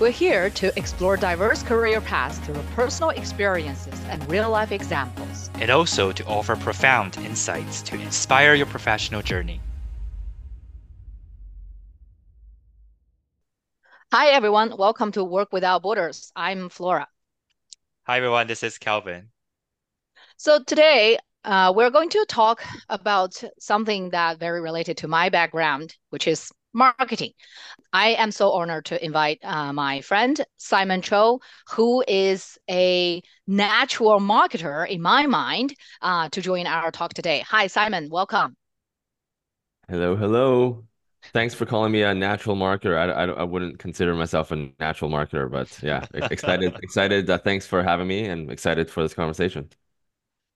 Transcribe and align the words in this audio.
We're 0.00 0.10
here 0.10 0.48
to 0.48 0.72
explore 0.78 1.18
diverse 1.18 1.62
career 1.62 2.00
paths 2.00 2.38
through 2.38 2.62
personal 2.74 3.10
experiences 3.10 3.92
and 4.08 4.26
real 4.30 4.48
life 4.48 4.72
examples. 4.72 5.50
And 5.56 5.70
also 5.70 6.10
to 6.10 6.24
offer 6.24 6.56
profound 6.56 7.18
insights 7.18 7.82
to 7.82 7.96
inspire 7.96 8.54
your 8.54 8.64
professional 8.64 9.20
journey. 9.20 9.60
Hi, 14.10 14.28
everyone. 14.28 14.74
Welcome 14.78 15.12
to 15.12 15.22
Work 15.22 15.52
Without 15.52 15.82
Borders. 15.82 16.32
I'm 16.34 16.70
Flora. 16.70 17.06
Hi, 18.04 18.16
everyone. 18.16 18.46
This 18.46 18.62
is 18.62 18.78
Calvin. 18.78 19.28
So 20.38 20.64
today, 20.64 21.18
uh, 21.44 21.74
we're 21.76 21.90
going 21.90 22.08
to 22.08 22.24
talk 22.26 22.64
about 22.88 23.44
something 23.58 24.08
that 24.10 24.40
very 24.40 24.62
related 24.62 24.96
to 24.96 25.08
my 25.08 25.28
background, 25.28 25.94
which 26.08 26.26
is 26.26 26.50
marketing. 26.72 27.32
I 27.92 28.10
am 28.10 28.30
so 28.30 28.52
honored 28.52 28.86
to 28.86 29.04
invite 29.04 29.40
uh, 29.44 29.72
my 29.72 30.00
friend 30.00 30.40
Simon 30.56 31.02
Chou, 31.02 31.40
who 31.70 32.04
is 32.06 32.58
a 32.70 33.22
natural 33.46 34.20
marketer 34.20 34.88
in 34.88 35.02
my 35.02 35.26
mind, 35.26 35.74
uh, 36.00 36.28
to 36.30 36.40
join 36.40 36.66
our 36.66 36.90
talk 36.90 37.14
today. 37.14 37.44
Hi, 37.48 37.66
Simon. 37.66 38.08
Welcome. 38.10 38.56
Hello, 39.88 40.14
hello. 40.16 40.86
Thanks 41.32 41.54
for 41.54 41.66
calling 41.66 41.92
me 41.92 42.02
a 42.02 42.14
natural 42.14 42.56
marketer. 42.56 42.96
I, 42.96 43.10
I, 43.10 43.24
I 43.26 43.42
wouldn't 43.42 43.78
consider 43.78 44.14
myself 44.14 44.52
a 44.52 44.70
natural 44.78 45.10
marketer, 45.10 45.50
but 45.50 45.78
yeah, 45.82 46.06
excited, 46.14 46.78
excited. 46.82 47.28
Uh, 47.28 47.38
thanks 47.38 47.66
for 47.66 47.82
having 47.82 48.06
me 48.06 48.26
and 48.26 48.50
excited 48.50 48.90
for 48.90 49.02
this 49.02 49.14
conversation. 49.14 49.68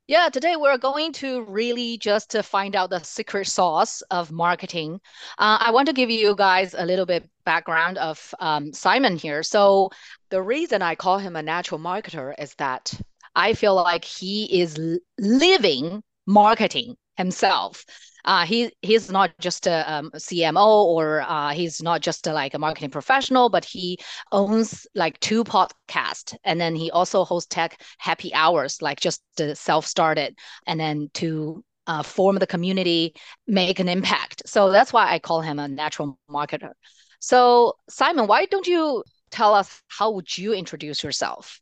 Yeah, 0.07 0.29
today 0.29 0.57
we're 0.57 0.77
going 0.77 1.13
to 1.15 1.45
really 1.45 1.97
just 1.97 2.33
to 2.33 2.43
find 2.43 2.77
out 2.77 2.91
the 2.91 3.01
secret 3.01 3.47
sauce 3.47 4.03
of 4.11 4.31
marketing. 4.31 5.01
Uh, 5.39 5.57
I 5.61 5.71
want 5.71 5.87
to 5.87 5.95
give 5.95 6.11
you 6.11 6.37
guys 6.37 6.75
a 6.77 6.85
little 6.85 7.07
bit 7.07 7.27
background 7.47 7.97
of 7.97 8.35
um, 8.39 8.75
Simon 8.75 9.17
here. 9.17 9.43
So 9.43 9.89
the 10.29 10.43
reason 10.43 10.83
I 10.83 10.95
call 10.95 11.19
him 11.19 11.37
a 11.37 11.43
natural 11.43 11.81
marketer 11.81 12.35
is 12.39 12.55
that 12.57 12.93
I 13.35 13.55
feel 13.55 13.75
like 13.77 14.05
he 14.05 14.61
is 14.61 14.79
living 15.19 16.03
marketing 16.27 16.97
himself 17.17 17.87
uh, 18.25 18.47
he 18.47 18.73
he's 18.83 19.11
not 19.11 19.33
just 19.39 19.67
a 19.67 19.91
um, 19.93 20.11
CMO 20.17 20.85
or 20.85 21.23
uh, 21.23 21.51
he's 21.53 21.83
not 21.83 22.01
just 22.01 22.27
a, 22.27 22.33
like 22.33 22.55
a 22.55 22.59
marketing 22.59 22.91
professional, 22.91 23.49
but 23.49 23.65
he 23.65 23.99
owns 24.33 24.87
like 24.95 25.19
two 25.21 25.45
podcasts, 25.45 26.37
and 26.45 26.61
then 26.61 26.75
he 26.75 26.91
also 26.91 27.25
hosts 27.25 27.49
tech 27.49 27.81
happy 27.99 28.33
hours, 28.35 28.81
like 28.83 29.01
just 29.01 29.23
self 29.55 29.87
started, 29.87 30.37
and 30.67 30.79
then 30.81 31.11
to 31.15 31.65
uh, 31.87 32.03
form 32.03 32.37
the 32.39 32.47
community, 32.47 33.15
make 33.47 33.79
an 33.79 33.89
impact. 33.89 34.43
So 34.47 34.71
that's 34.71 34.93
why 34.93 35.13
I 35.13 35.19
call 35.19 35.41
him 35.43 35.59
a 35.59 35.69
natural 35.69 36.19
marketer. 36.31 36.73
So 37.21 37.75
Simon, 37.89 38.27
why 38.27 38.47
don't 38.47 38.67
you 38.67 39.03
tell 39.31 39.55
us 39.55 39.83
how 39.89 40.11
would 40.13 40.37
you 40.37 40.53
introduce 40.55 41.03
yourself? 41.03 41.61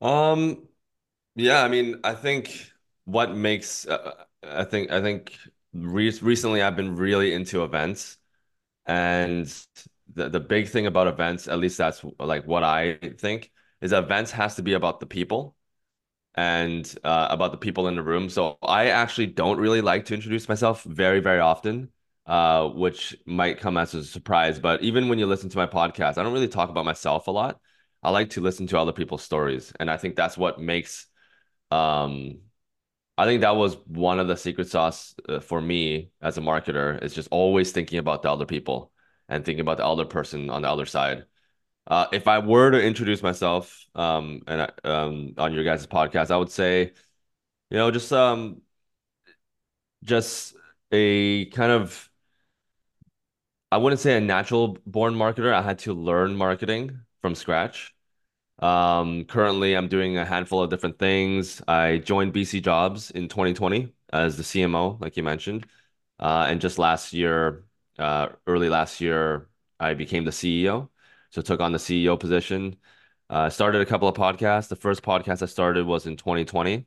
Um, 0.00 0.68
yeah, 1.34 1.62
I 1.62 1.68
mean, 1.68 2.00
I 2.04 2.14
think 2.14 2.72
what 3.04 3.34
makes 3.36 3.86
uh, 3.86 4.24
I 4.42 4.64
think 4.64 4.90
I 4.90 5.00
think 5.00 5.36
re 5.72 6.10
recently 6.22 6.62
I've 6.62 6.76
been 6.76 6.96
really 6.96 7.32
into 7.34 7.64
events, 7.64 8.16
and 8.86 9.46
the 10.14 10.28
the 10.30 10.40
big 10.40 10.68
thing 10.68 10.86
about 10.86 11.08
events, 11.08 11.48
at 11.48 11.58
least 11.58 11.78
that's 11.78 12.04
like 12.20 12.46
what 12.46 12.64
I 12.64 12.96
think, 13.18 13.50
is 13.80 13.92
events 13.92 14.32
has 14.32 14.56
to 14.56 14.62
be 14.62 14.74
about 14.74 15.00
the 15.00 15.06
people 15.06 15.56
and 16.36 16.94
uh, 17.04 17.28
about 17.30 17.52
the 17.52 17.58
people 17.58 17.88
in 17.88 17.96
the 17.96 18.02
room. 18.02 18.28
So 18.30 18.58
I 18.62 18.88
actually 18.88 19.26
don't 19.28 19.58
really 19.60 19.80
like 19.82 20.06
to 20.06 20.14
introduce 20.14 20.48
myself 20.48 20.84
very 20.84 21.20
very 21.20 21.40
often, 21.40 21.90
uh, 22.26 22.68
which 22.68 23.16
might 23.26 23.60
come 23.60 23.76
as 23.78 23.94
a 23.94 24.04
surprise. 24.04 24.58
But 24.60 24.82
even 24.82 25.08
when 25.08 25.18
you 25.20 25.26
listen 25.26 25.50
to 25.50 25.58
my 25.58 25.66
podcast, 25.68 26.18
I 26.18 26.24
don't 26.24 26.32
really 26.34 26.48
talk 26.48 26.70
about 26.70 26.84
myself 26.86 27.28
a 27.28 27.32
lot. 27.32 27.60
I 28.02 28.10
like 28.10 28.30
to 28.30 28.40
listen 28.42 28.66
to 28.68 28.78
other 28.78 28.92
people's 28.92 29.22
stories, 29.24 29.72
and 29.80 29.90
I 29.90 29.96
think 29.98 30.16
that's 30.16 30.38
what 30.38 30.60
makes 30.60 31.06
um 31.70 32.40
I 33.18 33.24
think 33.26 33.40
that 33.40 33.56
was 33.56 33.76
one 33.86 34.20
of 34.20 34.28
the 34.28 34.36
secret 34.36 34.68
sauce 34.68 35.14
uh, 35.28 35.40
for 35.40 35.60
me 35.60 36.12
as 36.22 36.38
a 36.38 36.40
marketer 36.40 37.02
is 37.02 37.12
just 37.14 37.28
always 37.32 37.72
thinking 37.72 37.98
about 37.98 38.22
the 38.22 38.30
other 38.30 38.46
people 38.46 38.92
and 39.28 39.44
thinking 39.44 39.60
about 39.60 39.78
the 39.78 39.84
other 39.84 40.04
person 40.04 40.50
on 40.50 40.62
the 40.62 40.70
other 40.70 40.86
side. 40.86 41.24
Uh, 41.88 42.06
if 42.12 42.28
I 42.28 42.38
were 42.38 42.70
to 42.70 42.80
introduce 42.80 43.22
myself 43.22 43.86
um, 43.96 44.42
and 44.46 44.70
um, 44.84 45.34
on 45.36 45.52
your 45.52 45.64
guys' 45.64 45.86
podcast, 45.86 46.30
I 46.30 46.36
would 46.36 46.52
say, 46.52 46.92
you 47.70 47.78
know, 47.78 47.90
just 47.90 48.12
um, 48.12 48.62
just 50.04 50.54
a 50.92 51.46
kind 51.46 51.72
of, 51.72 52.10
I 53.72 53.78
wouldn't 53.78 54.00
say 54.00 54.16
a 54.16 54.20
natural 54.20 54.78
born 54.86 55.14
marketer. 55.14 55.52
I 55.52 55.62
had 55.62 55.80
to 55.80 55.94
learn 55.94 56.36
marketing 56.36 57.00
from 57.20 57.34
scratch. 57.34 57.94
Um, 58.58 59.24
currently, 59.24 59.74
I'm 59.76 59.88
doing 59.88 60.16
a 60.18 60.24
handful 60.24 60.62
of 60.62 60.70
different 60.70 60.98
things. 60.98 61.62
I 61.68 61.98
joined 61.98 62.32
BC 62.32 62.60
Jobs 62.60 63.10
in 63.12 63.28
2020 63.28 63.92
as 64.12 64.36
the 64.36 64.42
CMO, 64.44 64.98
like 65.00 65.16
you 65.16 65.22
mentioned. 65.22 65.66
Uh, 66.18 66.46
and 66.48 66.60
just 66.60 66.78
last 66.78 67.12
year, 67.12 67.64
uh, 67.98 68.30
early 68.46 68.68
last 68.68 69.00
year, 69.00 69.48
I 69.78 69.94
became 69.94 70.24
the 70.24 70.32
CEO. 70.32 70.90
So 71.30 71.42
took 71.42 71.60
on 71.60 71.72
the 71.72 71.78
CEO 71.78 72.16
position. 72.16 72.76
Uh, 73.30 73.50
started 73.50 73.82
a 73.82 73.86
couple 73.86 74.08
of 74.08 74.16
podcasts. 74.16 74.68
The 74.68 74.76
first 74.76 75.02
podcast 75.02 75.42
I 75.42 75.46
started 75.46 75.86
was 75.86 76.06
in 76.06 76.16
2020, 76.16 76.86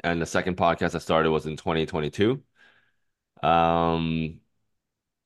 and 0.00 0.20
the 0.20 0.26
second 0.26 0.56
podcast 0.56 0.94
I 0.94 0.98
started 0.98 1.30
was 1.30 1.46
in 1.46 1.56
2022. 1.56 2.42
Um, 3.42 4.40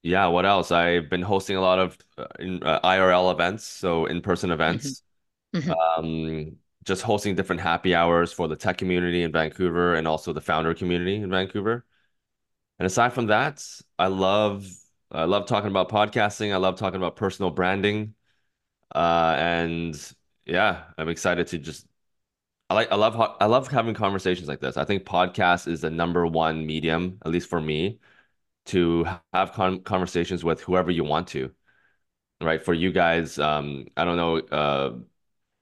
yeah, 0.02 0.26
what 0.28 0.46
else? 0.46 0.72
I've 0.72 1.10
been 1.10 1.22
hosting 1.22 1.56
a 1.56 1.60
lot 1.60 1.78
of 1.80 1.98
uh, 2.18 2.26
in, 2.40 2.62
uh, 2.62 2.80
IRL 2.84 3.32
events, 3.32 3.64
so 3.64 4.06
in-person 4.06 4.50
events. 4.52 5.02
Mm-hmm. 5.60 5.72
Um, 5.72 6.56
just 6.84 7.02
hosting 7.02 7.34
different 7.34 7.60
happy 7.60 7.94
hours 7.94 8.32
for 8.32 8.48
the 8.48 8.56
tech 8.56 8.78
community 8.78 9.22
in 9.22 9.32
Vancouver 9.32 9.94
and 9.94 10.06
also 10.06 10.32
the 10.32 10.40
founder 10.40 10.74
community 10.74 11.16
in 11.16 11.30
Vancouver. 11.30 11.84
And 12.78 12.86
aside 12.86 13.12
from 13.12 13.26
that, 13.26 13.64
I 13.98 14.06
love 14.06 14.66
I 15.10 15.24
love 15.24 15.46
talking 15.46 15.70
about 15.70 15.88
podcasting. 15.88 16.52
I 16.52 16.56
love 16.56 16.76
talking 16.78 16.96
about 16.96 17.16
personal 17.16 17.50
branding. 17.50 18.14
Uh, 18.94 19.34
and 19.38 20.14
yeah, 20.44 20.84
I'm 20.98 21.08
excited 21.08 21.48
to 21.48 21.58
just 21.58 21.86
I 22.70 22.74
like 22.74 22.92
I 22.92 22.96
love 22.96 23.16
I 23.40 23.46
love 23.46 23.68
having 23.68 23.94
conversations 23.94 24.48
like 24.48 24.60
this. 24.60 24.76
I 24.76 24.84
think 24.84 25.04
podcast 25.04 25.68
is 25.68 25.80
the 25.82 25.90
number 25.90 26.26
one 26.26 26.66
medium, 26.66 27.18
at 27.24 27.32
least 27.32 27.48
for 27.48 27.60
me, 27.60 28.00
to 28.66 29.06
have 29.32 29.52
con 29.52 29.82
conversations 29.82 30.44
with 30.44 30.60
whoever 30.62 30.90
you 30.90 31.04
want 31.04 31.28
to. 31.28 31.52
Right? 32.40 32.62
For 32.62 32.74
you 32.74 32.92
guys, 32.92 33.38
um, 33.38 33.86
I 33.96 34.04
don't 34.04 34.16
know, 34.16 34.38
uh 34.38 34.98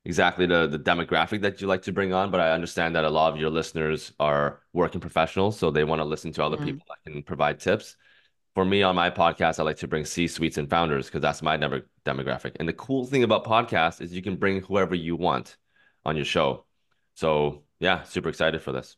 exactly 0.05 0.47
the 0.47 0.67
the 0.67 0.79
demographic 0.79 1.41
that 1.43 1.61
you 1.61 1.67
like 1.67 1.83
to 1.83 1.93
bring 1.93 2.13
on, 2.13 2.31
but 2.31 2.41
I 2.41 2.53
understand 2.53 2.95
that 2.97 3.05
a 3.05 3.11
lot 3.11 3.33
of 3.33 3.39
your 3.39 3.51
listeners 3.51 4.13
are 4.21 4.61
working 4.73 5.01
professionals, 5.01 5.59
so 5.59 5.71
they 5.71 5.85
want 5.85 6.01
to 6.01 6.05
listen 6.05 6.33
to 6.33 6.45
other 6.45 6.57
mm. 6.57 6.65
people 6.65 6.87
that 6.89 7.11
can 7.11 7.23
provide 7.23 7.61
tips. 7.61 7.97
For 8.55 8.65
me 8.65 8.85
on 8.85 8.95
my 8.95 9.11
podcast, 9.11 9.59
I 9.59 9.65
like 9.65 9.79
to 9.79 9.89
bring 9.89 10.05
C-suites 10.05 10.59
and 10.59 10.71
founders 10.71 11.07
because 11.07 11.23
that's 11.23 11.43
my 11.43 11.57
dem- 11.57 11.83
demographic. 12.05 12.53
And 12.61 12.69
the 12.69 12.73
cool 12.73 13.05
thing 13.05 13.25
about 13.25 13.45
podcasts 13.45 14.01
is 14.01 14.13
you 14.13 14.23
can 14.23 14.37
bring 14.37 14.63
whoever 14.63 14.95
you 14.95 15.17
want 15.17 15.57
on 16.05 16.15
your 16.15 16.25
show. 16.25 16.65
So 17.15 17.65
yeah, 17.81 18.05
super 18.05 18.29
excited 18.29 18.63
for 18.63 18.71
this. 18.71 18.97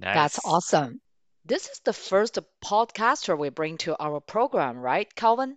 Nice. 0.00 0.14
That's 0.14 0.40
awesome. 0.44 1.00
This 1.44 1.68
is 1.68 1.80
the 1.84 1.92
first 1.92 2.38
podcaster 2.64 3.38
we 3.38 3.48
bring 3.48 3.78
to 3.78 3.96
our 4.02 4.20
program, 4.20 4.78
right, 4.78 5.12
Calvin? 5.14 5.56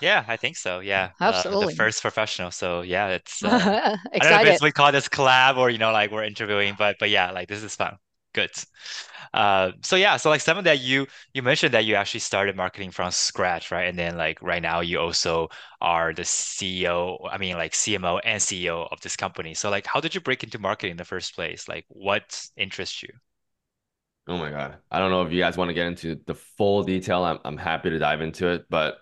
Yeah, 0.00 0.24
I 0.28 0.36
think 0.36 0.56
so. 0.56 0.80
Yeah, 0.80 1.12
absolutely. 1.20 1.64
Uh, 1.64 1.68
the 1.68 1.74
first 1.76 2.02
professional. 2.02 2.50
So 2.50 2.82
yeah, 2.82 3.08
it's. 3.08 3.42
Uh, 3.42 3.96
I 4.20 4.28
don't 4.28 4.44
know 4.44 4.50
if 4.50 4.60
we 4.60 4.72
call 4.72 4.92
this 4.92 5.08
collab 5.08 5.56
or 5.56 5.70
you 5.70 5.78
know 5.78 5.92
like 5.92 6.10
we're 6.10 6.24
interviewing, 6.24 6.74
but 6.78 6.96
but 6.98 7.10
yeah, 7.10 7.30
like 7.30 7.48
this 7.48 7.62
is 7.62 7.74
fun. 7.74 7.96
Good. 8.34 8.50
Uh, 9.32 9.72
so 9.82 9.96
yeah, 9.96 10.16
so 10.16 10.30
like 10.30 10.40
some 10.40 10.58
of 10.58 10.64
that 10.64 10.80
you 10.80 11.06
you 11.34 11.42
mentioned 11.42 11.74
that 11.74 11.84
you 11.84 11.94
actually 11.94 12.20
started 12.20 12.56
marketing 12.56 12.90
from 12.90 13.10
scratch, 13.10 13.70
right? 13.70 13.88
And 13.88 13.98
then 13.98 14.16
like 14.16 14.40
right 14.42 14.62
now 14.62 14.80
you 14.80 14.98
also 15.00 15.48
are 15.80 16.12
the 16.12 16.24
CEO. 16.24 17.18
I 17.30 17.38
mean 17.38 17.56
like 17.56 17.74
CMO 17.74 18.20
and 18.24 18.40
CEO 18.40 18.88
of 18.92 19.00
this 19.00 19.16
company. 19.16 19.54
So 19.54 19.70
like, 19.70 19.86
how 19.86 20.00
did 20.00 20.14
you 20.14 20.20
break 20.20 20.44
into 20.44 20.58
marketing 20.58 20.92
in 20.92 20.96
the 20.98 21.04
first 21.04 21.34
place? 21.34 21.68
Like, 21.68 21.86
what 21.88 22.46
interests 22.56 23.02
you? 23.02 23.10
Oh 24.28 24.36
my 24.38 24.50
God. 24.50 24.78
I 24.90 24.98
don't 24.98 25.10
know 25.10 25.22
if 25.22 25.32
you 25.32 25.40
guys 25.40 25.56
want 25.56 25.68
to 25.68 25.74
get 25.74 25.86
into 25.86 26.20
the 26.26 26.34
full 26.34 26.82
detail. 26.82 27.24
I'm, 27.24 27.38
I'm 27.44 27.56
happy 27.56 27.90
to 27.90 27.98
dive 27.98 28.20
into 28.20 28.48
it, 28.48 28.66
but 28.68 28.98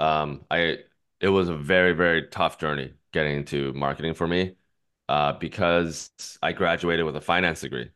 um, 0.00 0.44
I 0.50 0.78
it 1.20 1.28
was 1.28 1.48
a 1.48 1.56
very 1.56 1.92
very 1.92 2.26
tough 2.28 2.58
journey 2.58 2.94
getting 3.12 3.36
into 3.36 3.72
marketing 3.74 4.14
for 4.14 4.26
me, 4.26 4.54
uh, 5.08 5.32
because 5.34 6.10
I 6.42 6.52
graduated 6.52 7.04
with 7.04 7.16
a 7.16 7.20
finance 7.20 7.60
degree. 7.60 7.90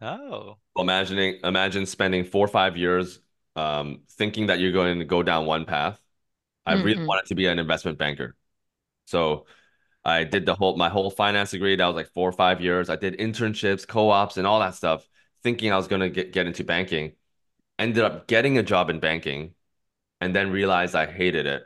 Oh. 0.00 0.58
Imagining 0.76 1.40
imagine 1.42 1.86
spending 1.86 2.24
four 2.24 2.44
or 2.44 2.48
five 2.48 2.76
years 2.76 3.20
um, 3.56 4.02
thinking 4.12 4.46
that 4.46 4.60
you're 4.60 4.72
going 4.72 4.98
to 5.00 5.04
go 5.04 5.22
down 5.22 5.46
one 5.46 5.64
path. 5.64 6.00
I 6.64 6.74
mm-hmm. 6.74 6.84
really 6.84 7.06
wanted 7.06 7.26
to 7.26 7.34
be 7.34 7.46
an 7.46 7.58
investment 7.58 7.98
banker. 7.98 8.36
So 9.06 9.46
I 10.04 10.24
did 10.24 10.46
the 10.46 10.54
whole 10.54 10.76
my 10.76 10.88
whole 10.88 11.10
finance 11.10 11.50
degree. 11.50 11.74
That 11.74 11.86
was 11.86 11.96
like 11.96 12.12
four 12.12 12.28
or 12.28 12.32
five 12.32 12.60
years. 12.60 12.88
I 12.90 12.96
did 12.96 13.18
internships, 13.18 13.86
co-ops, 13.86 14.36
and 14.36 14.46
all 14.46 14.60
that 14.60 14.74
stuff, 14.74 15.08
thinking 15.42 15.72
I 15.72 15.76
was 15.76 15.88
gonna 15.88 16.10
get, 16.10 16.32
get 16.32 16.46
into 16.46 16.62
banking. 16.62 17.12
Ended 17.78 18.04
up 18.04 18.26
getting 18.28 18.58
a 18.58 18.62
job 18.62 18.90
in 18.90 19.00
banking 19.00 19.54
and 20.20 20.34
then 20.34 20.50
realized 20.50 20.94
I 20.94 21.06
hated 21.06 21.46
it. 21.46 21.64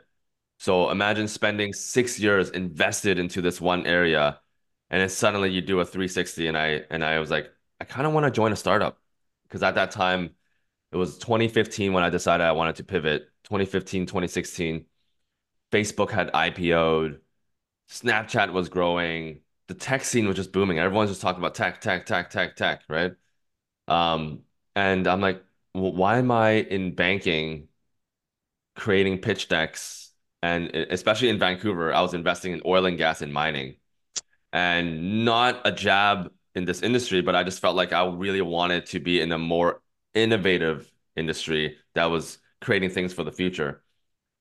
So 0.59 0.89
imagine 0.91 1.27
spending 1.27 1.73
six 1.73 2.19
years 2.19 2.49
invested 2.51 3.19
into 3.19 3.41
this 3.41 3.59
one 3.61 3.85
area, 3.85 4.39
and 4.89 5.01
then 5.01 5.09
suddenly 5.09 5.51
you 5.51 5.61
do 5.61 5.79
a 5.79 5.85
360. 5.85 6.47
And 6.47 6.57
I 6.57 6.83
and 6.89 7.03
I 7.03 7.19
was 7.19 7.31
like, 7.31 7.51
I 7.81 7.85
kind 7.85 8.07
of 8.07 8.13
want 8.13 8.25
to 8.25 8.31
join 8.31 8.53
a 8.53 8.55
startup 8.55 8.99
because 9.43 9.63
at 9.63 9.75
that 9.75 9.91
time 9.91 10.31
it 10.91 10.97
was 10.97 11.17
2015 11.17 11.93
when 11.93 12.03
I 12.03 12.09
decided 12.09 12.43
I 12.45 12.51
wanted 12.53 12.77
to 12.77 12.83
pivot. 12.83 13.29
2015, 13.43 14.05
2016, 14.05 14.85
Facebook 15.71 16.11
had 16.11 16.31
IPO'd, 16.33 17.21
Snapchat 17.89 18.51
was 18.53 18.69
growing, 18.69 19.41
the 19.67 19.73
tech 19.75 20.03
scene 20.03 20.27
was 20.27 20.35
just 20.35 20.51
booming. 20.51 20.79
Everyone's 20.79 21.11
just 21.11 21.21
talking 21.21 21.39
about 21.39 21.55
tech, 21.55 21.81
tech, 21.81 22.05
tech, 22.05 22.29
tech, 22.29 22.55
tech, 22.55 22.83
right? 22.89 23.13
Um, 23.87 24.43
and 24.75 25.07
I'm 25.07 25.21
like, 25.21 25.43
well, 25.73 25.93
why 25.93 26.17
am 26.19 26.31
I 26.31 26.51
in 26.53 26.95
banking 26.95 27.69
creating 28.75 29.19
pitch 29.19 29.47
decks? 29.47 30.11
And 30.41 30.75
especially 30.75 31.29
in 31.29 31.39
Vancouver, 31.39 31.93
I 31.93 32.01
was 32.01 32.13
investing 32.13 32.53
in 32.53 32.61
oil 32.65 32.85
and 32.85 32.97
gas 32.97 33.21
and 33.21 33.33
mining. 33.33 33.75
And 34.51 35.25
not 35.25 35.61
a 35.65 35.71
jab 35.71 36.31
in 36.53 36.65
this 36.65 36.81
industry, 36.81 37.21
but 37.21 37.35
I 37.35 37.43
just 37.43 37.59
felt 37.59 37.75
like 37.75 37.93
I 37.93 38.05
really 38.05 38.41
wanted 38.41 38.85
to 38.87 38.99
be 38.99 39.21
in 39.21 39.31
a 39.31 39.37
more 39.37 39.81
innovative 40.13 40.91
industry 41.15 41.77
that 41.95 42.05
was 42.05 42.37
creating 42.61 42.91
things 42.91 43.13
for 43.13 43.23
the 43.23 43.31
future. 43.31 43.83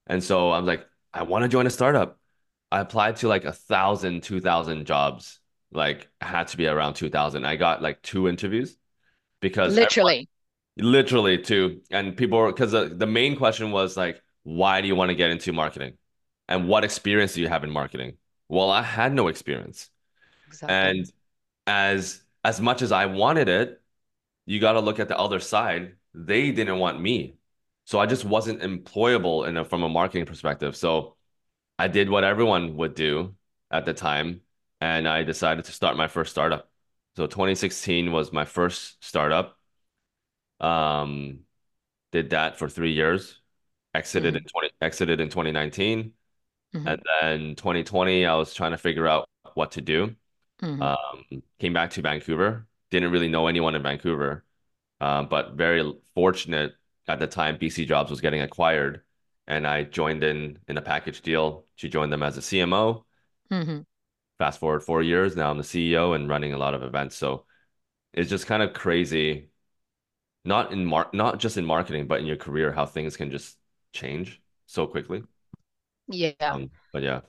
And 0.07 0.23
so 0.23 0.53
I'm 0.53 0.67
like, 0.67 0.87
I 1.15 1.23
want 1.23 1.43
to 1.43 1.49
join 1.49 1.67
a 1.67 1.71
startup. 1.71 2.19
I 2.71 2.81
applied 2.81 3.17
to 3.17 3.29
like 3.29 3.45
a 3.45 3.53
thousand, 3.53 4.23
two 4.23 4.41
thousand 4.41 4.87
jobs. 4.87 5.39
Like 5.75 6.09
had 6.21 6.49
to 6.49 6.57
be 6.57 6.67
around 6.67 6.95
two 6.95 7.09
thousand. 7.09 7.47
I 7.47 7.57
got 7.57 7.81
like 7.81 8.03
two 8.03 8.29
interviews 8.29 8.77
because 9.41 9.75
literally, 9.75 10.29
literally 10.77 11.39
two. 11.39 11.83
And 11.91 12.17
people 12.17 12.39
were 12.39 12.53
because 12.53 12.73
the, 12.73 12.87
the 12.89 13.07
main 13.07 13.37
question 13.37 13.71
was 13.71 13.97
like, 13.97 14.23
why 14.43 14.81
do 14.81 14.89
you 14.89 14.97
want 14.97 15.11
to 15.11 15.15
get 15.15 15.31
into 15.31 15.53
marketing? 15.53 15.95
And 16.49 16.69
what 16.69 16.85
experience 16.85 17.35
do 17.35 17.41
you 17.41 17.49
have 17.49 17.65
in 17.65 17.71
marketing? 17.71 18.17
Well, 18.49 18.71
I 18.71 18.83
had 18.83 19.13
no 19.15 19.29
experience. 19.29 19.89
Exactly. 20.49 20.75
And 20.75 21.13
as 21.67 22.23
as 22.45 22.61
much 22.61 22.83
as 22.83 22.93
I 22.93 23.07
wanted 23.07 23.49
it, 23.49 23.81
you 24.47 24.61
got 24.61 24.73
to 24.73 24.81
look 24.81 24.99
at 24.99 25.09
the 25.09 25.19
other 25.19 25.41
side. 25.41 25.97
They 26.15 26.51
didn't 26.53 26.79
want 26.79 27.01
me. 27.01 27.37
So 27.85 27.99
I 27.99 28.07
just 28.07 28.25
wasn't 28.25 28.61
employable 28.63 29.47
in 29.49 29.57
a, 29.57 29.65
from 29.65 29.83
a 29.83 29.89
marketing 29.89 30.27
perspective. 30.27 30.77
So 30.77 31.17
I 31.79 31.89
did 31.89 32.11
what 32.11 32.25
everyone 32.25 32.77
would 32.77 32.95
do 32.95 33.35
at 33.71 33.85
the 33.85 33.95
time, 33.95 34.43
and 34.81 35.09
I 35.09 35.23
decided 35.25 35.65
to 35.67 35.73
start 35.73 35.97
my 35.97 36.09
first 36.09 36.31
startup. 36.31 36.71
So 37.17 37.27
2016 37.27 38.13
was 38.13 38.33
my 38.33 38.45
first 38.45 39.03
startup. 39.05 39.59
Um, 40.63 41.41
did 42.13 42.31
that 42.31 42.59
for 42.59 42.69
three 42.69 42.93
years. 42.93 43.41
Exited 43.95 44.35
mm-hmm. 44.35 44.39
in 44.39 44.45
20 44.45 44.71
exited 44.81 45.21
in 45.21 45.29
2019. 45.29 46.13
Mm-hmm. 46.75 46.89
And 46.89 47.03
then 47.21 47.55
2020, 47.57 48.25
I 48.25 48.35
was 48.35 48.55
trying 48.55 48.71
to 48.71 48.79
figure 48.79 49.07
out 49.07 49.29
what 49.55 49.73
to 49.73 49.81
do. 49.81 50.15
Mm-hmm. 50.63 50.83
Um, 50.83 51.43
came 51.59 51.73
back 51.73 51.91
to 51.91 52.03
Vancouver. 52.03 52.67
Didn't 52.91 53.11
really 53.11 53.29
know 53.29 53.47
anyone 53.47 53.75
in 53.75 53.83
Vancouver, 53.83 54.45
um, 55.01 55.27
but 55.29 55.55
very 55.55 55.93
fortunate 56.15 56.75
at 57.09 57.19
the 57.19 57.27
time. 57.27 57.59
BC 57.59 57.87
Jobs 57.87 58.11
was 58.11 58.21
getting 58.21 58.43
acquired, 58.43 59.03
and 59.47 59.67
I 59.67 59.85
joined 59.85 60.23
in 60.23 60.59
in 60.69 60.77
a 60.79 60.83
package 60.83 61.23
deal 61.23 61.65
to 61.79 61.89
join 61.89 62.11
them 62.11 62.23
as 62.23 62.39
a 62.39 62.41
CMO. 62.41 63.03
Mm-hmm. 63.51 63.81
Fast 64.39 64.61
forward 64.61 64.83
four 64.83 65.03
years, 65.03 65.37
now 65.37 65.51
I'm 65.51 65.59
the 65.59 65.65
CEO 65.65 66.15
and 66.15 66.29
running 66.29 66.53
a 66.53 66.59
lot 66.59 66.75
of 66.75 66.83
events. 66.83 67.17
So 67.17 67.47
it's 68.13 68.31
just 68.31 68.47
kind 68.47 68.63
of 68.63 68.73
crazy, 68.73 69.49
not 70.45 70.73
in 70.73 70.85
mar- 70.85 71.11
not 71.13 71.39
just 71.39 71.57
in 71.57 71.65
marketing, 71.65 72.07
but 72.07 72.21
in 72.21 72.27
your 72.27 72.37
career, 72.37 72.73
how 72.73 72.87
things 72.87 73.17
can 73.17 73.31
just 73.31 73.57
change 73.93 74.41
so 74.67 74.87
quickly. 74.87 75.23
Yeah. 76.09 76.33
Um, 76.41 76.71
but 76.93 77.03
yeah. 77.03 77.21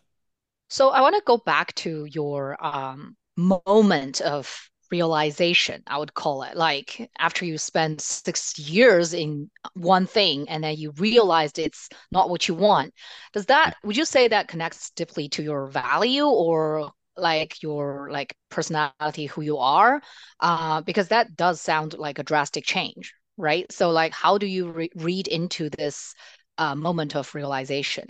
So 0.70 0.90
I 0.90 1.02
want 1.02 1.16
to 1.16 1.22
go 1.26 1.38
back 1.38 1.76
to 1.76 2.06
your 2.06 2.58
um, 2.66 3.16
moment 3.38 4.22
of 4.22 4.70
realization 4.92 5.82
i 5.88 5.98
would 5.98 6.14
call 6.14 6.44
it 6.44 6.56
like 6.56 7.10
after 7.18 7.46
you 7.46 7.58
spend 7.58 8.00
six 8.00 8.60
years 8.60 9.12
in 9.12 9.50
one 9.74 10.06
thing 10.06 10.48
and 10.48 10.64
then 10.64 10.78
you 10.78 10.92
realized 10.98 11.58
it's 11.58 11.90
not 12.12 12.30
what 12.30 12.48
you 12.48 12.54
want 12.54 12.94
does 13.32 13.48
that 13.48 13.76
would 13.84 13.98
you 13.98 14.06
say 14.06 14.28
that 14.28 14.48
connects 14.48 14.92
deeply 14.92 15.28
to 15.28 15.42
your 15.42 15.66
value 15.66 16.26
or 16.26 16.92
like 17.18 17.62
your 17.64 18.10
like 18.12 18.36
personality 18.50 19.26
who 19.28 19.42
you 19.42 19.58
are 19.58 20.02
uh, 20.40 20.82
because 20.82 21.10
that 21.10 21.36
does 21.36 21.62
sound 21.62 21.96
like 21.98 22.20
a 22.20 22.24
drastic 22.24 22.66
change 22.66 23.14
right 23.38 23.72
so 23.72 23.92
like 23.92 24.14
how 24.14 24.38
do 24.38 24.46
you 24.48 24.72
re- 24.72 24.90
read 24.96 25.28
into 25.28 25.70
this 25.70 26.14
uh, 26.58 26.76
moment 26.76 27.16
of 27.16 27.34
realization 27.36 28.06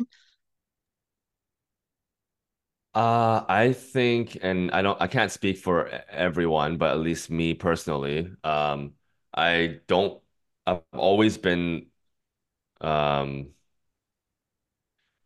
uh, 2.93 3.43
I 3.49 3.73
think, 3.73 4.37
and 4.41 4.69
I 4.71 4.81
don't, 4.83 5.01
I 5.01 5.07
can't 5.07 5.31
speak 5.31 5.57
for 5.57 5.87
everyone, 6.09 6.77
but 6.77 6.91
at 6.91 6.99
least 6.99 7.29
me 7.31 7.53
personally, 7.55 8.31
um, 8.43 8.93
I 9.33 9.79
don't, 9.87 10.21
I've 10.67 10.81
always 10.93 11.37
been, 11.37 11.87
um, 12.81 13.51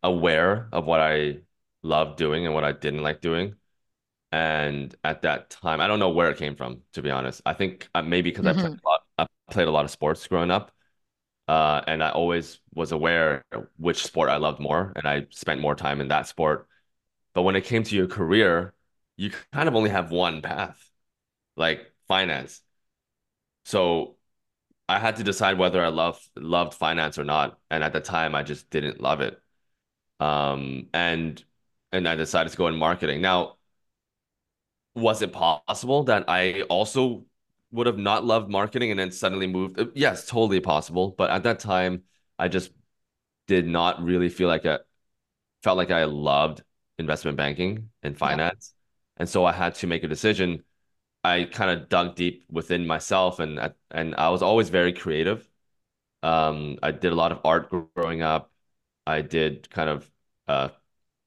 aware 0.02 0.68
of 0.72 0.84
what 0.86 1.00
I 1.00 1.40
love 1.82 2.16
doing 2.16 2.46
and 2.46 2.54
what 2.54 2.64
I 2.64 2.72
didn't 2.72 3.02
like 3.02 3.20
doing. 3.20 3.54
And 4.30 4.94
at 5.04 5.22
that 5.22 5.50
time, 5.50 5.80
I 5.80 5.86
don't 5.86 5.98
know 5.98 6.10
where 6.10 6.30
it 6.30 6.38
came 6.38 6.54
from, 6.54 6.82
to 6.92 7.02
be 7.02 7.10
honest. 7.10 7.40
I 7.46 7.54
think 7.54 7.88
uh, 7.94 8.02
maybe 8.02 8.30
because 8.30 8.44
mm-hmm. 8.44 8.58
I 8.58 8.62
played 8.62 8.80
a 8.84 8.88
lot, 8.88 9.00
I 9.18 9.26
played 9.50 9.68
a 9.68 9.70
lot 9.70 9.84
of 9.84 9.90
sports 9.90 10.26
growing 10.26 10.50
up. 10.50 10.72
Uh, 11.46 11.82
and 11.86 12.04
I 12.04 12.10
always 12.10 12.60
was 12.74 12.92
aware 12.92 13.42
which 13.78 14.04
sport 14.04 14.28
I 14.28 14.36
loved 14.36 14.60
more, 14.60 14.92
and 14.96 15.08
I 15.08 15.26
spent 15.30 15.62
more 15.62 15.74
time 15.74 16.02
in 16.02 16.08
that 16.08 16.26
sport 16.26 16.68
but 17.38 17.42
when 17.42 17.54
it 17.54 17.66
came 17.66 17.84
to 17.84 17.94
your 17.94 18.08
career, 18.08 18.74
you 19.16 19.30
kind 19.52 19.68
of 19.68 19.76
only 19.76 19.90
have 19.90 20.10
one 20.10 20.42
path, 20.42 20.90
like 21.56 21.92
finance. 22.08 22.60
So 23.64 24.16
I 24.88 24.98
had 24.98 25.16
to 25.18 25.22
decide 25.22 25.56
whether 25.56 25.84
I 25.84 25.88
love 25.88 26.20
loved 26.36 26.74
finance 26.74 27.16
or 27.16 27.22
not. 27.22 27.58
And 27.70 27.84
at 27.84 27.92
the 27.92 28.00
time, 28.00 28.34
I 28.34 28.42
just 28.42 28.70
didn't 28.70 29.00
love 29.00 29.20
it. 29.20 29.40
Um, 30.18 30.88
and 30.92 31.40
and 31.92 32.08
I 32.08 32.16
decided 32.16 32.50
to 32.50 32.58
go 32.58 32.66
in 32.66 32.74
marketing. 32.76 33.22
Now, 33.22 33.57
was 34.98 35.22
it 35.22 35.32
possible 35.32 36.04
that 36.04 36.24
I 36.28 36.62
also 36.62 37.24
would 37.70 37.86
have 37.86 37.98
not 37.98 38.24
loved 38.24 38.50
marketing 38.50 38.90
and 38.90 38.98
then 38.98 39.10
suddenly 39.12 39.46
moved? 39.46 39.80
Yes, 39.94 40.26
totally 40.26 40.60
possible. 40.60 41.10
But 41.16 41.30
at 41.30 41.42
that 41.44 41.60
time, 41.60 42.04
I 42.38 42.48
just 42.48 42.72
did 43.46 43.66
not 43.66 44.02
really 44.02 44.28
feel 44.28 44.48
like 44.48 44.66
I 44.66 44.78
felt 45.62 45.76
like 45.78 45.90
I 45.90 46.04
loved 46.04 46.62
investment 46.98 47.36
banking 47.36 47.90
and 48.02 48.16
finance. 48.16 48.74
Yeah. 49.18 49.18
And 49.18 49.28
so 49.28 49.44
I 49.44 49.52
had 49.52 49.74
to 49.76 49.86
make 49.86 50.04
a 50.04 50.08
decision. 50.08 50.64
I 51.24 51.44
kind 51.44 51.70
of 51.70 51.88
dug 51.88 52.16
deep 52.16 52.46
within 52.50 52.86
myself 52.86 53.40
and 53.40 53.74
and 53.90 54.14
I 54.16 54.30
was 54.30 54.42
always 54.42 54.70
very 54.70 54.92
creative. 54.92 55.48
Um, 56.22 56.78
I 56.82 56.92
did 56.92 57.12
a 57.12 57.16
lot 57.16 57.32
of 57.32 57.40
art 57.44 57.70
growing 57.94 58.22
up. 58.22 58.52
I 59.06 59.22
did 59.22 59.70
kind 59.70 59.90
of 59.90 60.10
uh 60.48 60.70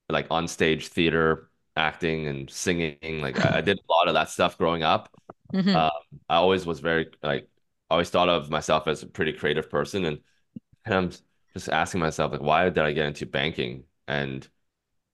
like 0.09 0.27
on 0.31 0.47
stage 0.49 0.89
theater, 0.89 1.50
acting 1.75 2.27
and 2.27 2.49
singing. 2.49 3.21
Like 3.21 3.43
I, 3.45 3.57
I 3.57 3.61
did 3.69 3.79
a 3.79 3.91
lot 3.91 4.07
of 4.07 4.13
that 4.15 4.29
stuff 4.29 4.57
growing 4.57 4.83
up. 4.83 5.09
Mm-hmm. 5.53 5.75
Um, 5.75 5.91
I 6.29 6.35
always 6.37 6.65
was 6.65 6.79
very 6.79 7.07
like 7.23 7.47
always 7.89 8.09
thought 8.09 8.29
of 8.29 8.49
myself 8.49 8.87
as 8.87 9.03
a 9.03 9.07
pretty 9.07 9.33
creative 9.33 9.69
person 9.69 10.05
and 10.05 10.19
and 10.85 10.95
I'm 10.95 11.11
just 11.53 11.69
asking 11.69 11.99
myself 11.99 12.31
like 12.31 12.41
why 12.41 12.69
did 12.69 12.77
I 12.79 12.93
get 12.93 13.05
into 13.07 13.25
banking 13.25 13.83
and 14.07 14.47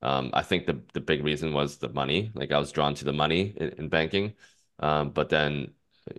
um, 0.02 0.30
I 0.34 0.44
think 0.44 0.66
the 0.68 0.82
the 0.94 1.02
big 1.02 1.24
reason 1.24 1.54
was 1.54 1.78
the 1.78 1.90
money. 1.90 2.32
Like 2.36 2.52
I 2.52 2.60
was 2.60 2.72
drawn 2.72 2.94
to 2.96 3.06
the 3.06 3.14
money 3.14 3.54
in, 3.58 3.70
in 3.80 3.90
banking. 3.90 4.34
Um, 4.80 5.10
but 5.12 5.30
then, 5.30 5.74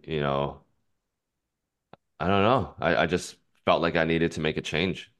you 0.04 0.20
know, 0.20 0.62
I 2.20 2.26
don't 2.28 2.42
know. 2.42 2.74
I, 2.80 2.96
I 3.04 3.06
just 3.06 3.36
felt 3.64 3.82
like 3.82 3.96
I 3.96 4.04
needed 4.04 4.32
to 4.32 4.40
make 4.40 4.56
a 4.56 4.62
change. 4.62 5.12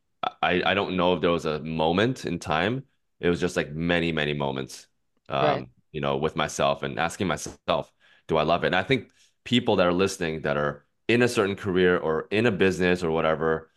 I, 0.43 0.63
I 0.65 0.75
don't 0.75 0.97
know 0.97 1.15
if 1.15 1.21
there 1.21 1.31
was 1.31 1.45
a 1.47 1.61
moment 1.61 2.25
in 2.25 2.39
time. 2.39 2.85
It 3.21 3.29
was 3.29 3.41
just 3.41 3.57
like 3.57 3.73
many, 3.73 4.13
many 4.13 4.35
moments, 4.35 4.89
um, 5.29 5.47
right. 5.47 5.69
you 5.93 6.01
know, 6.01 6.17
with 6.17 6.37
myself 6.37 6.83
and 6.83 6.99
asking 6.99 7.27
myself, 7.27 7.93
do 8.27 8.37
I 8.37 8.43
love 8.43 8.65
it? 8.65 8.69
And 8.69 8.77
I 8.77 8.83
think 8.83 9.11
people 9.45 9.77
that 9.77 9.87
are 9.87 9.93
listening 9.93 10.43
that 10.43 10.57
are 10.57 10.85
in 11.09 11.23
a 11.23 11.29
certain 11.29 11.57
career 11.57 11.97
or 11.99 12.29
in 12.31 12.47
a 12.47 12.51
business 12.51 13.03
or 13.03 13.11
whatever, 13.11 13.71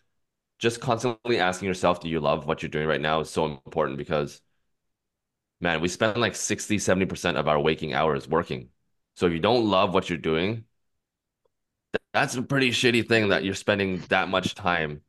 just 0.60 0.82
constantly 0.82 1.40
asking 1.40 1.68
yourself, 1.68 2.02
do 2.02 2.10
you 2.10 2.20
love 2.20 2.46
what 2.46 2.62
you're 2.62 2.70
doing 2.70 2.88
right 2.88 3.02
now 3.02 3.22
is 3.22 3.30
so 3.30 3.46
important 3.46 3.98
because 3.98 4.42
man, 5.62 5.80
we 5.80 5.88
spend 5.88 6.18
like 6.18 6.36
60, 6.36 6.78
70% 6.78 7.38
of 7.38 7.48
our 7.48 7.60
waking 7.60 7.94
hours 7.94 8.28
working. 8.28 8.70
So 9.16 9.28
if 9.28 9.34
you 9.34 9.40
don't 9.40 9.70
love 9.70 9.94
what 9.94 10.10
you're 10.10 10.18
doing, 10.18 10.66
that's 12.14 12.36
a 12.36 12.42
pretty 12.42 12.72
shitty 12.72 13.08
thing 13.08 13.30
that 13.30 13.44
you're 13.44 13.54
spending 13.54 14.00
that 14.10 14.28
much 14.28 14.56
time 14.56 15.02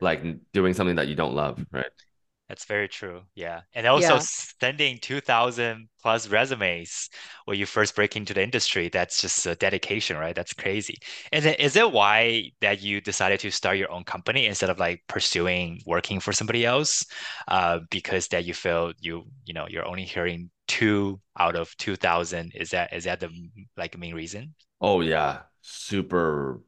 like 0.00 0.22
doing 0.52 0.74
something 0.74 0.96
that 0.96 1.08
you 1.08 1.14
don't 1.14 1.34
love, 1.34 1.64
right? 1.70 1.86
That's 2.48 2.66
very 2.66 2.88
true. 2.88 3.22
Yeah. 3.34 3.62
And 3.74 3.86
also 3.86 4.14
yeah. 4.14 4.20
sending 4.60 4.98
2000 4.98 5.88
plus 6.02 6.28
resumes 6.28 7.08
when 7.46 7.58
you 7.58 7.64
first 7.64 7.96
break 7.96 8.16
into 8.16 8.34
the 8.34 8.42
industry, 8.42 8.90
that's 8.90 9.22
just 9.22 9.46
a 9.46 9.54
dedication, 9.54 10.18
right? 10.18 10.34
That's 10.34 10.52
crazy. 10.52 10.98
And 11.32 11.42
then 11.44 11.54
is 11.54 11.74
it 11.76 11.90
why 11.90 12.50
that 12.60 12.82
you 12.82 13.00
decided 13.00 13.40
to 13.40 13.50
start 13.50 13.78
your 13.78 13.90
own 13.90 14.04
company 14.04 14.44
instead 14.44 14.68
of 14.68 14.78
like 14.78 15.02
pursuing 15.08 15.80
working 15.86 16.20
for 16.20 16.32
somebody 16.32 16.66
else? 16.66 17.06
Uh, 17.48 17.80
because 17.90 18.28
that 18.28 18.44
you 18.44 18.52
feel 18.52 18.92
you, 19.00 19.24
you 19.46 19.54
know, 19.54 19.66
you're 19.68 19.86
only 19.86 20.04
hearing 20.04 20.50
two 20.68 21.20
out 21.38 21.56
of 21.56 21.74
2000. 21.78 22.52
Is 22.54 22.70
that, 22.70 22.92
is 22.92 23.04
that 23.04 23.20
the 23.20 23.30
like 23.78 23.96
main 23.96 24.14
reason? 24.14 24.54
Oh 24.82 25.00
yeah. 25.00 25.40
Super 25.62 26.60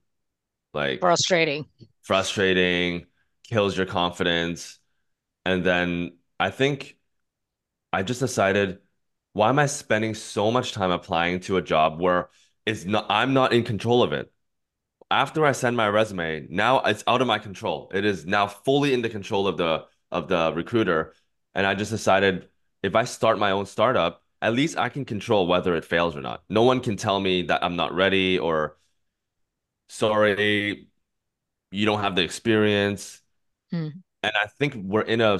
like 0.73 1.00
frustrating. 1.00 1.66
Frustrating, 2.02 3.04
kills 3.45 3.76
your 3.76 3.85
confidence 3.85 4.78
and 5.46 5.62
then 5.64 6.18
I 6.40 6.50
think 6.50 6.96
I 7.92 8.02
just 8.02 8.18
decided, 8.18 8.80
why 9.32 9.48
am 9.48 9.60
I 9.60 9.66
spending 9.66 10.14
so 10.14 10.50
much 10.50 10.72
time 10.72 10.90
applying 10.90 11.38
to 11.40 11.56
a 11.56 11.62
job 11.62 12.00
where 12.00 12.30
it's 12.66 12.84
not 12.84 13.06
I'm 13.08 13.32
not 13.32 13.52
in 13.52 13.62
control 13.62 14.02
of 14.02 14.12
it? 14.12 14.32
After 15.08 15.46
I 15.46 15.52
send 15.52 15.76
my 15.76 15.88
resume, 15.88 16.48
now 16.50 16.80
it's 16.80 17.04
out 17.06 17.20
of 17.22 17.28
my 17.28 17.38
control. 17.38 17.92
It 17.94 18.04
is 18.04 18.26
now 18.26 18.48
fully 18.48 18.92
in 18.92 19.02
the 19.02 19.08
control 19.08 19.46
of 19.46 19.56
the 19.56 19.86
of 20.10 20.26
the 20.26 20.52
recruiter. 20.52 21.14
And 21.54 21.64
I 21.64 21.74
just 21.74 21.92
decided 21.92 22.48
if 22.82 22.96
I 22.96 23.04
start 23.04 23.38
my 23.38 23.52
own 23.52 23.66
startup, 23.66 24.24
at 24.42 24.52
least 24.52 24.76
I 24.76 24.88
can 24.88 25.04
control 25.04 25.46
whether 25.46 25.76
it 25.76 25.84
fails 25.84 26.16
or 26.16 26.22
not. 26.22 26.42
No 26.48 26.64
one 26.64 26.80
can 26.80 26.96
tell 26.96 27.20
me 27.20 27.42
that 27.42 27.62
I'm 27.62 27.76
not 27.76 27.94
ready 27.94 28.36
or 28.36 28.78
sorry, 29.88 30.88
you 31.70 31.86
don't 31.86 32.00
have 32.00 32.16
the 32.16 32.22
experience. 32.22 33.22
Mm 33.72 34.02
and 34.26 34.37
I 34.42 34.47
think 34.59 34.75
we're 34.75 35.02
in 35.02 35.21
a 35.21 35.38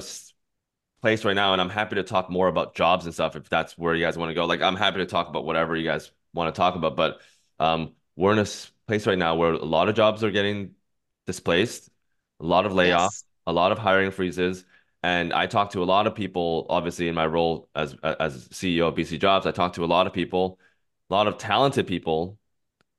place 1.01 1.25
right 1.25 1.35
now, 1.35 1.53
and 1.53 1.61
I'm 1.61 1.69
happy 1.69 1.95
to 1.95 2.03
talk 2.03 2.29
more 2.29 2.47
about 2.47 2.75
jobs 2.75 3.05
and 3.05 3.13
stuff 3.13 3.35
if 3.35 3.49
that's 3.49 3.77
where 3.77 3.93
you 3.93 4.03
guys 4.03 4.17
want 4.17 4.29
to 4.29 4.33
go. 4.33 4.45
Like 4.45 4.61
I'm 4.61 4.75
happy 4.75 4.97
to 4.97 5.05
talk 5.05 5.29
about 5.29 5.45
whatever 5.45 5.75
you 5.75 5.87
guys 5.87 6.11
want 6.33 6.53
to 6.53 6.57
talk 6.57 6.75
about, 6.75 6.95
but 6.95 7.21
um, 7.59 7.93
we're 8.15 8.33
in 8.33 8.39
a 8.39 8.47
place 8.87 9.05
right 9.05 9.17
now 9.17 9.35
where 9.35 9.53
a 9.53 9.65
lot 9.65 9.89
of 9.89 9.95
jobs 9.95 10.23
are 10.23 10.31
getting 10.31 10.71
displaced, 11.25 11.89
a 12.39 12.45
lot 12.45 12.65
of 12.65 12.71
layoffs, 12.71 13.11
yes. 13.11 13.23
a 13.45 13.53
lot 13.53 13.71
of 13.71 13.77
hiring 13.77 14.11
freezes. 14.11 14.65
And 15.03 15.31
I 15.33 15.45
talk 15.45 15.71
to 15.71 15.83
a 15.83 15.85
lot 15.85 16.07
of 16.07 16.15
people, 16.15 16.65
obviously 16.69 17.07
in 17.07 17.15
my 17.15 17.27
role 17.27 17.69
as 17.75 17.95
as 18.03 18.47
CEO 18.49 18.87
of 18.87 18.95
BC 18.95 19.19
Jobs, 19.19 19.45
I 19.45 19.51
talk 19.51 19.73
to 19.73 19.85
a 19.85 19.85
lot 19.85 20.07
of 20.07 20.13
people, 20.13 20.59
a 21.09 21.13
lot 21.13 21.27
of 21.27 21.37
talented 21.37 21.87
people 21.87 22.39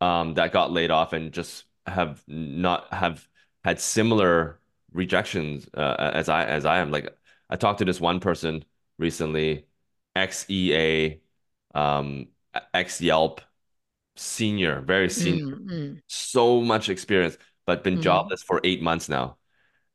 um, 0.00 0.34
that 0.34 0.52
got 0.52 0.70
laid 0.70 0.90
off 0.90 1.12
and 1.12 1.32
just 1.32 1.64
have 1.86 2.22
not 2.28 2.92
have 2.92 3.26
had 3.64 3.80
similar 3.80 4.60
rejections 4.98 5.66
uh, 5.72 6.10
as 6.12 6.28
I 6.28 6.44
as 6.44 6.66
I 6.66 6.78
am. 6.80 6.90
Like 6.90 7.16
I 7.48 7.56
talked 7.56 7.78
to 7.78 7.86
this 7.86 8.00
one 8.00 8.20
person 8.20 8.64
recently, 8.98 9.66
ex 10.14 10.44
EA, 10.50 11.20
um, 11.74 12.28
ex 12.74 13.00
Yelp, 13.00 13.40
senior, 14.16 14.82
very 14.82 15.08
senior, 15.08 15.56
mm-hmm. 15.56 15.94
so 16.08 16.60
much 16.60 16.90
experience, 16.90 17.38
but 17.64 17.84
been 17.84 17.94
mm-hmm. 17.94 18.02
jobless 18.02 18.42
for 18.42 18.60
eight 18.64 18.82
months 18.82 19.08
now, 19.08 19.38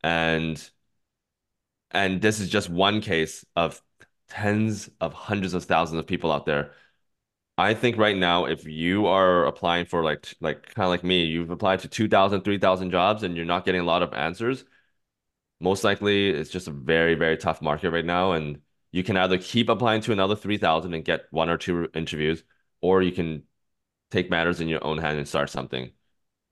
and 0.02 0.58
and 1.92 2.22
this 2.22 2.40
is 2.40 2.50
just 2.50 2.70
one 2.70 3.02
case 3.02 3.46
of 3.56 3.82
tens 4.30 4.90
of 5.00 5.14
hundreds 5.14 5.54
of 5.54 5.66
thousands 5.66 6.00
of 6.00 6.08
people 6.08 6.32
out 6.32 6.46
there. 6.46 6.72
I 7.58 7.76
think 7.76 7.98
right 7.98 8.18
now, 8.18 8.46
if 8.46 8.66
you 8.66 9.06
are 9.06 9.46
applying 9.46 9.86
for 9.86 10.04
like 10.04 10.34
like 10.42 10.74
kind 10.74 10.86
of 10.86 10.90
like 10.90 11.04
me, 11.04 11.26
you've 11.26 11.52
applied 11.52 11.82
to 11.82 11.88
2,000, 11.88 12.42
3,000 12.42 12.90
jobs 12.90 13.24
and 13.24 13.36
you're 13.36 13.46
not 13.46 13.66
getting 13.66 13.82
a 13.82 13.86
lot 13.86 14.02
of 14.02 14.14
answers, 14.14 14.66
most 15.60 15.84
likely 15.84 16.30
it's 16.30 16.50
just 16.50 16.68
a 16.68 16.72
very 16.72 17.16
very 17.16 17.38
tough 17.38 17.62
market 17.62 17.92
right 17.92 18.06
now 18.06 18.34
and 18.34 18.60
you 18.92 19.04
can 19.04 19.18
either 19.18 19.38
keep 19.38 19.70
applying 19.70 20.02
to 20.02 20.12
another 20.12 20.36
3000 20.36 20.94
and 20.94 21.06
get 21.06 21.26
one 21.32 21.50
or 21.50 21.58
two 21.58 21.90
interviews 21.94 22.44
or 22.82 23.02
you 23.02 23.12
can 23.12 23.44
take 24.12 24.30
matters 24.30 24.62
in 24.62 24.68
your 24.68 24.84
own 24.84 24.98
hand 24.98 25.18
and 25.18 25.28
start 25.28 25.50
something 25.50 25.92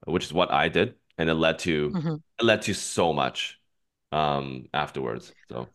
which 0.06 0.24
is 0.24 0.32
what 0.32 0.50
i 0.50 0.68
did 0.68 0.94
and 1.18 1.28
it 1.30 1.34
led 1.34 1.58
to 1.58 1.90
mm-hmm. 1.90 2.14
it 2.38 2.44
led 2.44 2.62
to 2.62 2.74
so 2.74 3.12
much 3.12 3.60
um 4.10 4.66
afterwards 4.74 5.32
so 5.48 5.68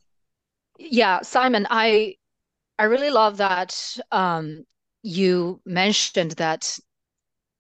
yeah 0.78 1.22
simon 1.22 1.66
i 1.70 2.16
i 2.78 2.84
really 2.84 3.10
love 3.10 3.38
that 3.38 3.98
um 4.12 4.64
you 5.04 5.62
mentioned 5.66 6.32
that 6.32 6.78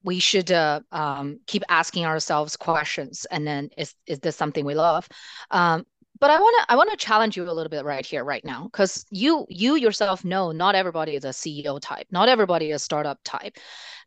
we 0.07 0.19
should 0.19 0.51
uh, 0.51 0.79
um, 0.91 1.39
keep 1.47 1.63
asking 1.69 2.05
ourselves 2.05 2.55
questions 2.55 3.25
and 3.29 3.45
then 3.45 3.69
is 3.77 3.93
is 4.07 4.19
this 4.19 4.35
something 4.35 4.65
we 4.65 4.75
love? 4.75 5.07
Um, 5.51 5.85
but 6.19 6.31
i 6.31 6.39
want 6.39 6.55
to 6.59 6.73
i 6.73 6.75
want 6.75 6.89
to 6.89 6.97
challenge 6.97 7.37
you 7.37 7.43
a 7.43 7.53
little 7.57 7.69
bit 7.69 7.85
right 7.85 8.03
here 8.03 8.23
right 8.23 8.43
now 8.43 8.63
because 8.63 9.05
you 9.11 9.45
you 9.49 9.75
yourself 9.75 10.25
know 10.25 10.51
not 10.51 10.73
everybody 10.73 11.13
is 11.15 11.25
a 11.25 11.29
ceo 11.29 11.79
type 11.79 12.07
not 12.09 12.27
everybody 12.27 12.71
is 12.71 12.83
startup 12.83 13.19
type. 13.23 13.55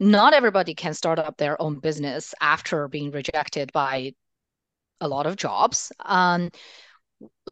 Not 0.00 0.32
everybody 0.32 0.74
can 0.74 0.94
start 0.94 1.18
up 1.18 1.36
their 1.36 1.60
own 1.60 1.78
business 1.78 2.34
after 2.40 2.88
being 2.88 3.10
rejected 3.10 3.70
by 3.72 4.14
a 5.02 5.08
lot 5.08 5.26
of 5.26 5.36
jobs. 5.36 5.92
Um, 6.00 6.50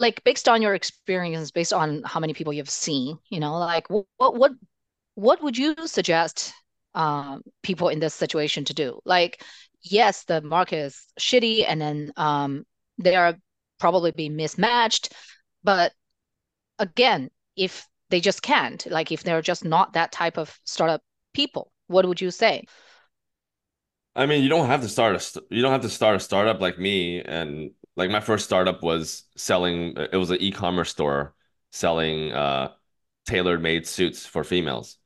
like 0.00 0.25
based 0.25 0.49
on 0.49 0.62
your 0.62 0.75
experience 0.75 1.50
based 1.50 1.75
on 1.75 2.02
how 2.05 2.21
many 2.21 2.33
people 2.33 2.55
you've 2.55 2.71
seen 2.71 3.19
you 3.28 3.38
know 3.38 3.59
like 3.59 3.87
what 3.90 4.07
what 4.19 4.52
what 5.14 5.43
would 5.43 5.59
you 5.59 5.75
suggest 5.85 6.55
um, 6.95 7.42
people 7.62 7.88
in 7.88 8.00
this 8.00 8.14
situation 8.14 8.64
to 8.66 8.75
do. 8.75 9.00
Like, 9.04 9.42
yes, 9.83 10.25
the 10.25 10.40
market 10.40 10.76
is 10.78 11.07
shitty, 11.21 11.64
and 11.66 11.80
then 11.80 12.12
um, 12.16 12.64
they 12.99 13.16
are 13.16 13.37
probably 13.78 14.11
being 14.11 14.37
mismatched. 14.37 15.12
But 15.62 15.92
again, 16.78 17.30
if 17.57 17.87
they 18.11 18.21
just 18.21 18.42
can't, 18.42 18.85
like 18.90 19.12
if 19.12 19.23
they're 19.23 19.42
just 19.42 19.64
not 19.64 19.92
that 19.92 20.12
type 20.12 20.38
of 20.38 20.59
startup 20.64 21.02
people, 21.35 21.73
what 21.87 22.07
would 22.07 22.21
you 22.21 22.30
say? 22.30 22.64
I 24.14 24.26
mean, 24.26 24.42
you 24.42 24.49
don't 24.49 24.66
have 24.66 24.83
to 24.83 24.88
start 24.88 25.14
a 25.14 25.42
you 25.50 25.62
don't 25.62 25.73
have 25.73 25.83
to 25.83 25.88
start 25.88 26.16
a 26.16 26.21
startup 26.21 26.61
like 26.61 26.78
me 26.78 27.23
and 27.23 27.71
like 27.97 28.11
my 28.11 28.21
first 28.21 28.45
startup 28.45 28.83
was 28.83 29.25
selling 29.37 29.97
it 29.97 30.16
was 30.16 30.30
an 30.30 30.38
e-commerce 30.40 30.90
store 30.90 31.35
selling 31.71 32.33
uh 32.33 32.73
tailored 33.26 33.62
made 33.62 33.87
suits 33.87 34.26
for 34.26 34.42
females 34.42 34.97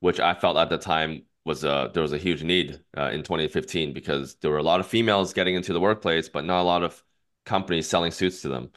which 0.00 0.20
I 0.20 0.34
felt 0.34 0.56
at 0.56 0.68
the 0.68 0.78
time 0.78 1.22
was 1.44 1.64
a 1.64 1.90
there 1.92 2.02
was 2.02 2.12
a 2.12 2.18
huge 2.18 2.42
need 2.42 2.80
uh, 2.96 3.10
in 3.10 3.22
2015 3.22 3.92
because 3.92 4.36
there 4.36 4.50
were 4.50 4.58
a 4.58 4.62
lot 4.62 4.80
of 4.80 4.86
females 4.86 5.32
getting 5.32 5.54
into 5.54 5.72
the 5.72 5.80
workplace, 5.80 6.28
but 6.28 6.44
not 6.44 6.62
a 6.62 6.64
lot 6.64 6.82
of 6.82 7.02
companies 7.44 7.88
selling 7.88 8.12
suits 8.12 8.42
to 8.42 8.48
them. 8.48 8.70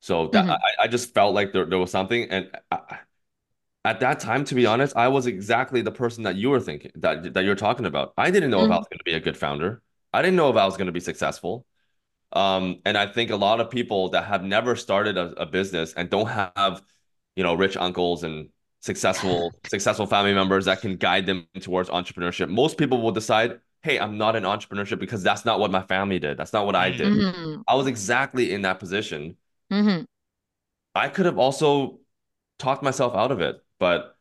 So 0.00 0.28
that, 0.28 0.44
mm-hmm. 0.44 0.52
I, 0.52 0.84
I 0.84 0.86
just 0.88 1.12
felt 1.12 1.34
like 1.34 1.52
there, 1.52 1.66
there 1.66 1.78
was 1.78 1.90
something, 1.90 2.30
and 2.30 2.50
I, 2.70 2.98
at 3.84 4.00
that 4.00 4.20
time, 4.20 4.44
to 4.44 4.54
be 4.54 4.66
honest, 4.66 4.96
I 4.96 5.08
was 5.08 5.26
exactly 5.26 5.82
the 5.82 5.90
person 5.90 6.24
that 6.24 6.36
you 6.36 6.50
were 6.50 6.60
thinking 6.60 6.92
that 6.96 7.34
that 7.34 7.44
you're 7.44 7.54
talking 7.54 7.86
about. 7.86 8.14
I 8.16 8.30
didn't 8.30 8.50
know 8.50 8.58
mm-hmm. 8.58 8.66
if 8.66 8.70
I 8.70 8.74
mm-hmm. 8.74 8.80
was 8.80 8.88
going 8.88 8.98
to 8.98 9.04
be 9.04 9.14
a 9.14 9.20
good 9.20 9.36
founder. 9.36 9.82
I 10.12 10.22
didn't 10.22 10.36
know 10.36 10.50
if 10.50 10.56
I 10.56 10.64
was 10.64 10.76
going 10.76 10.86
to 10.86 10.92
be 10.92 11.00
successful. 11.00 11.66
Um, 12.32 12.80
and 12.84 12.96
I 12.98 13.06
think 13.06 13.30
a 13.30 13.36
lot 13.36 13.60
of 13.60 13.70
people 13.70 14.10
that 14.10 14.24
have 14.24 14.42
never 14.42 14.76
started 14.76 15.16
a, 15.16 15.42
a 15.42 15.46
business 15.46 15.94
and 15.94 16.10
don't 16.10 16.28
have, 16.28 16.82
you 17.36 17.42
know, 17.42 17.54
rich 17.54 17.76
uncles 17.76 18.22
and 18.22 18.50
successful 18.80 19.52
successful 19.66 20.06
family 20.06 20.34
members 20.34 20.64
that 20.66 20.80
can 20.80 20.96
guide 20.96 21.26
them 21.26 21.46
towards 21.60 21.88
entrepreneurship. 21.88 22.48
Most 22.48 22.78
people 22.78 23.02
will 23.02 23.12
decide, 23.12 23.60
"Hey, 23.82 23.98
I'm 23.98 24.18
not 24.18 24.36
an 24.36 24.44
entrepreneurship 24.44 24.98
because 24.98 25.22
that's 25.22 25.44
not 25.44 25.60
what 25.60 25.70
my 25.70 25.82
family 25.82 26.18
did. 26.18 26.36
That's 26.36 26.52
not 26.52 26.66
what 26.66 26.76
I 26.76 26.90
did." 26.90 27.12
Mm-hmm. 27.12 27.62
I 27.66 27.74
was 27.74 27.86
exactly 27.86 28.52
in 28.52 28.62
that 28.62 28.78
position. 28.78 29.36
Mm-hmm. 29.72 30.04
I 30.94 31.08
could 31.08 31.26
have 31.26 31.38
also 31.38 32.00
talked 32.58 32.82
myself 32.82 33.14
out 33.14 33.30
of 33.32 33.40
it, 33.40 33.62
but 33.78 34.16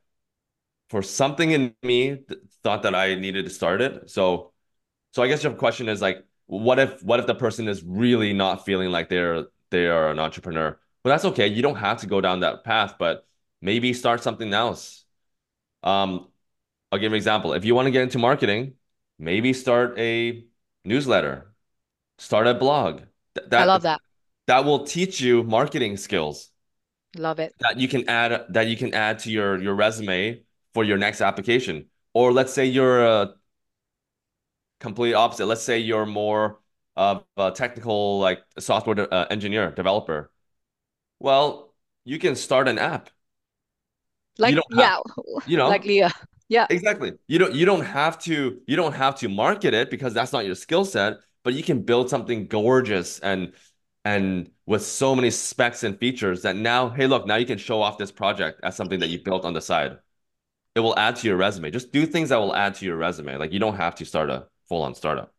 for 0.90 1.02
something 1.02 1.52
in 1.52 1.76
me 1.84 2.16
th- 2.16 2.40
thought 2.64 2.84
that 2.84 2.96
I 2.96 3.16
needed 3.16 3.46
to 3.46 3.52
start 3.52 3.82
it. 3.82 4.10
So, 4.10 4.54
so 5.12 5.22
I 5.22 5.28
guess 5.28 5.44
your 5.44 5.54
question 5.54 5.90
is 5.90 6.02
like, 6.02 6.24
what 6.46 6.80
if 6.80 7.04
what 7.04 7.20
if 7.20 7.28
the 7.28 7.36
person 7.36 7.68
is 7.68 7.84
really 7.84 8.34
not 8.34 8.66
feeling 8.66 8.90
like 8.90 9.10
they're 9.10 9.46
they 9.70 9.88
are 9.88 10.10
an 10.10 10.20
entrepreneur? 10.20 10.80
Well, 11.04 11.14
that's 11.14 11.26
okay. 11.26 11.48
You 11.48 11.62
don't 11.62 11.76
have 11.76 12.00
to 12.02 12.08
go 12.08 12.22
down 12.22 12.42
that 12.42 12.64
path, 12.64 12.96
but 12.98 13.26
maybe 13.62 13.94
start 13.94 14.24
something 14.24 14.54
else. 14.54 15.06
Um, 15.84 16.30
I'll 16.92 17.00
give 17.00 17.12
an 17.14 17.18
example. 17.18 17.54
If 17.54 17.66
you 17.66 17.76
want 17.76 17.88
to 17.88 17.92
get 17.92 18.04
into 18.04 18.20
marketing, 18.20 18.76
maybe 19.20 19.54
start 19.54 19.98
a 20.00 20.46
newsletter, 20.86 21.54
start 22.20 22.48
a 22.48 22.54
blog. 22.56 23.04
Th- 23.36 23.50
that, 23.50 23.64
I 23.64 23.66
love 23.66 23.82
that. 23.84 24.02
That 24.48 24.66
will 24.66 24.86
teach 24.86 25.22
you 25.22 25.44
marketing 25.44 25.98
skills. 25.98 26.52
Love 27.18 27.40
it. 27.40 27.54
That 27.60 27.80
you 27.80 27.88
can 27.88 28.08
add 28.08 28.46
that 28.50 28.68
you 28.68 28.78
can 28.78 28.94
add 28.94 29.20
to 29.20 29.32
your 29.32 29.62
your 29.62 29.74
resume 29.74 30.44
for 30.74 30.84
your 30.84 30.98
next 30.98 31.22
application. 31.22 31.90
Or 32.14 32.32
let's 32.32 32.54
say 32.54 32.66
you're 32.66 33.04
a 33.04 33.34
complete 34.80 35.14
opposite. 35.14 35.46
Let's 35.46 35.64
say 35.64 35.80
you're 35.80 36.06
more 36.06 36.60
of 36.96 37.24
a 37.38 37.52
technical 37.52 38.20
like 38.20 38.44
software 38.60 39.12
uh, 39.14 39.26
engineer, 39.30 39.72
developer. 39.72 40.32
Well, 41.20 41.74
you 42.06 42.20
can 42.20 42.36
start 42.36 42.68
an 42.68 42.80
app 42.80 43.10
like 44.40 44.56
you 44.56 44.62
yeah 44.72 44.98
you 45.46 45.58
know 45.58 45.68
like 45.68 45.86
leah 45.86 46.12
yeah 46.50 46.66
exactly 46.70 47.14
you 47.28 47.38
don't 47.38 47.54
you 47.54 47.66
don't 47.66 47.84
have 47.84 48.18
to 48.18 48.60
you 48.68 48.76
don't 48.76 48.94
have 48.94 49.16
to 49.16 49.28
market 49.28 49.74
it 49.74 49.90
because 49.90 50.14
that's 50.14 50.32
not 50.32 50.46
your 50.46 50.56
skill 50.56 50.86
set 50.86 51.18
but 51.44 51.54
you 51.54 51.64
can 51.64 51.82
build 51.82 52.10
something 52.10 52.48
gorgeous 52.48 53.20
and 53.20 53.54
and 54.08 54.50
with 54.66 54.86
so 54.86 55.14
many 55.14 55.30
specs 55.30 55.84
and 55.84 56.00
features 56.00 56.42
that 56.44 56.56
now, 56.56 56.90
hey, 56.90 57.08
look, 57.08 57.26
now 57.26 57.36
you 57.36 57.46
can 57.46 57.58
show 57.58 57.82
off 57.82 57.98
this 57.98 58.12
project 58.12 58.62
as 58.64 58.74
something 58.74 59.00
that 59.02 59.10
you 59.10 59.20
built 59.20 59.44
on 59.44 59.52
the 59.52 59.60
side. 59.60 59.98
It 60.76 60.80
will 60.80 60.98
add 60.98 61.18
to 61.18 61.28
your 61.28 61.36
resume. 61.36 61.72
Just 61.72 61.92
do 61.92 62.06
things 62.06 62.30
that 62.30 62.38
will 62.38 62.56
add 62.56 62.76
to 62.76 62.86
your 62.86 62.96
resume. 62.96 63.36
Like 63.38 63.52
you 63.52 63.60
don't 63.60 63.76
have 63.76 63.96
to 63.96 64.06
start 64.06 64.30
a 64.30 64.48
full 64.70 64.82
on 64.82 64.96
startup. 64.96 65.34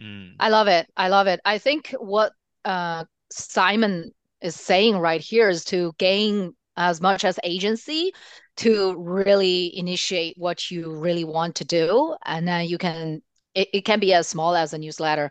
Mm. 0.00 0.36
I 0.40 0.48
love 0.48 0.68
it. 0.68 0.86
I 0.96 1.08
love 1.08 1.26
it. 1.26 1.40
I 1.44 1.58
think 1.58 1.94
what 1.98 2.32
uh, 2.64 3.04
Simon 3.30 4.12
is 4.40 4.54
saying 4.54 4.96
right 4.96 5.20
here 5.20 5.50
is 5.50 5.64
to 5.66 5.92
gain 5.98 6.54
as 6.76 7.00
much 7.00 7.24
as 7.24 7.38
agency 7.44 8.12
to 8.56 8.94
really 8.98 9.76
initiate 9.76 10.36
what 10.38 10.70
you 10.70 10.92
really 10.94 11.24
want 11.24 11.56
to 11.56 11.64
do. 11.64 12.14
And 12.24 12.46
then 12.46 12.66
you 12.66 12.78
can, 12.78 13.22
it, 13.54 13.68
it 13.72 13.80
can 13.82 14.00
be 14.00 14.14
as 14.14 14.28
small 14.28 14.54
as 14.54 14.72
a 14.72 14.78
newsletter 14.78 15.30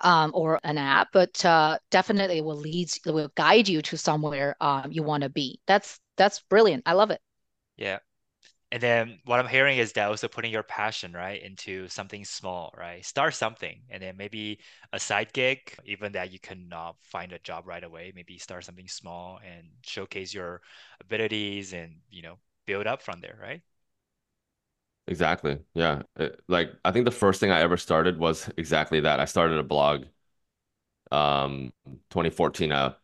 um, 0.00 0.30
or 0.34 0.60
an 0.64 0.78
app, 0.78 1.08
but 1.12 1.44
uh, 1.44 1.78
definitely 1.90 2.40
will 2.40 2.56
lead, 2.56 2.90
will 3.06 3.30
guide 3.34 3.68
you 3.68 3.82
to 3.82 3.96
somewhere 3.96 4.56
um, 4.60 4.90
you 4.90 5.02
want 5.02 5.22
to 5.22 5.28
be. 5.28 5.60
That's 5.66 5.98
that's 6.16 6.40
brilliant. 6.48 6.84
I 6.86 6.92
love 6.92 7.10
it. 7.10 7.20
Yeah. 7.76 7.98
And 8.74 8.82
then 8.82 9.20
what 9.24 9.40
I'm 9.40 9.48
hearing 9.48 9.78
is 9.78 9.92
that 9.94 10.08
also 10.08 10.28
putting 10.28 10.52
your 10.52 10.64
passion 10.64 11.12
right 11.14 11.40
into 11.42 11.88
something 11.88 12.24
small, 12.26 12.74
right? 12.76 13.04
Start 13.06 13.34
something, 13.34 13.82
and 13.88 14.02
then 14.02 14.16
maybe 14.18 14.58
a 14.92 14.98
side 15.00 15.32
gig, 15.32 15.78
even 15.86 16.12
that 16.12 16.32
you 16.32 16.40
cannot 16.40 16.96
find 17.02 17.32
a 17.32 17.38
job 17.38 17.68
right 17.68 17.84
away. 17.84 18.12
Maybe 18.14 18.38
start 18.38 18.64
something 18.64 18.88
small 18.88 19.40
and 19.46 19.68
showcase 19.84 20.34
your 20.34 20.62
abilities, 21.00 21.72
and 21.72 21.98
you 22.10 22.22
know, 22.22 22.38
build 22.66 22.88
up 22.88 23.02
from 23.02 23.20
there, 23.20 23.38
right? 23.40 23.62
Exactly. 25.06 25.58
Yeah. 25.74 26.02
It, 26.16 26.40
like 26.48 26.72
I 26.84 26.90
think 26.92 27.04
the 27.04 27.10
first 27.10 27.38
thing 27.40 27.50
I 27.50 27.60
ever 27.60 27.76
started 27.76 28.18
was 28.18 28.50
exactly 28.56 29.00
that. 29.00 29.20
I 29.20 29.26
started 29.26 29.58
a 29.58 29.62
blog 29.62 30.06
um 31.12 31.72
2014 32.10 32.72
uh, 32.72 32.94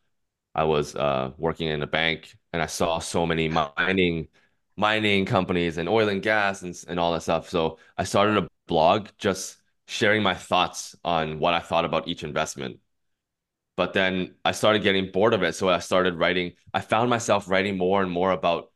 I 0.54 0.64
was 0.64 0.94
uh 0.96 1.32
working 1.38 1.68
in 1.68 1.82
a 1.82 1.86
bank 1.86 2.36
and 2.52 2.62
I 2.62 2.66
saw 2.66 2.98
so 3.00 3.26
many 3.26 3.48
mining 3.48 4.28
mining 4.76 5.26
companies 5.26 5.78
and 5.78 5.88
oil 5.88 6.08
and 6.08 6.22
gas 6.22 6.62
and, 6.62 6.74
and 6.88 6.98
all 7.00 7.12
that 7.12 7.22
stuff. 7.22 7.48
So 7.48 7.78
I 7.96 8.04
started 8.04 8.36
a 8.36 8.48
blog 8.66 9.08
just 9.18 9.56
sharing 9.86 10.22
my 10.22 10.34
thoughts 10.34 10.94
on 11.04 11.38
what 11.38 11.54
I 11.54 11.60
thought 11.60 11.84
about 11.84 12.08
each 12.08 12.24
investment. 12.24 12.78
But 13.76 13.92
then 13.92 14.34
I 14.44 14.52
started 14.52 14.82
getting 14.82 15.10
bored 15.10 15.34
of 15.34 15.42
it. 15.42 15.54
So 15.54 15.68
I 15.68 15.78
started 15.78 16.14
writing, 16.14 16.52
I 16.72 16.80
found 16.80 17.10
myself 17.10 17.48
writing 17.48 17.78
more 17.78 18.02
and 18.02 18.10
more 18.10 18.32
about 18.32 18.70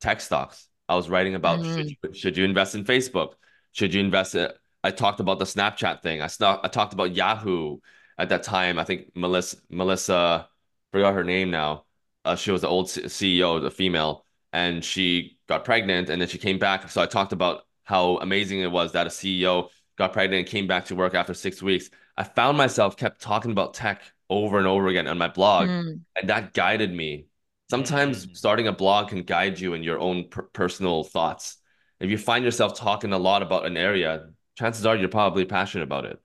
tech 0.00 0.20
stocks 0.20 0.68
I 0.88 0.94
was 0.94 1.08
writing 1.08 1.34
about 1.34 1.60
mm-hmm. 1.60 1.76
should, 1.76 1.90
you, 1.90 2.14
should 2.14 2.36
you 2.36 2.44
invest 2.44 2.74
in 2.74 2.84
Facebook? 2.84 3.34
Should 3.72 3.94
you 3.94 4.00
invest 4.00 4.34
in, 4.34 4.50
I 4.82 4.90
talked 4.90 5.20
about 5.20 5.38
the 5.38 5.44
Snapchat 5.44 6.02
thing. 6.02 6.20
I 6.20 6.26
st- 6.26 6.60
I 6.62 6.68
talked 6.68 6.92
about 6.92 7.14
Yahoo 7.14 7.78
at 8.18 8.28
that 8.28 8.42
time. 8.42 8.78
I 8.78 8.84
think 8.84 9.10
Melissa 9.14 9.56
Melissa 9.70 10.48
forgot 10.92 11.14
her 11.14 11.24
name 11.24 11.50
now. 11.50 11.84
Uh, 12.24 12.36
she 12.36 12.50
was 12.50 12.60
the 12.60 12.68
old 12.68 12.86
CEO, 12.86 13.60
the 13.62 13.70
female, 13.70 14.23
and 14.54 14.82
she 14.82 15.36
got 15.46 15.66
pregnant 15.66 16.08
and 16.08 16.20
then 16.20 16.28
she 16.28 16.38
came 16.38 16.58
back. 16.58 16.90
So 16.90 17.02
I 17.02 17.06
talked 17.06 17.34
about 17.34 17.66
how 17.82 18.16
amazing 18.18 18.60
it 18.60 18.70
was 18.70 18.92
that 18.92 19.06
a 19.06 19.10
CEO 19.10 19.68
got 19.98 20.14
pregnant 20.14 20.40
and 20.40 20.48
came 20.48 20.66
back 20.66 20.86
to 20.86 20.94
work 20.94 21.14
after 21.14 21.34
six 21.34 21.62
weeks. 21.62 21.90
I 22.16 22.24
found 22.24 22.56
myself 22.56 22.96
kept 22.96 23.20
talking 23.20 23.50
about 23.50 23.74
tech 23.74 24.00
over 24.30 24.56
and 24.56 24.66
over 24.66 24.88
again 24.88 25.06
on 25.06 25.18
my 25.18 25.28
blog, 25.28 25.68
mm. 25.68 26.00
and 26.16 26.30
that 26.30 26.54
guided 26.54 26.94
me 26.94 27.26
Sometimes 27.70 28.26
mm-hmm. 28.26 28.34
starting 28.34 28.68
a 28.68 28.72
blog 28.72 29.08
can 29.08 29.22
guide 29.22 29.58
you 29.58 29.74
in 29.74 29.82
your 29.82 29.98
own 29.98 30.28
per- 30.28 30.42
personal 30.42 31.04
thoughts. 31.04 31.56
If 32.00 32.10
you 32.10 32.18
find 32.18 32.44
yourself 32.44 32.78
talking 32.78 33.12
a 33.12 33.18
lot 33.18 33.42
about 33.42 33.66
an 33.66 33.76
area, 33.76 34.28
chances 34.56 34.84
are 34.84 34.96
you're 34.96 35.08
probably 35.08 35.44
passionate 35.44 35.84
about 35.84 36.04
it. 36.04 36.18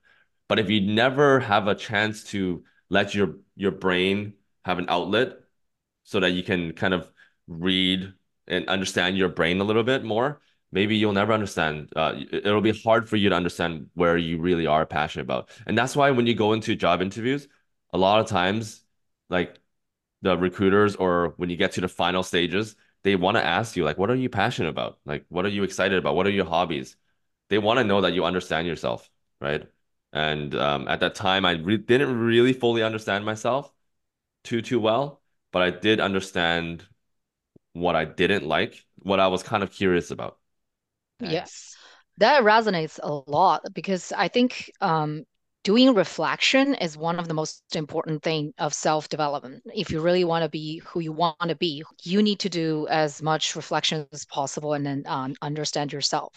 But 0.47 0.59
if 0.59 0.69
you 0.69 0.81
never 0.81 1.39
have 1.39 1.67
a 1.67 1.75
chance 1.75 2.23
to 2.25 2.63
let 2.89 3.15
your 3.15 3.37
your 3.55 3.71
brain 3.71 4.33
have 4.65 4.79
an 4.79 4.85
outlet 4.89 5.37
so 6.03 6.19
that 6.19 6.31
you 6.31 6.43
can 6.43 6.73
kind 6.73 6.93
of 6.93 7.09
read 7.47 8.13
and 8.49 8.67
understand 8.67 9.17
your 9.17 9.29
brain 9.29 9.59
a 9.61 9.63
little 9.63 9.83
bit 9.83 10.03
more, 10.03 10.41
maybe 10.71 10.95
you'll 10.95 11.13
never 11.13 11.33
understand. 11.33 11.91
Uh, 11.95 12.13
it'll 12.31 12.61
be 12.61 12.79
hard 12.83 13.09
for 13.09 13.15
you 13.15 13.29
to 13.29 13.35
understand 13.35 13.89
where 13.93 14.17
you 14.17 14.39
really 14.39 14.65
are 14.67 14.85
passionate 14.85 15.23
about. 15.23 15.49
And 15.67 15.77
that's 15.77 15.95
why 15.95 16.11
when 16.11 16.27
you 16.27 16.35
go 16.35 16.53
into 16.53 16.75
job 16.75 17.01
interviews, 17.01 17.47
a 17.93 17.97
lot 17.97 18.19
of 18.19 18.27
times, 18.27 18.83
like 19.29 19.59
the 20.21 20.37
recruiters 20.37 20.95
or 20.95 21.33
when 21.37 21.49
you 21.49 21.55
get 21.57 21.73
to 21.73 21.81
the 21.81 21.87
final 21.87 22.23
stages, 22.23 22.75
they 23.03 23.15
want 23.15 23.37
to 23.37 23.45
ask 23.45 23.75
you 23.75 23.83
like, 23.83 23.97
what 23.97 24.09
are 24.09 24.15
you 24.15 24.29
passionate 24.29 24.69
about? 24.69 24.99
Like, 25.05 25.25
what 25.29 25.45
are 25.45 25.49
you 25.49 25.63
excited 25.63 25.97
about? 25.97 26.15
What 26.15 26.27
are 26.27 26.31
your 26.31 26.45
hobbies? 26.45 26.97
They 27.49 27.57
want 27.57 27.79
to 27.79 27.83
know 27.83 28.01
that 28.01 28.13
you 28.13 28.25
understand 28.25 28.67
yourself, 28.67 29.09
right? 29.41 29.67
And 30.11 30.53
um, 30.55 30.87
at 30.87 30.99
that 31.01 31.15
time, 31.15 31.45
I 31.45 31.51
re- 31.53 31.77
didn't 31.77 32.17
really 32.19 32.53
fully 32.53 32.83
understand 32.83 33.25
myself 33.25 33.71
too 34.43 34.61
too 34.61 34.79
well, 34.79 35.21
but 35.51 35.61
I 35.61 35.69
did 35.71 35.99
understand 35.99 36.85
what 37.73 37.95
I 37.95 38.05
didn't 38.05 38.45
like, 38.45 38.83
what 38.97 39.19
I 39.19 39.27
was 39.27 39.43
kind 39.43 39.63
of 39.63 39.71
curious 39.71 40.11
about. 40.11 40.37
Yes, 41.21 41.75
that 42.17 42.43
resonates 42.43 42.99
a 43.01 43.29
lot 43.29 43.65
because 43.73 44.11
I 44.11 44.27
think 44.27 44.71
um, 44.81 45.25
doing 45.63 45.93
reflection 45.93 46.75
is 46.75 46.97
one 46.97 47.19
of 47.19 47.27
the 47.27 47.33
most 47.33 47.75
important 47.75 48.23
thing 48.23 48.53
of 48.57 48.73
self-development. 48.73 49.63
If 49.73 49.91
you 49.91 50.01
really 50.01 50.23
want 50.23 50.43
to 50.43 50.49
be 50.49 50.79
who 50.85 50.99
you 50.99 51.11
want 51.11 51.37
to 51.41 51.55
be 51.55 51.83
you 52.03 52.21
need 52.21 52.39
to 52.39 52.49
do 52.49 52.87
as 52.89 53.21
much 53.21 53.55
reflection 53.55 54.07
as 54.11 54.25
possible 54.25 54.73
and 54.73 54.85
then 54.85 55.03
um, 55.05 55.35
understand 55.41 55.91
yourself. 55.91 56.33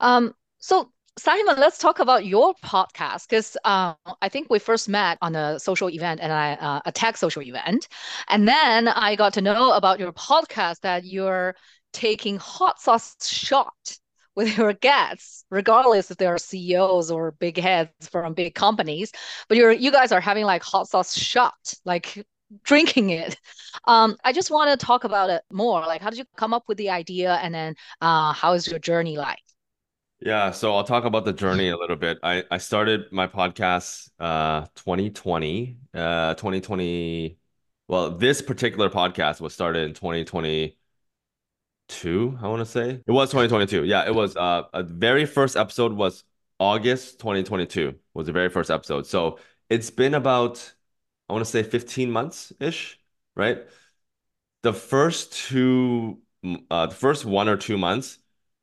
Um, 0.00 0.34
so 0.58 0.90
simon 1.18 1.56
let's 1.58 1.78
talk 1.78 1.98
about 1.98 2.24
your 2.24 2.54
podcast 2.64 3.28
because 3.28 3.56
uh, 3.64 3.94
i 4.22 4.28
think 4.28 4.48
we 4.50 4.58
first 4.58 4.88
met 4.88 5.18
on 5.20 5.34
a 5.34 5.58
social 5.58 5.90
event 5.90 6.20
and 6.20 6.32
I, 6.32 6.52
uh, 6.54 6.80
a 6.86 6.92
tech 6.92 7.16
social 7.16 7.42
event 7.42 7.88
and 8.28 8.46
then 8.46 8.88
i 8.88 9.16
got 9.16 9.34
to 9.34 9.40
know 9.40 9.72
about 9.72 9.98
your 9.98 10.12
podcast 10.12 10.80
that 10.80 11.04
you're 11.04 11.54
taking 11.92 12.36
hot 12.38 12.80
sauce 12.80 13.16
shot 13.26 13.98
with 14.36 14.56
your 14.56 14.72
guests, 14.72 15.44
regardless 15.50 16.12
if 16.12 16.16
they 16.16 16.26
are 16.26 16.38
CEOs 16.38 17.10
or 17.10 17.32
big 17.32 17.58
heads 17.58 17.90
from 18.08 18.34
big 18.34 18.54
companies. 18.54 19.10
But 19.48 19.58
you're 19.58 19.72
you 19.72 19.90
guys 19.90 20.12
are 20.12 20.20
having 20.20 20.44
like 20.44 20.62
hot 20.62 20.88
sauce 20.88 21.18
shot, 21.18 21.74
like 21.84 22.24
drinking 22.62 23.10
it. 23.10 23.36
Um, 23.84 24.16
I 24.24 24.32
just 24.32 24.50
want 24.50 24.70
to 24.78 24.86
talk 24.86 25.04
about 25.04 25.30
it 25.30 25.42
more. 25.52 25.80
Like, 25.80 26.00
how 26.00 26.10
did 26.10 26.18
you 26.20 26.24
come 26.36 26.54
up 26.54 26.64
with 26.68 26.78
the 26.78 26.90
idea, 26.90 27.34
and 27.42 27.52
then 27.54 27.74
uh, 28.00 28.32
how 28.32 28.52
is 28.52 28.68
your 28.68 28.78
journey 28.78 29.16
like? 29.18 29.38
Yeah, 30.20 30.50
so 30.50 30.74
I'll 30.74 30.82
talk 30.84 31.04
about 31.04 31.24
the 31.24 31.32
journey 31.32 31.68
a 31.68 31.76
little 31.76 31.94
bit. 31.96 32.18
I 32.22 32.44
I 32.50 32.58
started 32.58 33.12
my 33.12 33.28
podcast 33.28 34.10
uh 34.18 34.66
2020, 34.74 35.78
uh 35.94 36.34
2020. 36.34 37.38
Well, 37.86 38.10
this 38.10 38.42
particular 38.42 38.90
podcast 38.90 39.40
was 39.40 39.54
started 39.54 39.84
in 39.88 39.94
2022, 39.94 40.76
I 42.40 42.48
want 42.48 42.60
to 42.60 42.66
say. 42.66 43.02
It 43.06 43.10
was 43.12 43.30
2022. 43.30 43.84
Yeah, 43.84 44.06
it 44.06 44.14
was 44.14 44.36
uh 44.36 44.64
a 44.72 44.82
very 44.82 45.24
first 45.24 45.56
episode 45.56 45.92
was 45.92 46.24
August 46.58 47.20
2022 47.20 47.94
was 48.14 48.26
the 48.26 48.32
very 48.32 48.48
first 48.48 48.70
episode. 48.70 49.06
So 49.06 49.38
it's 49.70 49.90
been 49.90 50.14
about 50.14 50.74
I 51.28 51.32
want 51.32 51.44
to 51.44 51.50
say 51.50 51.62
15 51.62 52.10
months 52.10 52.52
ish, 52.60 52.98
right? 53.36 53.58
The 54.62 54.72
first 54.72 55.32
two 55.32 56.20
uh 56.70 56.86
the 56.86 56.94
first 56.94 57.24
one 57.24 57.48
or 57.48 57.56
two 57.56 57.78
months, 57.78 58.18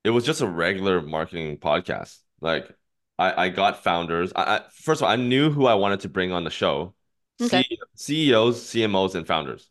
it 0.06 0.12
was 0.12 0.24
just 0.24 0.42
a 0.42 0.48
regular 0.48 1.02
marketing 1.02 1.58
podcast. 1.58 2.20
Like 2.40 2.70
I, 3.18 3.46
I 3.46 3.50
got 3.50 3.84
founders. 3.84 4.32
I, 4.36 4.58
I 4.58 4.62
first 4.72 5.02
of 5.02 5.06
all, 5.06 5.12
I 5.12 5.16
knew 5.16 5.50
who 5.50 5.66
I 5.66 5.74
wanted 5.74 6.02
to 6.02 6.10
bring 6.10 6.32
on 6.32 6.44
the 6.44 6.50
show. 6.50 6.94
Okay. 7.42 7.66
CEOs, 7.96 8.62
CMOs, 8.62 9.16
and 9.16 9.28
founders. 9.28 9.70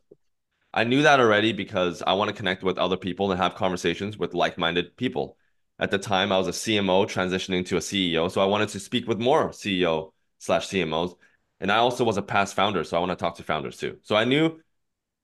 I 0.75 0.85
knew 0.85 1.03
that 1.03 1.20
already 1.20 1.53
because 1.53 2.03
I 2.03 2.14
want 2.14 2.29
to 2.29 2.37
connect 2.37 2.64
with 2.64 2.79
other 2.79 2.97
people 2.97 3.31
and 3.31 3.40
have 3.40 3.55
conversations 3.55 4.18
with 4.18 4.35
like-minded 4.35 4.97
people. 4.97 5.38
At 5.79 5.90
the 5.90 5.99
time, 5.99 6.33
I 6.33 6.38
was 6.38 6.49
a 6.49 6.51
CMO 6.51 7.07
transitioning 7.07 7.64
to 7.66 7.77
a 7.77 7.81
CEO, 7.81 8.31
so 8.31 8.40
I 8.40 8.47
wanted 8.47 8.70
to 8.70 8.81
speak 8.81 9.07
with 9.07 9.18
more 9.18 9.51
CEO 9.51 10.12
slash 10.38 10.68
CMOs. 10.68 11.14
And 11.61 11.70
I 11.70 11.77
also 11.77 12.05
was 12.05 12.16
a 12.16 12.23
past 12.23 12.55
founder, 12.55 12.85
so 12.85 12.97
I 12.97 13.01
want 13.01 13.12
to 13.12 13.16
talk 13.16 13.37
to 13.37 13.44
founders 13.44 13.77
too. 13.77 13.99
So 14.03 14.16
I 14.16 14.25
knew 14.25 14.61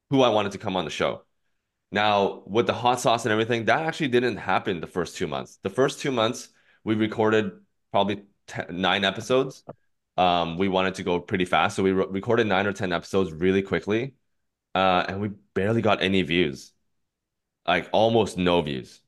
who 0.08 0.22
I 0.22 0.28
wanted 0.28 0.52
to 0.52 0.58
come 0.58 0.76
on 0.76 0.84
the 0.84 0.90
show. 0.90 1.24
Now, 1.92 2.42
with 2.46 2.66
the 2.66 2.72
hot 2.72 3.00
sauce 3.00 3.24
and 3.24 3.32
everything, 3.32 3.64
that 3.64 3.84
actually 3.84 4.08
didn't 4.08 4.36
happen 4.36 4.80
the 4.80 4.86
first 4.86 5.16
two 5.16 5.26
months. 5.26 5.58
The 5.62 5.70
first 5.70 6.00
two 6.00 6.12
months, 6.12 6.48
we 6.84 6.94
recorded 6.94 7.52
probably 7.90 8.22
ten, 8.46 8.66
nine 8.70 9.04
episodes. 9.04 9.64
Um, 10.16 10.56
we 10.56 10.68
wanted 10.68 10.94
to 10.96 11.02
go 11.02 11.18
pretty 11.18 11.44
fast, 11.44 11.76
so 11.76 11.82
we 11.82 11.92
re- 11.92 12.06
recorded 12.08 12.46
nine 12.46 12.66
or 12.66 12.72
ten 12.72 12.92
episodes 12.92 13.32
really 13.32 13.62
quickly 13.62 14.14
uh, 14.74 15.04
and 15.08 15.20
we 15.20 15.28
barely 15.54 15.82
got 15.82 16.02
any 16.02 16.22
views, 16.22 16.72
like 17.66 17.88
almost 17.92 18.38
no 18.38 18.62
views. 18.62 19.00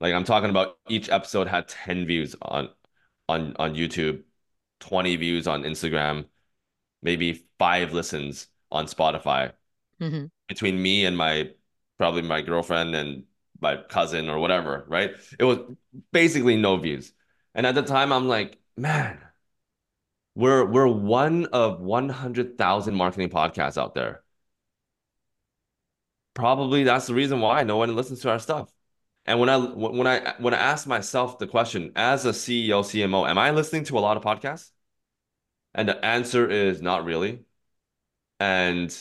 Like 0.00 0.14
I'm 0.14 0.24
talking 0.24 0.50
about 0.50 0.78
each 0.88 1.08
episode 1.08 1.48
had 1.48 1.68
10 1.68 2.06
views 2.06 2.36
on 2.42 2.68
on 3.28 3.56
on 3.58 3.74
YouTube, 3.74 4.22
20 4.80 5.16
views 5.16 5.46
on 5.46 5.62
Instagram, 5.62 6.26
maybe 7.02 7.44
five 7.58 7.92
listens 7.92 8.48
on 8.70 8.86
Spotify. 8.86 9.52
Mm-hmm. 10.00 10.26
Between 10.46 10.80
me 10.80 11.04
and 11.04 11.16
my 11.16 11.50
probably 11.98 12.22
my 12.22 12.42
girlfriend 12.42 12.94
and 12.94 13.24
my 13.60 13.76
cousin 13.76 14.28
or 14.28 14.38
whatever, 14.38 14.84
right? 14.88 15.12
It 15.38 15.44
was 15.44 15.58
basically 16.12 16.56
no 16.56 16.76
views. 16.76 17.12
And 17.54 17.66
at 17.66 17.74
the 17.74 17.82
time 17.82 18.12
I'm 18.12 18.28
like, 18.28 18.58
man, 18.76 19.20
We're 20.34 20.64
we're 20.64 20.86
one 20.86 21.46
of 21.46 21.80
100,000 21.80 22.94
marketing 22.94 23.28
podcasts 23.28 23.76
out 23.76 23.94
there. 23.94 24.22
Probably 26.34 26.84
that's 26.84 27.06
the 27.06 27.14
reason 27.14 27.40
why 27.40 27.64
no 27.64 27.76
one 27.76 27.94
listens 27.96 28.20
to 28.20 28.30
our 28.30 28.38
stuff. 28.38 28.72
And 29.26 29.40
when 29.40 29.48
I 29.48 29.58
when 29.58 30.06
I 30.06 30.34
when 30.38 30.54
I 30.54 30.58
ask 30.58 30.86
myself 30.86 31.38
the 31.38 31.46
question 31.48 31.92
as 31.96 32.24
a 32.26 32.32
CEO, 32.34 32.82
CMO, 32.82 33.26
am 33.26 33.38
I 33.38 33.50
listening 33.52 33.84
to 33.84 33.98
a 33.98 34.00
lot 34.00 34.16
of 34.16 34.22
podcasts? 34.22 34.70
And 35.74 35.88
the 35.88 36.04
answer 36.04 36.48
is 36.50 36.82
not 36.82 37.04
really. 37.04 37.44
And 38.40 38.94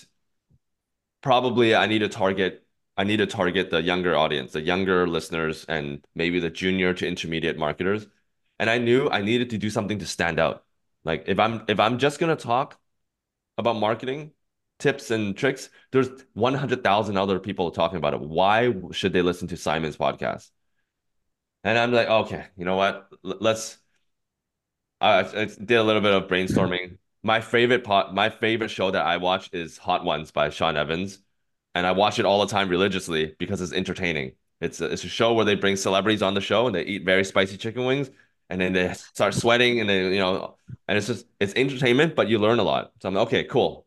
probably 1.21 1.75
I 1.75 1.87
need 1.87 1.99
to 1.99 2.09
target 2.09 2.65
I 2.97 3.03
need 3.03 3.17
to 3.17 3.27
target 3.27 3.69
the 3.69 3.81
younger 3.81 4.15
audience, 4.15 4.53
the 4.53 4.61
younger 4.61 5.07
listeners, 5.07 5.65
and 5.69 6.05
maybe 6.15 6.39
the 6.39 6.49
junior 6.49 6.93
to 6.95 7.07
intermediate 7.07 7.57
marketers. 7.57 8.07
And 8.59 8.69
I 8.69 8.79
knew 8.79 9.09
I 9.09 9.21
needed 9.21 9.51
to 9.51 9.57
do 9.57 9.69
something 9.69 9.99
to 9.99 10.07
stand 10.07 10.39
out. 10.39 10.65
Like 11.03 11.25
if 11.27 11.39
I'm 11.39 11.63
if 11.67 11.79
I'm 11.79 11.99
just 11.99 12.19
gonna 12.19 12.35
talk 12.35 12.79
about 13.57 13.75
marketing 13.77 14.31
tips 14.79 15.11
and 15.11 15.35
tricks, 15.37 15.69
there's 15.91 16.09
100,000 16.33 17.17
other 17.17 17.39
people 17.39 17.71
talking 17.71 17.97
about 17.97 18.13
it. 18.13 18.21
Why 18.21 18.73
should 18.91 19.13
they 19.13 19.21
listen 19.21 19.47
to 19.49 19.57
Simon's 19.57 19.97
podcast? 19.97 20.49
And 21.63 21.77
I'm 21.77 21.91
like, 21.91 22.07
okay, 22.07 22.45
you 22.57 22.65
know 22.65 22.75
what? 22.75 23.09
Let's. 23.23 23.77
I, 25.01 25.19
I 25.19 25.45
did 25.45 25.71
a 25.77 25.83
little 25.83 26.01
bit 26.01 26.13
of 26.13 26.27
brainstorming. 26.27 26.97
My 27.23 27.41
favorite 27.41 27.83
pot, 27.83 28.13
my 28.13 28.29
favorite 28.29 28.69
show 28.69 28.91
that 28.91 29.05
I 29.05 29.17
watch 29.17 29.49
is 29.53 29.77
Hot 29.79 30.05
Ones 30.05 30.31
by 30.31 30.49
Sean 30.49 30.77
Evans, 30.77 31.19
and 31.77 31.85
I 31.85 31.91
watch 31.91 32.17
it 32.17 32.25
all 32.25 32.39
the 32.39 32.47
time 32.47 32.69
religiously 32.69 33.35
because 33.37 33.61
it's 33.61 33.71
entertaining. 33.71 34.31
It's 34.61 34.81
a, 34.81 34.85
it's 34.85 35.03
a 35.03 35.07
show 35.07 35.33
where 35.33 35.45
they 35.45 35.53
bring 35.53 35.75
celebrities 35.75 36.23
on 36.23 36.33
the 36.33 36.41
show 36.41 36.65
and 36.65 36.75
they 36.75 36.81
eat 36.81 37.05
very 37.05 37.23
spicy 37.23 37.55
chicken 37.55 37.85
wings, 37.85 38.09
and 38.49 38.59
then 38.59 38.73
they 38.73 38.91
start 39.13 39.35
sweating 39.35 39.79
and 39.79 39.87
they 39.87 40.11
you 40.11 40.17
know, 40.17 40.57
and 40.87 40.97
it's 40.97 41.05
just 41.05 41.27
it's 41.39 41.53
entertainment, 41.53 42.15
but 42.15 42.29
you 42.29 42.39
learn 42.39 42.57
a 42.57 42.63
lot. 42.63 42.93
So 42.99 43.07
I'm 43.07 43.13
like, 43.13 43.27
okay, 43.27 43.43
cool, 43.43 43.85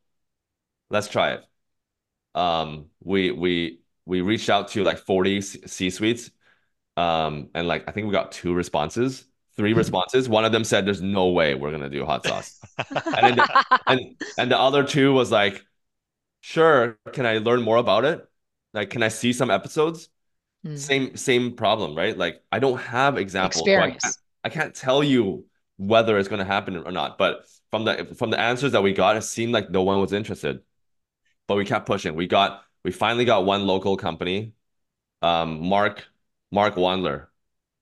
let's 0.89 1.09
try 1.09 1.33
it. 1.33 1.45
Um, 2.37 2.87
we 3.03 3.33
we 3.33 3.81
we 4.07 4.21
reached 4.21 4.49
out 4.49 4.69
to 4.69 4.85
like 4.85 4.99
40 4.99 5.41
C 5.41 5.91
suites, 5.91 6.31
um, 6.97 7.51
and 7.57 7.67
like 7.67 7.89
I 7.89 7.93
think 7.93 8.07
we 8.07 8.13
got 8.13 8.31
two 8.31 8.55
responses 8.55 9.25
three 9.57 9.73
responses. 9.85 10.29
One 10.29 10.45
of 10.45 10.53
them 10.53 10.63
said, 10.63 10.87
"There's 10.87 11.03
no 11.03 11.31
way 11.31 11.57
we're 11.57 11.73
gonna 11.73 11.91
do 11.91 12.07
hot 12.07 12.25
sauce," 12.25 12.61
and, 12.79 13.37
the, 13.37 13.65
and 13.89 14.01
and 14.39 14.51
the 14.51 14.59
other 14.59 14.85
two 14.85 15.13
was 15.13 15.33
like, 15.33 15.65
"Sure, 16.41 16.99
can 17.13 17.27
I 17.27 17.39
learn 17.39 17.63
more 17.63 17.77
about 17.77 18.05
it? 18.05 18.27
Like, 18.73 18.91
can 18.91 19.03
I 19.03 19.09
see 19.09 19.33
some 19.33 19.51
episodes?" 19.51 20.09
Mm. 20.67 20.79
Same 20.79 21.17
same 21.17 21.57
problem, 21.57 21.95
right? 21.95 22.17
Like, 22.17 22.43
I 22.53 22.59
don't 22.59 22.79
have 22.79 23.17
examples. 23.17 23.63
Experience. 23.63 24.03
So 24.03 24.09
I, 24.45 24.49
can't, 24.49 24.57
I 24.59 24.63
can't 24.63 24.75
tell 24.75 25.03
you 25.03 25.47
whether 25.77 26.19
it's 26.19 26.29
gonna 26.29 26.45
happen 26.45 26.77
or 26.77 26.93
not. 26.93 27.17
But 27.19 27.47
from 27.71 27.85
the 27.85 28.15
from 28.17 28.31
the 28.31 28.39
answers 28.39 28.73
that 28.73 28.83
we 28.83 28.93
got, 28.93 29.17
it 29.17 29.23
seemed 29.23 29.53
like 29.53 29.71
no 29.71 29.83
one 29.83 30.01
was 30.01 30.13
interested. 30.13 30.61
But 31.47 31.57
we 31.57 31.65
kept 31.65 31.87
pushing. 31.87 32.15
We 32.15 32.27
got 32.27 32.63
we 32.85 32.93
finally 32.93 33.25
got 33.25 33.45
one 33.45 33.67
local 33.67 33.97
company, 33.97 34.53
um, 35.23 35.67
Mark 35.67 36.07
Mark 36.53 36.75
Wandler, 36.75 37.27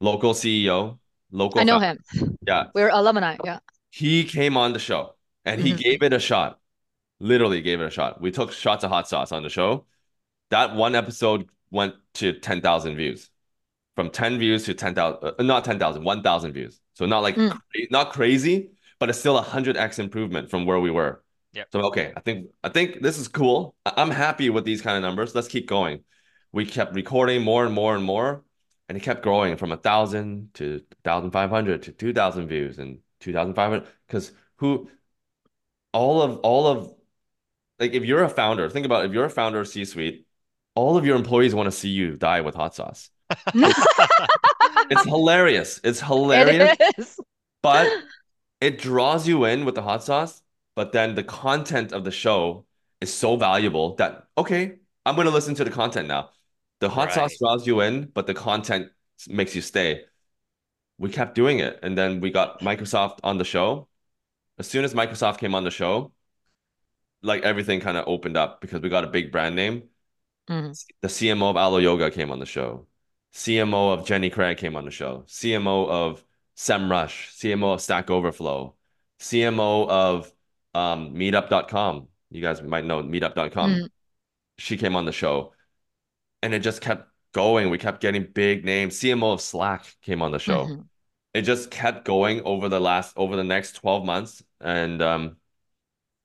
local 0.01 0.35
CEO 0.35 0.99
local. 1.31 1.61
I 1.61 1.65
know 1.65 1.79
him. 1.79 1.99
Yeah, 2.47 2.65
we're 2.75 2.91
alumni. 2.91 3.37
Yeah, 3.45 3.59
he 3.91 4.25
came 4.25 4.57
on 4.57 4.73
the 4.73 4.79
show 4.79 5.15
and 5.45 5.61
he 5.61 5.71
mm-hmm. 5.71 5.79
gave 5.79 6.03
it 6.03 6.13
a 6.13 6.21
shot. 6.21 6.59
Literally 7.21 7.61
gave 7.61 7.81
it 7.81 7.87
a 7.87 7.91
shot. 7.91 8.21
We 8.21 8.31
took 8.31 8.53
shots 8.53 8.85
of 8.85 8.91
hot 8.91 9.09
sauce 9.09 9.33
on 9.33 9.43
the 9.43 9.49
show. 9.49 9.87
That 10.51 10.75
one 10.75 10.95
episode 10.95 11.49
went 11.71 11.95
to 12.15 12.33
ten 12.33 12.61
thousand 12.61 12.97
views, 12.97 13.31
from 13.97 14.11
ten 14.11 14.39
views 14.39 14.65
to 14.65 14.75
ten 14.75 14.95
thousand, 14.95 15.35
uh, 15.39 15.43
not 15.43 15.65
10,000, 15.65 16.05
1,000 16.05 16.53
views. 16.53 16.81
So 16.95 17.07
not 17.07 17.23
like 17.23 17.37
mm. 17.37 17.51
cra- 17.51 17.61
not 17.91 18.13
crazy, 18.13 18.71
but 18.99 19.09
it's 19.09 19.19
still 19.19 19.37
a 19.37 19.43
hundred 19.43 19.77
x 19.77 19.99
improvement 19.99 20.51
from 20.51 20.65
where 20.65 20.81
we 20.81 20.91
were. 20.91 21.23
Yeah. 21.53 21.65
So 21.73 21.81
okay, 21.87 22.13
I 22.17 22.21
think 22.21 22.49
I 22.63 22.69
think 22.69 23.03
this 23.03 23.19
is 23.19 23.29
cool. 23.29 23.75
I'm 23.85 24.11
happy 24.11 24.51
with 24.51 24.65
these 24.65 24.83
kind 24.83 24.97
of 24.97 25.03
numbers. 25.03 25.35
Let's 25.35 25.49
keep 25.49 25.67
going. 25.67 26.05
We 26.53 26.65
kept 26.65 26.95
recording 26.95 27.43
more 27.43 27.65
and 27.65 27.75
more 27.75 27.95
and 27.95 28.05
more 28.05 28.45
and 28.89 28.97
it 28.97 29.03
kept 29.03 29.23
growing 29.23 29.57
from 29.57 29.73
a 29.73 29.77
thousand 29.77 30.55
to 30.55 30.83
thousand 31.05 31.31
five 31.31 31.51
hundred 31.51 31.83
to 31.83 31.93
two 31.93 32.13
thousand 32.13 32.49
views 32.49 32.79
and 32.79 32.99
two 33.21 33.33
thousand 33.33 33.55
five 33.55 33.71
hundred. 33.71 33.89
Because 34.07 34.33
who, 34.57 34.89
all 35.93 36.23
of 36.23 36.39
all 36.39 36.67
of, 36.67 36.95
like 37.79 37.93
if 37.93 38.05
you're 38.05 38.25
a 38.25 38.29
founder, 38.29 38.69
think 38.69 38.87
about 38.87 39.05
it, 39.05 39.09
if 39.09 39.13
you're 39.13 39.25
a 39.25 39.31
founder 39.31 39.61
of 39.61 39.69
C 39.69 39.85
suite, 39.85 40.27
all 40.75 40.97
of 40.97 41.05
your 41.05 41.17
employees 41.17 41.55
want 41.55 41.67
to 41.67 41.73
see 41.73 41.89
you 41.89 42.17
die 42.17 42.41
with 42.41 42.55
hot 42.55 42.75
sauce. 42.75 43.11
it's 43.55 45.05
hilarious. 45.05 45.81
It's 45.85 46.01
hilarious. 46.01 46.77
It 46.81 47.09
but 47.63 47.91
it 48.61 48.79
draws 48.79 49.27
you 49.27 49.45
in 49.45 49.65
with 49.65 49.75
the 49.75 49.83
hot 49.83 50.05
sauce. 50.05 50.43
But 50.75 50.93
then 50.93 51.15
the 51.15 51.25
content 51.25 51.93
of 51.93 52.05
the 52.05 52.13
show 52.13 52.65
is 53.01 53.13
so 53.13 53.37
valuable 53.37 53.97
that 53.97 54.27
okay, 54.37 54.77
I'm 55.05 55.17
gonna 55.17 55.31
listen 55.31 55.55
to 55.57 55.65
the 55.65 55.71
content 55.71 56.09
now. 56.09 56.31
The 56.81 56.89
hot 56.89 57.07
right. 57.07 57.15
sauce 57.15 57.39
draws 57.39 57.67
you 57.67 57.81
in, 57.81 58.07
but 58.15 58.27
the 58.27 58.35
content 58.35 58.91
makes 59.29 59.55
you 59.55 59.63
stay. 59.63 60.05
We 60.99 61.11
kept 61.11 61.35
doing 61.35 61.59
it. 61.59 61.79
And 61.83 61.99
then 61.99 62.21
we 62.21 62.31
got 62.31 62.61
Microsoft 62.61 63.19
on 63.25 63.39
the 63.39 63.45
show. 63.45 63.89
As 64.59 64.69
soon 64.69 64.85
as 64.85 64.95
Microsoft 64.95 65.39
came 65.39 65.55
on 65.55 65.65
the 65.65 65.71
show, 65.71 66.13
like 67.23 67.43
everything 67.43 67.81
kind 67.81 67.97
of 67.97 68.07
opened 68.07 68.37
up 68.37 68.61
because 68.61 68.81
we 68.81 68.89
got 68.89 69.05
a 69.05 69.09
big 69.09 69.33
brand 69.33 69.57
name. 69.57 69.85
Mm-hmm. 70.49 70.73
The 71.03 71.09
CMO 71.09 71.51
of 71.51 71.57
Alo 71.57 71.79
Yoga 71.79 72.11
came 72.11 72.31
on 72.31 72.39
the 72.39 72.47
show. 72.47 72.87
CMO 73.35 73.95
of 73.95 74.07
Jenny 74.07 74.31
Craig 74.31 74.57
came 74.57 74.77
on 74.77 74.85
the 74.85 74.91
show. 74.91 75.25
CMO 75.27 75.89
of 75.89 76.25
SEMrush, 76.57 77.37
CMO 77.37 77.75
of 77.75 77.81
Stack 77.81 78.11
Overflow, 78.11 78.75
CMO 79.21 79.89
of 79.89 80.33
um, 80.75 81.15
Meetup.com. 81.15 82.09
You 82.31 82.43
guys 82.43 82.63
might 82.63 82.85
know 82.85 83.03
Meetup.com. 83.03 83.71
Mm-hmm. 83.71 83.87
She 84.59 84.77
came 84.77 84.97
on 84.97 85.05
the 85.05 85.13
show 85.13 85.53
and 86.43 86.55
it 86.55 86.61
just 86.61 86.81
kept 86.81 87.09
going. 87.33 87.71
We 87.71 87.79
kept 87.79 88.01
getting 88.01 88.25
big 88.25 88.65
names. 88.65 88.99
CMO 88.99 89.35
of 89.35 89.41
Slack 89.41 89.95
came 90.03 90.23
on 90.23 90.33
the 90.33 90.39
show. 90.39 90.65
Mm-hmm. 90.65 90.83
It 91.35 91.43
just 91.43 91.71
kept 91.71 92.05
going 92.05 92.43
over 92.45 92.69
the 92.69 92.81
last 92.81 93.13
over 93.17 93.37
the 93.37 93.45
next 93.45 93.73
12 93.73 94.05
months. 94.05 94.43
And 94.61 95.03
um 95.03 95.37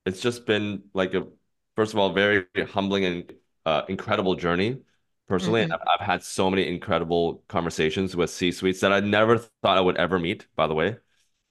it's 0.06 0.22
just 0.22 0.46
been 0.46 0.84
like 0.94 1.14
a 1.14 1.28
first 1.76 1.94
of 1.94 2.00
all, 2.00 2.14
very 2.14 2.46
humbling 2.70 3.06
and 3.06 3.34
uh, 3.66 3.84
incredible 3.88 4.36
journey 4.36 4.80
personally. 5.28 5.62
Mm-hmm. 5.62 5.72
And 5.72 5.82
I've, 5.82 6.00
I've, 6.02 6.06
had 6.06 6.24
so 6.24 6.50
many 6.50 6.68
incredible 6.68 7.44
conversations 7.48 8.16
with 8.16 8.30
C 8.30 8.52
suites 8.52 8.82
that 8.82 8.94
I 8.94 9.00
never 9.00 9.38
thought 9.38 9.78
I 9.78 9.82
would 9.82 9.98
ever 9.98 10.20
meet, 10.20 10.48
by 10.56 10.68
the 10.68 10.76
way, 10.76 10.98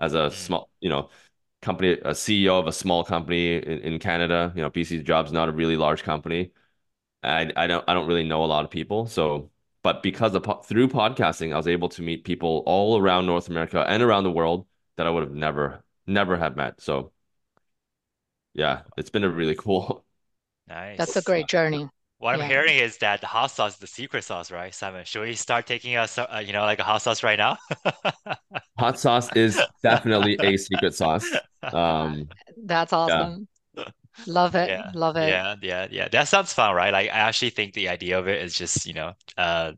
as 0.00 0.14
a 0.14 0.18
mm-hmm. 0.18 0.34
small, 0.34 0.70
you 0.80 0.88
know, 0.88 1.10
company, 1.62 1.92
a 1.92 2.10
CEO 2.10 2.58
of 2.58 2.66
a 2.66 2.72
small 2.72 3.04
company 3.04 3.56
in, 3.56 3.78
in 3.80 3.98
Canada. 3.98 4.52
You 4.54 4.62
know, 4.62 4.70
BC 4.70 5.04
Jobs 5.04 5.32
not 5.32 5.48
a 5.48 5.52
really 5.52 5.76
large 5.76 6.02
company. 6.02 6.52
I 7.22 7.50
I 7.56 7.66
don't 7.66 7.84
I 7.88 7.94
don't 7.94 8.06
really 8.06 8.24
know 8.24 8.44
a 8.44 8.46
lot 8.46 8.64
of 8.64 8.70
people. 8.70 9.06
So, 9.06 9.50
but 9.82 10.02
because 10.02 10.34
of 10.34 10.44
through 10.66 10.88
podcasting, 10.88 11.52
I 11.52 11.56
was 11.56 11.68
able 11.68 11.88
to 11.90 12.02
meet 12.02 12.24
people 12.24 12.62
all 12.66 12.98
around 12.98 13.26
North 13.26 13.48
America 13.48 13.84
and 13.88 14.02
around 14.02 14.24
the 14.24 14.30
world 14.30 14.66
that 14.96 15.06
I 15.06 15.10
would 15.10 15.22
have 15.22 15.34
never 15.34 15.84
never 16.06 16.36
have 16.36 16.56
met. 16.56 16.80
So, 16.80 17.12
yeah, 18.54 18.82
it's 18.96 19.10
been 19.10 19.24
a 19.24 19.30
really 19.30 19.54
cool. 19.54 20.04
Nice. 20.68 20.96
That's 20.96 21.16
a 21.16 21.22
great 21.22 21.48
journey. 21.48 21.88
What 22.18 22.38
yeah. 22.38 22.44
I'm 22.44 22.48
hearing 22.48 22.78
is 22.78 22.96
that 22.98 23.20
the 23.20 23.26
hot 23.26 23.50
sauce 23.50 23.74
is 23.74 23.78
the 23.78 23.86
secret 23.88 24.22
sauce, 24.22 24.50
right, 24.50 24.72
Simon? 24.72 25.04
Should 25.04 25.22
we 25.22 25.34
start 25.34 25.66
taking 25.66 25.96
a, 25.96 26.06
uh, 26.16 26.38
you 26.38 26.52
know, 26.52 26.62
like 26.62 26.78
a 26.78 26.84
hot 26.84 27.02
sauce 27.02 27.22
right 27.24 27.36
now? 27.36 27.58
hot 28.78 28.98
sauce 28.98 29.28
is 29.34 29.60
definitely 29.82 30.38
a 30.40 30.56
secret 30.56 30.94
sauce. 30.94 31.28
Um, 31.72 32.28
That's 32.64 32.92
awesome. 32.92 33.48
Love 34.26 34.54
it. 34.54 34.68
Yeah. 34.68 34.90
Love 34.94 35.16
it. 35.16 35.28
Yeah, 35.28 35.56
yeah, 35.62 35.88
yeah. 35.90 36.08
That 36.08 36.28
sounds 36.28 36.52
fun, 36.52 36.74
right? 36.74 36.92
Like 36.92 37.08
I 37.08 37.18
actually 37.18 37.50
think 37.50 37.74
the 37.74 37.88
idea 37.88 38.18
of 38.18 38.28
it 38.28 38.42
is 38.42 38.54
just, 38.54 38.86
you 38.86 38.94
know, 38.94 39.14
uh 39.36 39.72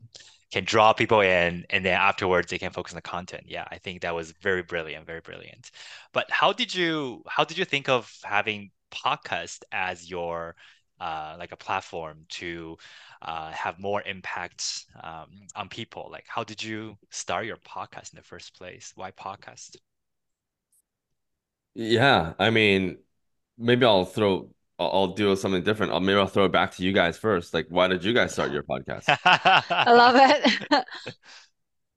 can 0.54 0.64
draw 0.64 0.92
people 0.92 1.20
in 1.20 1.66
and 1.70 1.84
then 1.84 1.94
afterwards 1.94 2.48
they 2.50 2.58
can 2.58 2.72
focus 2.72 2.92
on 2.92 2.96
the 2.96 3.02
content. 3.02 3.44
Yeah, 3.48 3.66
I 3.70 3.78
think 3.78 4.02
that 4.02 4.14
was 4.14 4.30
very 4.32 4.62
brilliant, 4.62 5.06
very 5.06 5.20
brilliant. 5.20 5.72
But 6.12 6.30
how 6.30 6.52
did 6.52 6.74
you 6.74 7.22
how 7.28 7.44
did 7.44 7.58
you 7.58 7.64
think 7.64 7.88
of 7.88 8.10
having 8.24 8.70
podcast 8.92 9.64
as 9.72 10.08
your 10.08 10.54
uh, 11.00 11.34
like 11.40 11.52
a 11.52 11.56
platform 11.56 12.26
to 12.40 12.76
uh, 13.22 13.50
have 13.50 13.80
more 13.80 14.02
impact 14.06 14.84
um, 15.02 15.30
on 15.56 15.68
people? 15.68 16.08
Like, 16.12 16.26
how 16.28 16.44
did 16.44 16.62
you 16.62 16.96
start 17.10 17.46
your 17.46 17.58
podcast 17.58 18.12
in 18.12 18.16
the 18.16 18.22
first 18.22 18.56
place? 18.56 18.92
Why 18.94 19.10
podcast? 19.10 19.76
Yeah, 21.74 22.34
I 22.38 22.50
mean, 22.50 22.98
maybe 23.58 23.84
I'll 23.86 24.04
throw 24.04 24.50
I'll 24.78 25.08
do 25.08 25.36
something 25.36 25.62
different. 25.62 25.92
I'll, 25.92 26.00
maybe 26.00 26.18
I'll 26.18 26.26
throw 26.26 26.46
it 26.46 26.52
back 26.52 26.72
to 26.72 26.82
you 26.82 26.92
guys 26.92 27.16
first. 27.16 27.54
Like, 27.54 27.66
why 27.68 27.86
did 27.86 28.02
you 28.02 28.12
guys 28.12 28.32
start 28.32 28.50
your 28.50 28.64
podcast? 28.64 29.04
I 29.24 29.92
love 29.92 30.16
it. 30.16 30.84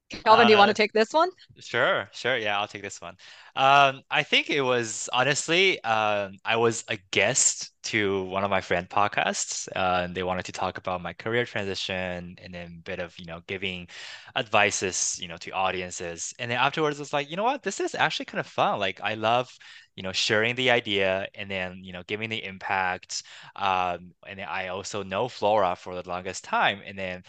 Calvin, 0.10 0.46
uh, 0.46 0.48
do 0.48 0.52
you 0.52 0.58
want 0.58 0.70
to 0.70 0.74
take 0.74 0.94
this 0.94 1.14
one? 1.14 1.30
Sure, 1.60 2.10
sure. 2.14 2.38
Yeah, 2.38 2.60
I'll 2.60 2.68
take 2.68 2.84
this 2.84 3.02
one. 3.02 3.16
Um, 3.56 4.04
I 4.12 4.24
think 4.24 4.50
it 4.50 4.62
was 4.62 5.10
honestly, 5.14 5.84
um, 5.84 6.38
I 6.46 6.58
was 6.58 6.84
a 6.90 6.98
guest 7.12 7.72
to 7.86 8.24
one 8.26 8.44
of 8.44 8.50
my 8.52 8.62
friend 8.62 8.88
podcasts. 8.90 9.68
Uh, 9.76 10.04
and 10.06 10.16
they 10.16 10.24
wanted 10.24 10.46
to 10.46 10.52
talk 10.52 10.78
about 10.78 11.02
my 11.02 11.14
career 11.14 11.46
transition 11.46 12.38
and 12.44 12.54
then 12.54 12.78
a 12.80 12.84
bit 12.84 13.00
of, 13.00 13.18
you 13.20 13.26
know, 13.26 13.42
giving 13.48 13.88
advices, 14.36 15.18
you 15.22 15.28
know, 15.28 15.38
to 15.38 15.52
audiences. 15.52 16.34
And 16.40 16.52
then 16.52 16.60
afterwards, 16.60 17.00
it's 17.00 17.14
like, 17.14 17.30
you 17.32 17.38
know 17.38 17.44
what, 17.44 17.64
this 17.64 17.80
is 17.80 17.96
actually 17.96 18.26
kind 18.26 18.40
of 18.40 18.48
fun. 18.48 18.80
Like 18.80 19.02
I 19.02 19.16
love, 19.16 19.50
you 19.96 20.04
know, 20.04 20.12
sharing 20.12 20.56
the 20.56 20.72
idea 20.72 21.28
and 21.36 21.50
then, 21.50 21.80
you 21.84 21.94
know, 21.94 22.04
giving 22.08 22.30
the 22.30 22.44
impact. 22.44 23.24
Um, 23.56 24.14
and 24.28 24.40
then 24.40 24.48
I 24.48 24.68
also 24.68 25.04
know 25.04 25.28
Flora 25.28 25.76
for 25.76 25.96
the 25.96 26.08
longest 26.08 26.44
time. 26.44 26.82
And 26.86 26.98
then 27.00 27.24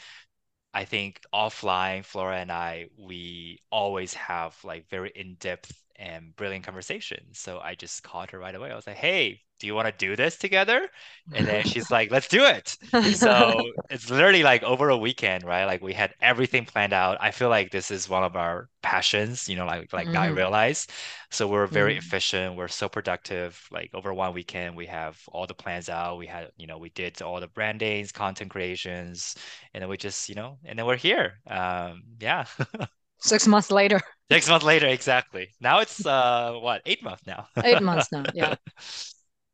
I 0.74 0.84
think 0.84 1.20
offline, 1.32 2.04
Flora 2.04 2.38
and 2.38 2.52
I, 2.52 2.88
we 2.96 3.60
always 3.70 4.14
have 4.14 4.56
like 4.64 4.88
very 4.88 5.10
in-depth 5.14 5.72
and 5.98 6.34
brilliant 6.36 6.64
conversation. 6.64 7.24
So 7.32 7.58
I 7.58 7.74
just 7.74 8.02
called 8.02 8.30
her 8.30 8.38
right 8.38 8.54
away. 8.54 8.70
I 8.70 8.76
was 8.76 8.86
like, 8.86 8.96
hey, 8.96 9.40
do 9.58 9.66
you 9.66 9.74
want 9.74 9.86
to 9.88 10.06
do 10.06 10.14
this 10.14 10.36
together? 10.36 10.88
And 11.32 11.46
then 11.46 11.64
she's 11.66 11.90
like, 11.90 12.10
let's 12.10 12.28
do 12.28 12.44
it. 12.44 12.76
So 13.14 13.60
it's 13.90 14.08
literally 14.08 14.42
like 14.42 14.62
over 14.62 14.88
a 14.90 14.96
weekend, 14.96 15.44
right? 15.44 15.64
Like 15.64 15.82
we 15.82 15.92
had 15.92 16.14
everything 16.20 16.64
planned 16.64 16.92
out. 16.92 17.18
I 17.20 17.32
feel 17.32 17.48
like 17.48 17.70
this 17.70 17.90
is 17.90 18.08
one 18.08 18.22
of 18.22 18.36
our 18.36 18.68
passions, 18.82 19.48
you 19.48 19.56
know, 19.56 19.66
like 19.66 19.92
like 19.92 20.08
mm. 20.08 20.16
I 20.16 20.28
realized. 20.28 20.90
So 21.30 21.48
we're 21.48 21.66
very 21.66 21.94
mm. 21.94 21.98
efficient. 21.98 22.56
We're 22.56 22.68
so 22.68 22.88
productive. 22.88 23.60
Like 23.72 23.90
over 23.94 24.14
one 24.14 24.34
weekend, 24.34 24.76
we 24.76 24.86
have 24.86 25.18
all 25.32 25.46
the 25.46 25.54
plans 25.54 25.88
out. 25.88 26.18
We 26.18 26.26
had, 26.26 26.50
you 26.56 26.66
know, 26.66 26.78
we 26.78 26.90
did 26.90 27.20
all 27.22 27.40
the 27.40 27.48
brandings, 27.48 28.12
content 28.12 28.50
creations, 28.50 29.34
and 29.74 29.82
then 29.82 29.88
we 29.88 29.96
just, 29.96 30.28
you 30.28 30.36
know, 30.36 30.58
and 30.64 30.78
then 30.78 30.86
we're 30.86 30.96
here. 30.96 31.40
Um, 31.48 32.02
yeah. 32.20 32.44
Six 33.20 33.48
months 33.48 33.72
later. 33.72 34.00
Six 34.30 34.48
months 34.48 34.64
later, 34.64 34.86
exactly. 34.86 35.54
Now 35.60 35.80
it's 35.80 36.04
uh 36.04 36.52
what, 36.60 36.82
eight 36.86 37.02
months 37.02 37.22
now. 37.26 37.48
eight 37.64 37.80
months 37.80 38.10
now, 38.12 38.28
yeah. 38.32 38.54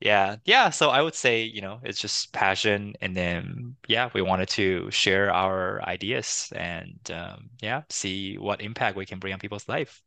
Yeah, 0.01 0.37
yeah. 0.45 0.71
So 0.71 0.91
I 0.91 1.01
would 1.03 1.15
say, 1.15 1.45
you 1.45 1.61
know, 1.63 1.81
it's 1.83 1.99
just 2.01 2.33
passion, 2.33 2.95
and 3.01 3.17
then 3.17 3.77
yeah, 3.89 4.11
we 4.13 4.21
wanted 4.23 4.49
to 4.51 4.91
share 4.91 5.33
our 5.33 5.83
ideas 5.83 6.53
and 6.55 6.99
um, 7.11 7.51
yeah, 7.63 7.83
see 7.89 8.37
what 8.37 8.61
impact 8.61 8.97
we 8.97 9.07
can 9.07 9.19
bring 9.19 9.33
on 9.33 9.39
people's 9.41 9.69
life. 9.69 10.03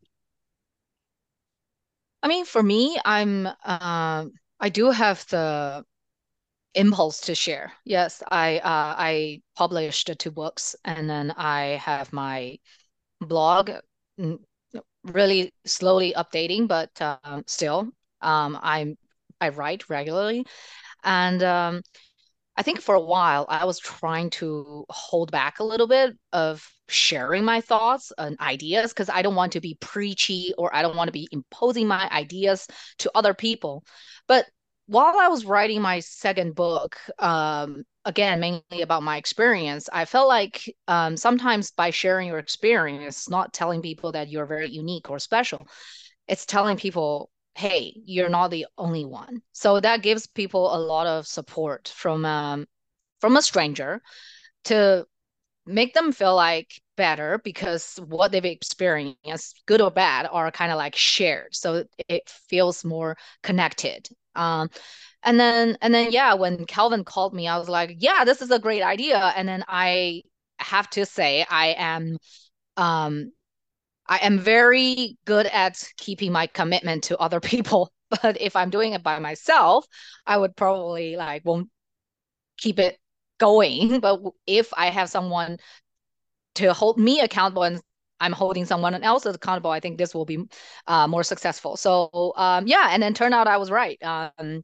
I 2.24 2.28
mean, 2.28 2.46
for 2.46 2.62
me, 2.64 2.98
I'm 3.06 3.48
uh, 3.48 4.26
I 4.60 4.70
do 4.70 4.92
have 4.92 5.26
the 5.28 5.86
impulse 6.76 7.22
to 7.22 7.36
share. 7.36 7.74
Yes, 7.86 8.24
I 8.32 8.60
uh, 8.60 8.96
I 9.00 9.42
published 9.56 10.12
two 10.20 10.32
books, 10.32 10.76
and 10.86 11.10
then 11.10 11.32
I 11.32 11.82
have 11.84 12.14
my 12.14 12.60
blog, 13.22 13.72
really 15.14 15.54
slowly 15.66 16.14
updating, 16.16 16.68
but 16.68 16.90
um, 17.02 17.44
still, 17.48 17.90
um, 18.22 18.58
I'm 18.62 18.98
I 19.40 19.50
write 19.50 19.90
regularly, 19.90 20.46
and 21.04 21.44
um, 21.44 21.82
I 22.56 22.64
think 22.64 22.82
for 22.82 22.96
a 22.96 23.02
while 23.02 23.46
I 23.50 23.66
was 23.66 23.80
trying 23.80 24.32
to 24.32 24.86
hold 24.90 25.32
back 25.32 25.60
a 25.60 25.64
little 25.64 25.88
bit 25.88 26.18
of 26.34 26.68
sharing 26.90 27.46
my 27.46 27.62
thoughts 27.62 28.12
and 28.18 28.40
ideas 28.40 28.92
because 28.94 29.10
I 29.10 29.22
don't 29.22 29.36
want 29.36 29.54
to 29.54 29.62
be 29.62 29.78
preachy 29.80 30.54
or 30.58 30.76
I 30.76 30.82
don't 30.82 30.96
want 30.96 31.08
to 31.10 31.14
be 31.14 31.28
imposing 31.32 31.88
my 31.88 32.10
ideas 32.12 32.68
to 33.00 33.12
other 33.14 33.34
people. 33.34 33.84
But 34.28 34.48
while 34.88 35.20
I 35.20 35.28
was 35.28 35.46
writing 35.46 35.82
my 35.82 36.00
second 36.00 36.56
book, 36.56 36.98
um, 37.20 37.84
again, 38.08 38.40
mainly 38.40 38.82
about 38.82 39.04
my 39.04 39.18
experience, 39.18 39.90
I 39.92 40.06
felt 40.06 40.30
like 40.30 40.74
um, 40.88 41.18
sometimes 41.18 41.72
by 41.72 41.90
sharing 41.92 42.30
your 42.30 42.40
experience, 42.40 43.30
not 43.30 43.54
telling 43.54 43.82
people 43.82 44.14
that 44.14 44.30
you're 44.30 44.46
very 44.46 44.70
unique 44.70 45.10
or 45.10 45.20
special, 45.20 45.68
it's 46.28 46.46
telling 46.46 46.78
people 46.78 47.30
hey 47.56 47.92
you're 48.06 48.30
not 48.30 48.52
the 48.52 48.68
only 48.78 49.04
one. 49.04 49.42
So 49.52 49.80
that 49.80 50.04
gives 50.04 50.28
people 50.28 50.74
a 50.76 50.80
lot 50.80 51.08
of 51.08 51.28
support 51.28 51.92
from 51.96 52.24
um, 52.26 52.68
from 53.20 53.36
a 53.36 53.42
stranger 53.42 54.02
to 54.66 55.06
make 55.66 55.94
them 55.94 56.12
feel 56.12 56.36
like 56.36 56.80
better 56.96 57.40
because 57.44 58.00
what 58.08 58.32
they've 58.32 58.46
experienced 58.46 59.62
good 59.66 59.82
or 59.82 59.92
bad 59.92 60.28
are 60.32 60.52
kind 60.52 60.72
of 60.72 60.78
like 60.78 60.96
shared. 60.96 61.54
So 61.56 61.84
it 62.08 62.30
feels 62.50 62.86
more 62.86 63.18
connected 63.44 64.08
um, 64.38 64.70
and 65.24 65.40
then 65.40 65.78
and 65.82 65.94
then 65.94 66.12
yeah 66.12 66.34
when 66.34 66.66
calvin 66.66 67.04
called 67.04 67.34
me 67.34 67.48
i 67.48 67.58
was 67.58 67.70
like 67.70 67.96
yeah 68.00 68.24
this 68.24 68.42
is 68.42 68.52
a 68.52 68.60
great 68.60 68.84
idea 68.84 69.34
and 69.36 69.48
then 69.48 69.64
i 69.68 70.22
have 70.60 70.90
to 70.90 71.06
say 71.06 71.46
i 71.50 71.76
am 71.78 72.18
um, 72.78 73.32
I 74.08 74.20
am 74.20 74.40
very 74.40 75.18
good 75.26 75.48
at 75.48 75.84
keeping 75.98 76.32
my 76.32 76.48
commitment 76.48 77.04
to 77.06 77.18
other 77.18 77.40
people. 77.42 77.92
But 78.22 78.40
if 78.40 78.56
I'm 78.56 78.70
doing 78.70 78.94
it 78.94 79.04
by 79.04 79.20
myself, 79.20 79.86
I 80.26 80.38
would 80.38 80.56
probably 80.56 81.18
like 81.18 81.44
won't 81.44 81.70
keep 82.58 82.80
it 82.80 82.98
going. 83.38 84.00
But 84.00 84.22
if 84.46 84.74
I 84.76 84.90
have 84.90 85.10
someone 85.10 85.58
to 86.56 86.74
hold 86.74 86.98
me 86.98 87.20
accountable 87.22 87.64
and 87.64 87.82
I'm 88.20 88.34
holding 88.34 88.66
someone 88.66 88.96
else 89.04 89.26
accountable, 89.26 89.72
I 89.72 89.80
think 89.80 89.98
this 89.98 90.14
will 90.14 90.26
be 90.26 90.46
uh, 90.88 91.08
more 91.08 91.24
successful. 91.24 91.78
So 91.78 92.34
um, 92.36 92.68
yeah, 92.68 92.90
and 92.92 93.02
then 93.02 93.14
turned 93.14 93.34
out 93.34 93.48
I 93.48 93.58
was 93.58 93.72
right. 93.72 94.02
Um, 94.04 94.64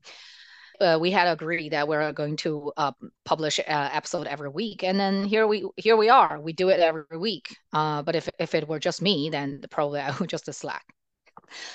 uh, 0.82 0.98
we 1.00 1.12
had 1.12 1.28
agreed 1.28 1.72
that 1.74 1.88
we're 1.88 2.12
going 2.14 2.36
to 2.38 2.72
uh, 2.78 2.92
publish 3.26 3.60
an 3.60 3.92
episode 3.94 4.28
every 4.28 4.50
week, 4.50 4.84
and 4.84 5.00
then 5.00 5.24
here 5.24 5.48
we 5.48 5.66
here 5.78 5.96
we 5.96 6.10
are. 6.10 6.40
We 6.40 6.54
do 6.54 6.70
it 6.70 6.80
every 6.80 7.18
week. 7.18 7.56
Uh, 7.72 8.02
but 8.02 8.16
if 8.16 8.30
if 8.40 8.56
it 8.56 8.68
were 8.68 8.80
just 8.80 9.02
me, 9.02 9.30
then 9.30 9.64
probably 9.70 10.00
I 10.02 10.16
would 10.20 10.30
just 10.30 10.48
a 10.48 10.54
slack. 10.54 10.86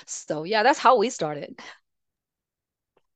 So 0.05 0.43
yeah, 0.43 0.63
that's 0.63 0.79
how 0.79 0.97
we 0.97 1.09
started. 1.09 1.59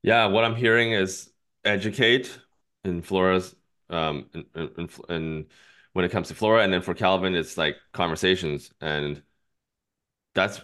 Yeah, 0.02 0.28
what 0.28 0.44
I'm 0.44 0.56
hearing 0.56 0.92
is 0.92 1.32
educate 1.66 2.38
in 2.84 3.02
Flora's 3.02 3.56
um 3.90 4.30
in, 4.34 4.46
in, 4.56 4.90
in 5.10 5.46
when 5.94 6.06
it 6.06 6.12
comes 6.12 6.28
to 6.30 6.36
Flora, 6.36 6.64
and 6.64 6.74
then 6.74 6.82
for 6.82 6.94
Calvin, 6.94 7.36
it's 7.36 7.58
like 7.58 7.78
conversations, 7.94 8.72
and 8.82 9.22
that's 10.36 10.62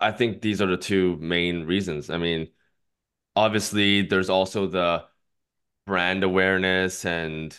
I 0.00 0.12
think 0.12 0.42
these 0.42 0.60
are 0.60 0.66
the 0.66 0.76
two 0.76 1.16
main 1.18 1.64
reasons. 1.64 2.10
I 2.10 2.18
mean 2.18 2.48
obviously 3.36 4.02
there's 4.02 4.30
also 4.30 4.66
the 4.66 5.04
brand 5.86 6.22
awareness 6.24 7.04
and 7.04 7.58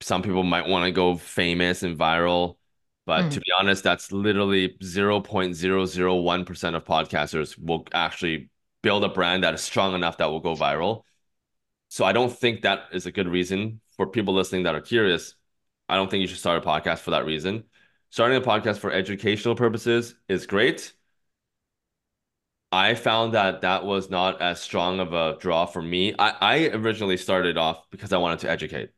some 0.00 0.22
people 0.22 0.42
might 0.42 0.66
want 0.66 0.84
to 0.84 0.90
go 0.90 1.16
famous 1.16 1.82
and 1.82 1.98
viral 1.98 2.56
but 3.06 3.26
mm. 3.26 3.30
to 3.30 3.40
be 3.40 3.46
honest 3.58 3.84
that's 3.84 4.12
literally 4.12 4.70
0.001% 4.82 6.74
of 6.74 6.84
podcasters 6.84 7.58
will 7.58 7.86
actually 7.92 8.50
build 8.82 9.04
a 9.04 9.08
brand 9.08 9.44
that 9.44 9.54
is 9.54 9.60
strong 9.60 9.94
enough 9.94 10.16
that 10.18 10.30
will 10.30 10.40
go 10.40 10.54
viral 10.54 11.02
so 11.88 12.04
i 12.04 12.12
don't 12.12 12.32
think 12.32 12.62
that 12.62 12.84
is 12.92 13.06
a 13.06 13.12
good 13.12 13.28
reason 13.28 13.80
for 13.96 14.06
people 14.06 14.34
listening 14.34 14.64
that 14.64 14.74
are 14.74 14.80
curious 14.80 15.34
i 15.88 15.96
don't 15.96 16.10
think 16.10 16.20
you 16.20 16.26
should 16.26 16.38
start 16.38 16.62
a 16.62 16.66
podcast 16.66 16.98
for 16.98 17.12
that 17.12 17.24
reason 17.24 17.64
starting 18.10 18.36
a 18.36 18.40
podcast 18.40 18.78
for 18.78 18.90
educational 18.92 19.54
purposes 19.54 20.14
is 20.28 20.46
great 20.46 20.92
I 22.70 22.94
found 22.94 23.34
that 23.34 23.62
that 23.62 23.84
was 23.84 24.10
not 24.10 24.42
as 24.42 24.60
strong 24.60 25.00
of 25.00 25.12
a 25.14 25.36
draw 25.40 25.64
for 25.64 25.80
me. 25.80 26.14
I, 26.18 26.34
I 26.40 26.68
originally 26.68 27.16
started 27.16 27.56
off 27.56 27.88
because 27.90 28.12
I 28.12 28.18
wanted 28.18 28.40
to 28.40 28.50
educate, 28.50 28.90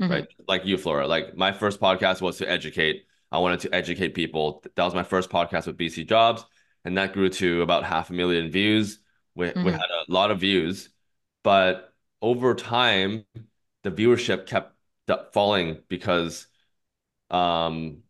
mm-hmm. 0.00 0.12
right? 0.12 0.28
Like 0.46 0.64
you, 0.64 0.76
Flora. 0.76 1.08
Like 1.08 1.36
my 1.36 1.52
first 1.52 1.80
podcast 1.80 2.20
was 2.20 2.38
to 2.38 2.48
educate. 2.48 3.06
I 3.32 3.38
wanted 3.38 3.60
to 3.60 3.74
educate 3.74 4.14
people. 4.14 4.62
That 4.76 4.84
was 4.84 4.94
my 4.94 5.02
first 5.02 5.30
podcast 5.30 5.66
with 5.66 5.76
BC 5.76 6.08
Jobs, 6.08 6.44
and 6.84 6.96
that 6.98 7.12
grew 7.12 7.28
to 7.30 7.62
about 7.62 7.84
half 7.84 8.10
a 8.10 8.12
million 8.12 8.50
views. 8.50 9.00
We, 9.34 9.48
mm-hmm. 9.48 9.64
we 9.64 9.72
had 9.72 9.80
a 9.80 10.12
lot 10.12 10.30
of 10.30 10.38
views, 10.38 10.88
but 11.42 11.92
over 12.22 12.54
time, 12.54 13.24
the 13.82 13.90
viewership 13.90 14.46
kept 14.46 14.74
falling 15.32 15.78
because 15.88 16.46
um, 17.30 18.02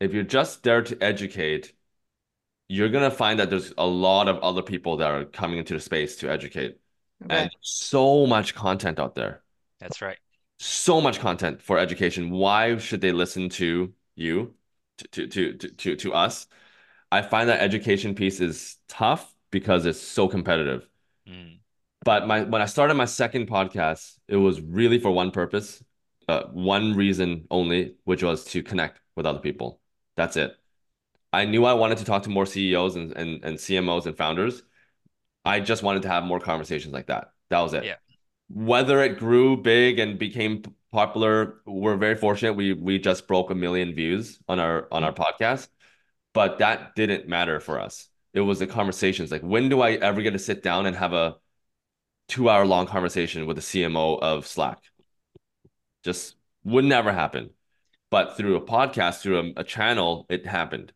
if 0.00 0.12
you're 0.12 0.22
just 0.22 0.62
there 0.62 0.82
to 0.82 1.02
educate 1.02 1.72
you're 2.68 2.90
gonna 2.90 3.10
find 3.10 3.40
that 3.40 3.50
there's 3.50 3.72
a 3.78 3.86
lot 3.86 4.28
of 4.28 4.38
other 4.38 4.62
people 4.62 4.98
that 4.98 5.10
are 5.10 5.24
coming 5.24 5.58
into 5.58 5.74
the 5.74 5.80
space 5.80 6.16
to 6.16 6.30
educate, 6.30 6.78
okay. 7.24 7.36
and 7.36 7.50
so 7.60 8.26
much 8.26 8.54
content 8.54 8.98
out 8.98 9.14
there. 9.14 9.42
That's 9.80 10.02
right. 10.02 10.18
So 10.58 11.00
much 11.00 11.18
content 11.18 11.62
for 11.62 11.78
education. 11.78 12.30
Why 12.30 12.76
should 12.76 13.00
they 13.00 13.12
listen 13.12 13.48
to 13.50 13.92
you, 14.14 14.54
to 14.98 15.26
to 15.26 15.52
to 15.54 15.68
to, 15.68 15.96
to 15.96 16.14
us? 16.14 16.46
I 17.10 17.22
find 17.22 17.48
that 17.48 17.62
education 17.62 18.14
piece 18.14 18.40
is 18.40 18.76
tough 18.86 19.34
because 19.50 19.86
it's 19.86 20.00
so 20.00 20.28
competitive. 20.28 20.86
Mm. 21.26 21.60
But 22.04 22.26
my 22.26 22.42
when 22.42 22.60
I 22.60 22.66
started 22.66 22.94
my 22.94 23.06
second 23.06 23.48
podcast, 23.48 24.18
it 24.28 24.36
was 24.36 24.60
really 24.60 24.98
for 24.98 25.10
one 25.10 25.30
purpose, 25.30 25.82
uh, 26.28 26.44
one 26.52 26.94
reason 26.94 27.46
only, 27.50 27.96
which 28.04 28.22
was 28.22 28.44
to 28.46 28.62
connect 28.62 29.00
with 29.16 29.26
other 29.26 29.40
people. 29.40 29.80
That's 30.16 30.36
it. 30.36 30.54
I 31.32 31.44
knew 31.44 31.64
I 31.64 31.74
wanted 31.74 31.98
to 31.98 32.04
talk 32.04 32.22
to 32.24 32.30
more 32.30 32.46
CEOs 32.46 32.96
and, 32.96 33.12
and, 33.12 33.44
and 33.44 33.58
CMOs 33.58 34.06
and 34.06 34.16
founders. 34.16 34.62
I 35.44 35.60
just 35.60 35.82
wanted 35.82 36.02
to 36.02 36.08
have 36.08 36.24
more 36.24 36.40
conversations 36.40 36.92
like 36.94 37.06
that. 37.06 37.32
That 37.50 37.60
was 37.60 37.74
it. 37.74 37.84
Yeah. 37.84 37.94
Whether 38.50 39.02
it 39.02 39.18
grew 39.18 39.56
big 39.56 39.98
and 39.98 40.18
became 40.18 40.62
popular. 40.92 41.60
We're 41.66 41.96
very 41.96 42.14
fortunate. 42.14 42.54
We 42.54 42.72
we 42.72 42.98
just 42.98 43.26
broke 43.26 43.50
a 43.50 43.54
million 43.54 43.94
views 43.94 44.38
on 44.48 44.58
our 44.58 44.88
on 44.92 45.04
our 45.04 45.12
podcast, 45.12 45.68
but 46.34 46.58
that 46.58 46.94
didn't 46.94 47.28
matter 47.28 47.60
for 47.60 47.80
us. 47.80 48.08
It 48.34 48.40
was 48.40 48.58
the 48.58 48.66
conversations. 48.66 49.30
Like, 49.30 49.42
when 49.42 49.68
do 49.68 49.80
I 49.80 49.92
ever 49.92 50.22
get 50.22 50.32
to 50.32 50.38
sit 50.38 50.62
down 50.62 50.86
and 50.86 50.96
have 50.96 51.12
a 51.12 51.36
two 52.28 52.48
hour 52.48 52.66
long 52.66 52.86
conversation 52.86 53.46
with 53.46 53.56
the 53.56 53.62
CMO 53.62 54.18
of 54.20 54.46
Slack? 54.46 54.78
Just 56.02 56.36
would 56.64 56.84
never 56.84 57.12
happen. 57.12 57.50
But 58.10 58.36
through 58.36 58.56
a 58.56 58.60
podcast, 58.62 59.22
through 59.22 59.40
a, 59.56 59.60
a 59.60 59.64
channel, 59.64 60.26
it 60.30 60.46
happened. 60.46 60.92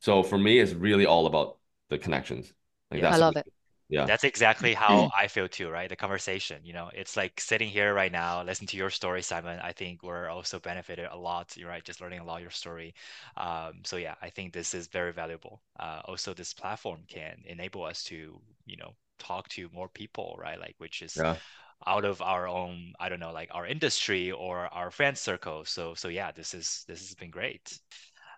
So 0.00 0.22
for 0.22 0.38
me, 0.38 0.58
it's 0.60 0.74
really 0.74 1.06
all 1.06 1.26
about 1.26 1.58
the 1.90 1.98
connections. 1.98 2.52
Like 2.90 3.02
yeah, 3.02 3.10
I 3.10 3.16
love 3.16 3.36
it. 3.36 3.46
Yeah. 3.88 4.06
That's 4.06 4.24
exactly 4.24 4.74
how 4.74 5.08
I 5.16 5.28
feel 5.28 5.48
too, 5.48 5.70
right? 5.70 5.88
The 5.88 5.96
conversation, 5.96 6.60
you 6.64 6.72
know, 6.72 6.90
it's 6.94 7.16
like 7.16 7.40
sitting 7.40 7.68
here 7.68 7.94
right 7.94 8.12
now, 8.12 8.42
listening 8.42 8.68
to 8.68 8.76
your 8.78 8.90
story, 8.90 9.22
Simon. 9.22 9.60
I 9.62 9.72
think 9.72 10.02
we're 10.02 10.28
also 10.28 10.58
benefited 10.58 11.08
a 11.10 11.16
lot, 11.16 11.56
You're 11.56 11.68
right? 11.68 11.84
Just 11.84 12.00
learning 12.00 12.20
a 12.20 12.24
lot 12.24 12.40
your 12.42 12.50
story. 12.50 12.94
Um, 13.36 13.82
so 13.84 13.96
yeah, 13.96 14.14
I 14.22 14.30
think 14.30 14.52
this 14.52 14.74
is 14.74 14.88
very 14.88 15.12
valuable. 15.12 15.62
Uh, 15.78 16.00
also, 16.06 16.34
this 16.34 16.54
platform 16.54 17.00
can 17.08 17.42
enable 17.46 17.84
us 17.84 18.04
to, 18.04 18.40
you 18.66 18.76
know, 18.78 18.94
talk 19.18 19.48
to 19.50 19.68
more 19.72 19.88
people, 19.88 20.36
right? 20.40 20.58
Like, 20.58 20.76
which 20.78 21.02
is 21.02 21.14
yeah. 21.16 21.40
Out 21.86 22.04
of 22.04 22.20
our 22.22 22.46
own, 22.46 22.92
I 23.00 23.08
don't 23.08 23.20
know, 23.20 23.32
like 23.32 23.50
our 23.52 23.66
industry 23.66 24.32
or 24.32 24.66
our 24.72 24.90
friend 24.90 25.16
circle. 25.16 25.64
So, 25.64 25.94
so 25.94 26.08
yeah, 26.08 26.30
this 26.32 26.54
is 26.54 26.84
this 26.86 27.00
has 27.00 27.14
been 27.14 27.30
great. 27.30 27.78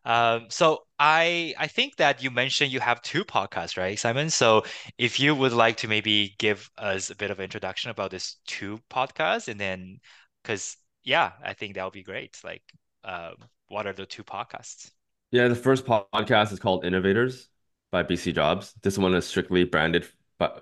Um, 0.05 0.47
so 0.49 0.83
I 0.99 1.55
I 1.59 1.69
think 1.69 1.97
that 1.97 2.23
you 2.23 2.31
mentioned 2.31 2.73
you 2.73 2.81
have 2.81 3.03
two 3.03 3.25
podcasts, 3.25 3.77
right, 3.77 3.99
Simon? 3.99 4.31
So 4.31 4.65
if 4.99 5.21
you 5.21 5.35
would 5.35 5.53
like 5.53 5.77
to 5.79 5.89
maybe 5.89 6.35
give 6.39 6.71
us 6.77 7.11
a 7.11 7.17
bit 7.17 7.31
of 7.31 7.41
introduction 7.41 7.91
about 7.91 8.11
this 8.11 8.37
two 8.47 8.81
podcasts, 8.91 9.49
and 9.49 9.61
then 9.61 9.99
because 10.43 10.77
yeah, 11.05 11.33
I 11.45 11.55
think 11.55 11.75
that 11.75 11.85
would 11.85 11.93
be 11.93 12.03
great. 12.03 12.39
Like, 12.45 12.63
uh, 13.05 13.33
what 13.69 13.87
are 13.87 13.93
the 13.93 14.07
two 14.07 14.25
podcasts? 14.25 14.91
Yeah, 15.31 15.49
the 15.49 15.55
first 15.55 15.87
podcast 15.87 16.53
is 16.53 16.59
called 16.59 16.85
Innovators 16.85 17.49
by 17.91 18.03
BC 18.03 18.35
Jobs. 18.35 18.75
This 18.83 18.99
one 18.99 19.15
is 19.15 19.27
strictly 19.27 19.65
branded 19.65 20.07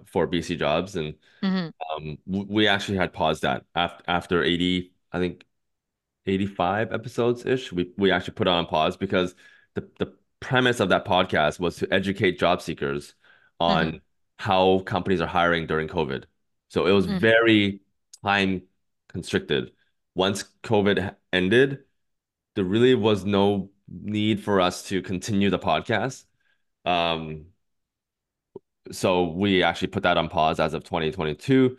for 0.07 0.27
BC 0.27 0.59
Jobs, 0.59 0.97
and 0.97 1.15
mm-hmm. 1.43 1.69
um, 2.09 2.19
we 2.27 2.67
actually 2.67 2.99
had 2.99 3.13
paused 3.13 3.43
that 3.43 3.65
after 3.75 4.05
after 4.09 4.43
eighty, 4.43 4.93
I 5.13 5.19
think 5.19 5.45
85 6.27 6.93
episodes 6.93 7.47
ish. 7.47 7.73
We 7.73 7.93
we 7.97 8.11
actually 8.11 8.35
put 8.35 8.49
on 8.49 8.67
pause 8.67 8.97
because 8.97 9.35
the 9.75 9.89
the 9.99 10.13
premise 10.41 10.81
of 10.81 10.89
that 10.89 11.05
podcast 11.05 11.61
was 11.61 11.77
to 11.77 11.93
educate 11.93 12.39
job 12.39 12.63
seekers 12.63 13.15
on 13.59 13.87
mm-hmm. 13.87 13.97
how 14.39 14.81
companies 14.81 15.21
are 15.21 15.27
hiring 15.27 15.67
during 15.67 15.89
COVID. 15.89 16.25
So 16.69 16.87
it 16.87 16.93
was 16.93 17.07
mm-hmm. 17.07 17.19
very 17.19 17.81
time 18.25 18.63
constricted. 19.09 19.73
Once 20.15 20.45
COVID 20.63 21.15
ended, 21.33 21.81
there 22.55 22.65
really 22.65 22.95
was 22.95 23.25
no 23.25 23.71
need 23.89 24.43
for 24.43 24.61
us 24.61 24.85
to 24.89 25.03
continue 25.03 25.51
the 25.51 25.59
podcast. 25.59 26.25
Um, 26.85 27.47
so 28.93 29.25
we 29.31 29.63
actually 29.63 29.89
put 29.89 30.03
that 30.03 30.17
on 30.17 30.29
pause 30.29 30.61
as 30.61 30.75
of 30.75 30.85
2022. 30.85 31.77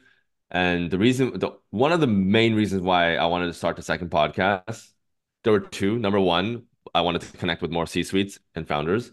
And 0.50 0.91
the 0.91 0.97
reason, 0.97 1.39
the 1.39 1.52
one 1.69 1.91
of 1.91 2.02
the 2.02 2.08
main 2.08 2.56
reasons 2.56 2.82
why 2.82 3.15
I 3.15 3.26
wanted 3.26 3.47
to 3.47 3.54
start 3.54 3.78
the 3.78 3.82
second 3.82 4.12
podcast, 4.12 4.89
there 5.43 5.54
were 5.54 5.62
two. 5.62 5.97
Number 5.97 6.19
one, 6.19 6.63
I 6.93 7.02
wanted 7.02 7.21
to 7.21 7.38
connect 7.38 7.62
with 7.62 7.71
more 7.71 7.88
C-suites 7.88 8.39
and 8.56 8.67
founders, 8.67 9.12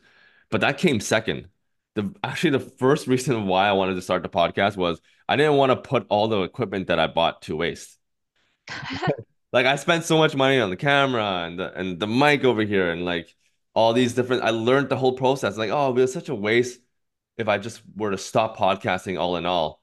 but 0.50 0.61
that 0.62 0.78
came 0.78 1.00
second. 1.00 1.48
The 1.94 2.12
actually 2.24 2.50
the 2.50 2.61
first 2.61 3.06
reason 3.06 3.46
why 3.48 3.68
I 3.68 3.72
wanted 3.72 3.94
to 3.94 4.02
start 4.02 4.22
the 4.22 4.28
podcast 4.28 4.76
was 4.76 5.00
I 5.28 5.37
didn't 5.37 5.56
want 5.56 5.70
to 5.70 5.76
put 5.76 6.06
all 6.08 6.28
the 6.28 6.42
equipment 6.42 6.88
that 6.88 6.98
I 6.98 7.06
bought 7.06 7.42
to 7.42 7.56
waste. 7.56 7.98
like 9.52 9.66
I 9.66 9.76
spent 9.76 10.04
so 10.04 10.18
much 10.18 10.34
money 10.34 10.58
on 10.58 10.70
the 10.70 10.76
camera 10.76 11.44
and 11.46 11.58
the 11.58 11.72
and 11.78 12.00
the 12.00 12.06
mic 12.06 12.44
over 12.44 12.62
here 12.62 12.90
and 12.90 13.04
like 13.04 13.34
all 13.74 13.92
these 13.92 14.14
different. 14.14 14.42
I 14.42 14.50
learned 14.50 14.88
the 14.88 14.96
whole 14.96 15.12
process. 15.12 15.56
Like 15.56 15.70
oh, 15.70 15.90
it 15.90 15.94
was 15.94 16.12
such 16.12 16.28
a 16.28 16.34
waste 16.34 16.80
if 17.38 17.48
I 17.48 17.59
just 17.59 17.83
were 17.96 18.11
to 18.11 18.18
stop 18.18 18.57
podcasting 18.57 19.18
all 19.18 19.37
in 19.37 19.46
all. 19.46 19.81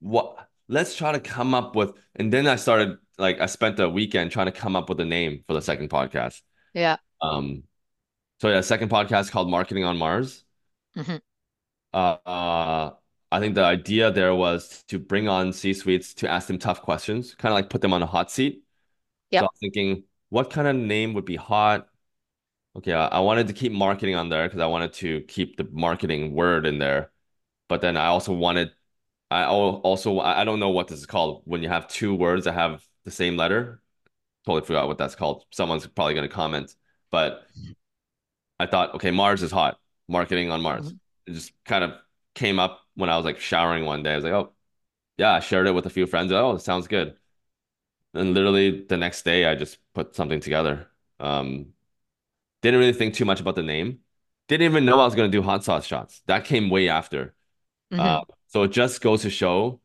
What 0.00 0.48
let's 0.68 0.96
try 0.96 1.12
to 1.12 1.20
come 1.20 1.54
up 1.54 1.76
with 1.76 1.92
and 2.16 2.32
then 2.32 2.46
I 2.46 2.56
started 2.56 2.96
like 3.18 3.40
I 3.40 3.46
spent 3.46 3.78
a 3.78 3.88
weekend 3.88 4.30
trying 4.30 4.46
to 4.46 4.52
come 4.52 4.74
up 4.74 4.88
with 4.88 4.98
a 5.00 5.04
name 5.04 5.44
for 5.46 5.54
the 5.54 5.62
second 5.62 5.90
podcast. 5.90 6.40
Yeah. 6.72 6.96
Um 7.20 7.64
so 8.40 8.48
yeah, 8.48 8.62
second 8.62 8.88
podcast 8.88 9.30
called 9.30 9.50
Marketing 9.50 9.84
on 9.84 9.98
Mars. 9.98 10.44
Mm-hmm. 10.96 11.16
Uh, 11.92 12.16
uh 12.26 12.90
I 13.32 13.38
think 13.38 13.54
the 13.54 13.64
idea 13.64 14.10
there 14.10 14.34
was 14.34 14.82
to 14.88 14.98
bring 14.98 15.28
on 15.28 15.52
C-suites 15.52 16.14
to 16.14 16.28
ask 16.28 16.48
them 16.48 16.58
tough 16.58 16.82
questions, 16.82 17.34
kind 17.34 17.52
of 17.52 17.54
like 17.54 17.70
put 17.70 17.80
them 17.80 17.92
on 17.92 18.02
a 18.02 18.06
hot 18.06 18.30
seat. 18.30 18.64
Yeah. 19.30 19.40
So 19.40 19.44
I 19.44 19.48
was 19.48 19.58
thinking, 19.60 20.04
what 20.30 20.50
kind 20.50 20.66
of 20.66 20.74
name 20.74 21.14
would 21.14 21.24
be 21.24 21.36
hot? 21.36 21.86
Okay, 22.76 22.92
I, 22.92 23.06
I 23.06 23.20
wanted 23.20 23.48
to 23.48 23.52
keep 23.52 23.72
marketing 23.72 24.14
on 24.14 24.28
there 24.28 24.46
because 24.46 24.60
I 24.60 24.66
wanted 24.66 24.92
to 24.94 25.22
keep 25.22 25.56
the 25.56 25.68
marketing 25.72 26.34
word 26.34 26.66
in 26.66 26.78
there. 26.78 27.10
But 27.68 27.80
then 27.80 27.96
I 27.96 28.06
also 28.06 28.32
wanted 28.32 28.72
I 29.30 29.44
also 29.44 30.20
I 30.20 30.44
don't 30.44 30.60
know 30.60 30.70
what 30.70 30.88
this 30.88 30.98
is 30.98 31.06
called 31.06 31.42
when 31.44 31.62
you 31.62 31.68
have 31.68 31.88
two 31.88 32.14
words 32.14 32.44
that 32.44 32.54
have 32.54 32.84
the 33.04 33.10
same 33.10 33.36
letter. 33.36 33.82
Totally 34.46 34.66
forgot 34.66 34.88
what 34.88 34.98
that's 34.98 35.14
called. 35.14 35.44
Someone's 35.52 35.86
probably 35.86 36.14
going 36.14 36.28
to 36.28 36.34
comment, 36.34 36.74
but 37.10 37.46
I 38.58 38.66
thought, 38.66 38.94
okay, 38.94 39.10
Mars 39.10 39.42
is 39.42 39.50
hot. 39.50 39.78
Marketing 40.08 40.50
on 40.50 40.60
Mars. 40.60 40.86
Mm-hmm. 40.86 41.30
It 41.30 41.34
just 41.34 41.52
kind 41.64 41.84
of 41.84 41.92
came 42.34 42.58
up 42.58 42.80
when 42.94 43.10
I 43.10 43.16
was 43.16 43.24
like 43.24 43.38
showering 43.38 43.84
one 43.86 44.02
day. 44.02 44.12
I 44.12 44.16
was 44.16 44.24
like, 44.24 44.32
oh, 44.32 44.52
yeah, 45.18 45.32
I 45.34 45.40
shared 45.40 45.66
it 45.66 45.72
with 45.72 45.86
a 45.86 45.90
few 45.90 46.06
friends. 46.06 46.32
Oh, 46.32 46.52
it 46.56 46.62
sounds 46.62 46.88
good. 46.88 47.16
And 48.14 48.34
literally 48.34 48.84
the 48.86 48.96
next 48.96 49.22
day, 49.24 49.46
I 49.46 49.54
just 49.54 49.78
put 49.94 50.14
something 50.16 50.40
together. 50.40 50.88
Um, 51.20 51.74
didn't 52.62 52.80
really 52.80 52.92
think 52.92 53.14
too 53.14 53.24
much 53.24 53.40
about 53.40 53.54
the 53.54 53.62
name. 53.62 54.00
Didn't 54.48 54.64
even 54.64 54.84
know 54.84 55.00
I 55.00 55.04
was 55.04 55.14
going 55.14 55.30
to 55.30 55.36
do 55.36 55.42
hot 55.42 55.64
sauce 55.64 55.86
shots. 55.86 56.22
That 56.26 56.44
came 56.44 56.70
way 56.70 56.88
after. 56.88 57.34
Mm-hmm. 57.92 58.00
Uh, 58.00 58.20
so 58.48 58.64
it 58.64 58.72
just 58.72 59.00
goes 59.00 59.22
to 59.22 59.30
show 59.30 59.80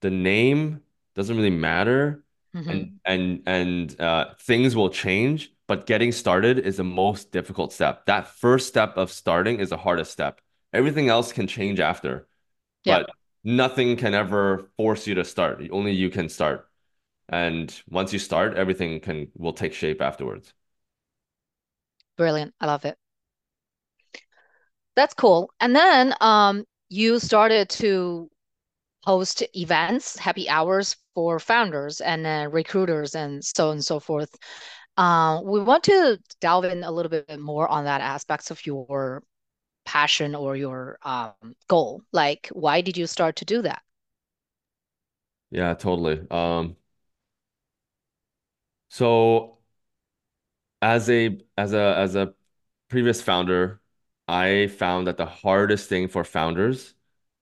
the 0.00 0.10
name 0.10 0.80
doesn't 1.14 1.36
really 1.36 1.50
matter 1.50 2.22
mm-hmm. 2.54 2.70
and 2.70 3.00
and 3.04 3.42
and 3.46 4.00
uh, 4.00 4.34
things 4.40 4.76
will 4.76 4.90
change, 4.90 5.52
but 5.66 5.86
getting 5.86 6.12
started 6.12 6.58
is 6.58 6.76
the 6.76 6.84
most 6.84 7.32
difficult 7.32 7.72
step. 7.72 8.06
That 8.06 8.28
first 8.28 8.68
step 8.68 8.96
of 8.96 9.10
starting 9.10 9.60
is 9.60 9.70
the 9.70 9.76
hardest 9.76 10.12
step. 10.12 10.40
Everything 10.72 11.08
else 11.08 11.32
can 11.32 11.46
change 11.46 11.80
after. 11.80 12.26
Yeah. 12.84 12.98
But 12.98 13.10
nothing 13.44 13.96
can 13.96 14.14
ever 14.14 14.70
force 14.76 15.06
you 15.06 15.14
to 15.14 15.24
start. 15.24 15.62
Only 15.70 15.92
you 15.92 16.10
can 16.10 16.28
start. 16.28 16.68
And 17.28 17.74
once 17.88 18.12
you 18.12 18.18
start, 18.18 18.56
everything 18.56 19.00
can 19.00 19.28
will 19.36 19.52
take 19.52 19.72
shape 19.72 20.00
afterwards. 20.00 20.52
Brilliant. 22.16 22.54
I 22.60 22.66
love 22.66 22.84
it. 22.84 22.98
That's 24.96 25.14
cool. 25.14 25.50
And 25.60 25.74
then 25.76 26.14
um 26.20 26.64
you 26.88 27.18
started 27.18 27.68
to 27.70 28.30
host 29.04 29.42
events, 29.56 30.18
happy 30.18 30.48
hours 30.48 30.96
for 31.14 31.40
founders 31.40 32.00
and 32.00 32.52
recruiters 32.52 33.14
and 33.16 33.44
so 33.44 33.68
on 33.68 33.74
and 33.74 33.84
so 33.84 34.00
forth. 34.00 34.30
Uh, 34.98 35.40
we 35.44 35.60
want 35.62 35.84
to 35.84 36.18
delve 36.40 36.64
in 36.66 36.84
a 36.84 36.90
little 36.92 37.10
bit 37.10 37.40
more 37.40 37.68
on 37.68 37.84
that 37.84 38.00
aspects 38.02 38.50
of 38.50 38.64
your 38.66 39.22
passion 39.86 40.34
or 40.34 40.56
your 40.56 40.98
um, 41.04 41.34
goal. 41.68 42.02
Like, 42.12 42.48
why 42.52 42.80
did 42.82 42.96
you 42.98 43.06
start 43.08 43.36
to 43.38 43.46
do 43.46 43.62
that? 43.62 43.82
Yeah, 45.50 45.74
totally. 45.74 46.26
Um, 46.30 46.76
so 48.88 49.55
as 50.82 51.08
a 51.10 51.38
as 51.56 51.72
a 51.72 51.96
as 51.96 52.14
a 52.16 52.34
previous 52.88 53.22
founder, 53.22 53.80
I 54.28 54.68
found 54.68 55.06
that 55.06 55.16
the 55.16 55.26
hardest 55.26 55.88
thing 55.88 56.08
for 56.08 56.24
founders 56.24 56.94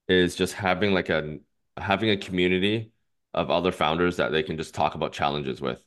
is 0.08 0.36
just 0.36 0.54
having 0.54 0.92
like 0.92 1.08
a 1.08 1.38
having 1.76 2.10
a 2.10 2.16
community 2.16 2.92
of 3.32 3.50
other 3.50 3.72
founders 3.72 4.16
that 4.16 4.32
they 4.32 4.42
can 4.42 4.56
just 4.56 4.74
talk 4.74 4.94
about 4.94 5.12
challenges 5.12 5.60
with. 5.60 5.84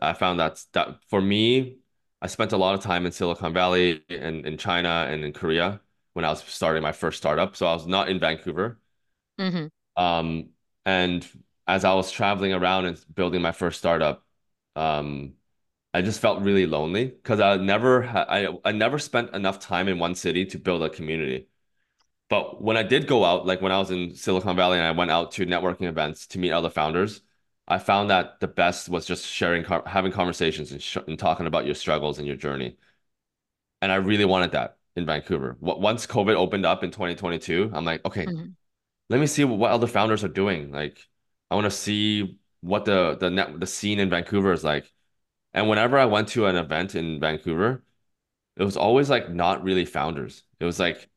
I 0.00 0.12
found 0.12 0.38
that's 0.38 0.64
that 0.66 0.98
for 1.08 1.20
me, 1.20 1.78
I 2.20 2.26
spent 2.26 2.52
a 2.52 2.56
lot 2.56 2.74
of 2.74 2.80
time 2.80 3.06
in 3.06 3.12
Silicon 3.12 3.52
Valley 3.52 4.02
and 4.08 4.46
in 4.46 4.58
China 4.58 5.06
and 5.08 5.24
in 5.24 5.32
Korea 5.32 5.80
when 6.12 6.24
I 6.24 6.30
was 6.30 6.42
starting 6.44 6.82
my 6.82 6.92
first 6.92 7.18
startup. 7.18 7.56
So 7.56 7.66
I 7.66 7.74
was 7.74 7.86
not 7.86 8.08
in 8.08 8.18
Vancouver. 8.18 8.78
Mm-hmm. 9.38 9.66
Um, 10.02 10.50
and 10.84 11.26
as 11.66 11.84
I 11.84 11.94
was 11.94 12.10
traveling 12.10 12.52
around 12.52 12.86
and 12.86 13.04
building 13.14 13.42
my 13.42 13.52
first 13.52 13.78
startup, 13.78 14.24
um, 14.76 15.34
I 15.96 16.02
just 16.02 16.20
felt 16.20 16.42
really 16.42 16.66
lonely 16.66 17.06
because 17.06 17.40
I 17.40 17.56
never 17.56 18.04
I 18.04 18.48
I 18.66 18.72
never 18.72 18.98
spent 18.98 19.34
enough 19.34 19.58
time 19.58 19.88
in 19.88 19.98
one 19.98 20.14
city 20.14 20.44
to 20.44 20.58
build 20.58 20.82
a 20.82 20.90
community. 20.90 21.48
But 22.28 22.62
when 22.62 22.76
I 22.76 22.82
did 22.82 23.06
go 23.06 23.24
out, 23.24 23.46
like 23.46 23.62
when 23.62 23.72
I 23.72 23.78
was 23.78 23.90
in 23.90 24.14
Silicon 24.14 24.56
Valley 24.56 24.76
and 24.76 24.86
I 24.86 24.90
went 24.90 25.10
out 25.10 25.32
to 25.32 25.46
networking 25.46 25.88
events 25.88 26.26
to 26.28 26.38
meet 26.38 26.52
other 26.52 26.68
founders, 26.68 27.22
I 27.66 27.78
found 27.78 28.10
that 28.10 28.40
the 28.40 28.46
best 28.48 28.90
was 28.90 29.06
just 29.06 29.26
sharing, 29.26 29.64
having 29.64 30.12
conversations 30.12 30.70
and, 30.70 30.82
sh- 30.82 30.98
and 31.06 31.18
talking 31.18 31.46
about 31.46 31.64
your 31.64 31.74
struggles 31.74 32.18
and 32.18 32.26
your 32.26 32.36
journey. 32.36 32.76
And 33.80 33.90
I 33.90 33.96
really 33.96 34.26
wanted 34.26 34.52
that 34.52 34.76
in 34.96 35.06
Vancouver. 35.06 35.56
Once 35.60 36.06
COVID 36.06 36.34
opened 36.34 36.66
up 36.66 36.84
in 36.84 36.90
2022, 36.90 37.70
I'm 37.72 37.86
like, 37.86 38.04
okay, 38.04 38.26
mm-hmm. 38.26 38.48
let 39.08 39.18
me 39.20 39.26
see 39.26 39.44
what 39.44 39.70
other 39.70 39.86
founders 39.86 40.24
are 40.24 40.28
doing. 40.28 40.72
Like, 40.72 40.98
I 41.50 41.54
want 41.54 41.64
to 41.64 41.70
see 41.70 42.38
what 42.60 42.84
the 42.84 43.16
the 43.18 43.30
net 43.30 43.58
the 43.60 43.66
scene 43.66 43.98
in 43.98 44.10
Vancouver 44.10 44.52
is 44.52 44.62
like. 44.62 44.92
And 45.56 45.70
whenever 45.70 45.98
I 45.98 46.04
went 46.04 46.28
to 46.28 46.46
an 46.46 46.56
event 46.56 46.94
in 46.94 47.18
Vancouver, 47.18 47.82
it 48.56 48.62
was 48.62 48.76
always 48.76 49.08
like 49.08 49.30
not 49.30 49.64
really 49.64 49.86
founders. 49.86 50.42
It 50.60 50.66
was 50.66 50.78
like 50.78 51.08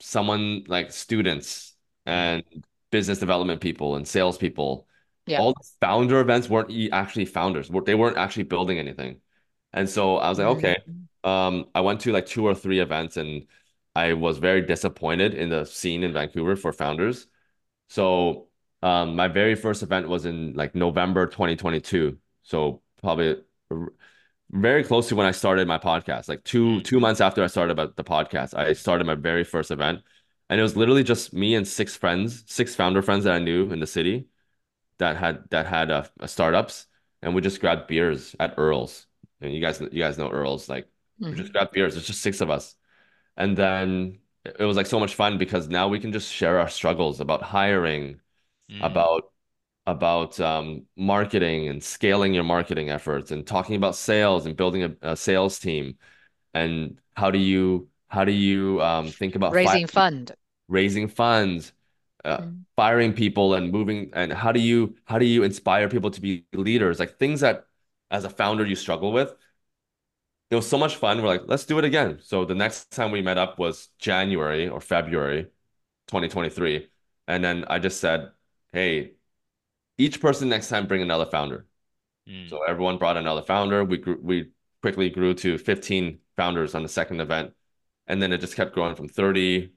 someone 0.00 0.64
like 0.68 0.90
students 0.90 1.74
and 2.06 2.42
business 2.90 3.18
development 3.18 3.60
people 3.60 3.96
and 3.96 4.08
salespeople. 4.08 4.88
Yeah. 5.26 5.38
All 5.38 5.52
the 5.52 5.68
founder 5.82 6.20
events 6.20 6.48
weren't 6.48 6.72
actually 6.92 7.26
founders. 7.26 7.70
They 7.84 7.94
weren't 7.94 8.16
actually 8.16 8.44
building 8.44 8.78
anything. 8.78 9.20
And 9.74 9.88
so 9.88 10.16
I 10.16 10.30
was 10.30 10.38
like, 10.38 10.48
okay. 10.56 10.76
Mm-hmm. 10.88 11.30
Um, 11.30 11.66
I 11.74 11.82
went 11.82 12.00
to 12.02 12.12
like 12.12 12.26
two 12.26 12.46
or 12.46 12.54
three 12.54 12.80
events 12.80 13.16
and 13.18 13.46
I 13.94 14.14
was 14.14 14.38
very 14.38 14.62
disappointed 14.62 15.34
in 15.34 15.50
the 15.50 15.64
scene 15.64 16.04
in 16.04 16.12
Vancouver 16.12 16.56
for 16.56 16.72
founders. 16.72 17.26
So 17.88 18.48
um, 18.82 19.14
my 19.14 19.28
very 19.28 19.54
first 19.54 19.82
event 19.82 20.08
was 20.08 20.26
in 20.26 20.54
like 20.54 20.74
November 20.74 21.26
2022. 21.26 22.18
So 22.42 22.82
probably 23.04 23.36
very 24.50 24.84
close 24.84 25.08
to 25.08 25.16
when 25.16 25.26
I 25.26 25.30
started 25.30 25.68
my 25.68 25.78
podcast. 25.78 26.28
Like 26.28 26.44
two 26.44 26.78
mm. 26.78 26.84
two 26.84 27.00
months 27.00 27.20
after 27.20 27.42
I 27.42 27.46
started 27.48 27.72
about 27.72 27.96
the 27.96 28.04
podcast, 28.04 28.56
I 28.56 28.72
started 28.72 29.06
my 29.06 29.14
very 29.14 29.44
first 29.44 29.70
event, 29.70 30.00
and 30.48 30.58
it 30.58 30.62
was 30.62 30.76
literally 30.76 31.04
just 31.04 31.32
me 31.32 31.54
and 31.54 31.66
six 31.66 31.96
friends, 31.96 32.44
six 32.46 32.74
founder 32.74 33.02
friends 33.02 33.24
that 33.24 33.34
I 33.34 33.38
knew 33.38 33.70
in 33.70 33.80
the 33.80 33.86
city, 33.86 34.28
that 34.98 35.16
had 35.16 35.44
that 35.50 35.66
had 35.66 35.90
uh, 35.90 36.04
startups, 36.26 36.86
and 37.22 37.34
we 37.34 37.42
just 37.42 37.60
grabbed 37.60 37.86
beers 37.86 38.34
at 38.40 38.54
Earl's. 38.56 39.06
And 39.40 39.52
you 39.52 39.60
guys 39.60 39.80
you 39.80 40.02
guys 40.02 40.18
know 40.18 40.30
Earl's, 40.30 40.68
like 40.68 40.84
mm-hmm. 41.20 41.30
we 41.30 41.36
just 41.36 41.52
grabbed 41.52 41.72
beers. 41.72 41.96
It's 41.96 42.06
just 42.06 42.22
six 42.22 42.40
of 42.40 42.50
us, 42.50 42.74
and 43.36 43.56
then 43.56 44.20
it 44.44 44.64
was 44.64 44.76
like 44.76 44.86
so 44.86 45.00
much 45.00 45.14
fun 45.14 45.38
because 45.38 45.68
now 45.68 45.88
we 45.88 46.00
can 46.00 46.12
just 46.12 46.32
share 46.32 46.58
our 46.58 46.68
struggles 46.68 47.20
about 47.20 47.42
hiring, 47.42 48.20
mm. 48.70 48.84
about 48.84 49.32
about 49.86 50.40
um, 50.40 50.82
marketing 50.96 51.68
and 51.68 51.82
scaling 51.82 52.32
your 52.32 52.44
marketing 52.44 52.90
efforts 52.90 53.30
and 53.30 53.46
talking 53.46 53.76
about 53.76 53.94
sales 53.94 54.46
and 54.46 54.56
building 54.56 54.84
a, 54.84 55.12
a 55.12 55.16
sales 55.16 55.58
team. 55.58 55.96
And 56.54 56.98
how 57.14 57.30
do 57.30 57.38
you 57.38 57.88
how 58.08 58.24
do 58.24 58.32
you 58.32 58.80
um, 58.80 59.08
think 59.08 59.34
about 59.34 59.52
raising 59.52 59.86
fund. 59.86 60.32
raising 60.68 61.08
funds 61.08 61.72
uh, 62.24 62.38
mm. 62.38 62.60
firing 62.76 63.12
people 63.12 63.54
and 63.54 63.70
moving 63.70 64.10
and 64.14 64.32
how 64.32 64.52
do 64.52 64.60
you 64.60 64.94
how 65.04 65.18
do 65.18 65.26
you 65.26 65.42
inspire 65.42 65.88
people 65.88 66.10
to 66.10 66.20
be 66.20 66.46
leaders? 66.52 66.98
Like 66.98 67.18
things 67.18 67.40
that 67.40 67.66
as 68.10 68.24
a 68.24 68.30
founder 68.30 68.64
you 68.64 68.76
struggle 68.76 69.12
with 69.12 69.34
it 70.50 70.56
was 70.56 70.68
so 70.68 70.78
much 70.78 70.96
fun. 70.96 71.20
We're 71.20 71.28
like 71.28 71.42
let's 71.46 71.66
do 71.66 71.78
it 71.78 71.84
again. 71.84 72.20
So 72.22 72.44
the 72.44 72.54
next 72.54 72.90
time 72.92 73.10
we 73.10 73.20
met 73.20 73.38
up 73.38 73.58
was 73.58 73.88
january 73.98 74.68
or 74.68 74.80
february 74.80 75.44
2023 76.08 76.88
and 77.26 77.42
then 77.42 77.64
i 77.68 77.78
just 77.78 77.98
said 78.00 78.30
hey 78.72 79.12
each 79.98 80.20
person 80.20 80.48
next 80.48 80.68
time 80.68 80.86
bring 80.86 81.02
another 81.02 81.26
founder. 81.26 81.66
Mm. 82.28 82.50
So 82.50 82.62
everyone 82.62 82.98
brought 82.98 83.16
another 83.16 83.42
founder. 83.42 83.84
We 83.84 83.98
grew, 83.98 84.18
we 84.22 84.50
quickly 84.82 85.10
grew 85.10 85.34
to 85.34 85.58
15 85.58 86.18
founders 86.36 86.74
on 86.74 86.82
the 86.82 86.88
second 86.88 87.20
event. 87.20 87.52
And 88.06 88.20
then 88.20 88.32
it 88.32 88.40
just 88.40 88.56
kept 88.56 88.74
growing 88.74 88.94
from 88.94 89.08
30. 89.08 89.72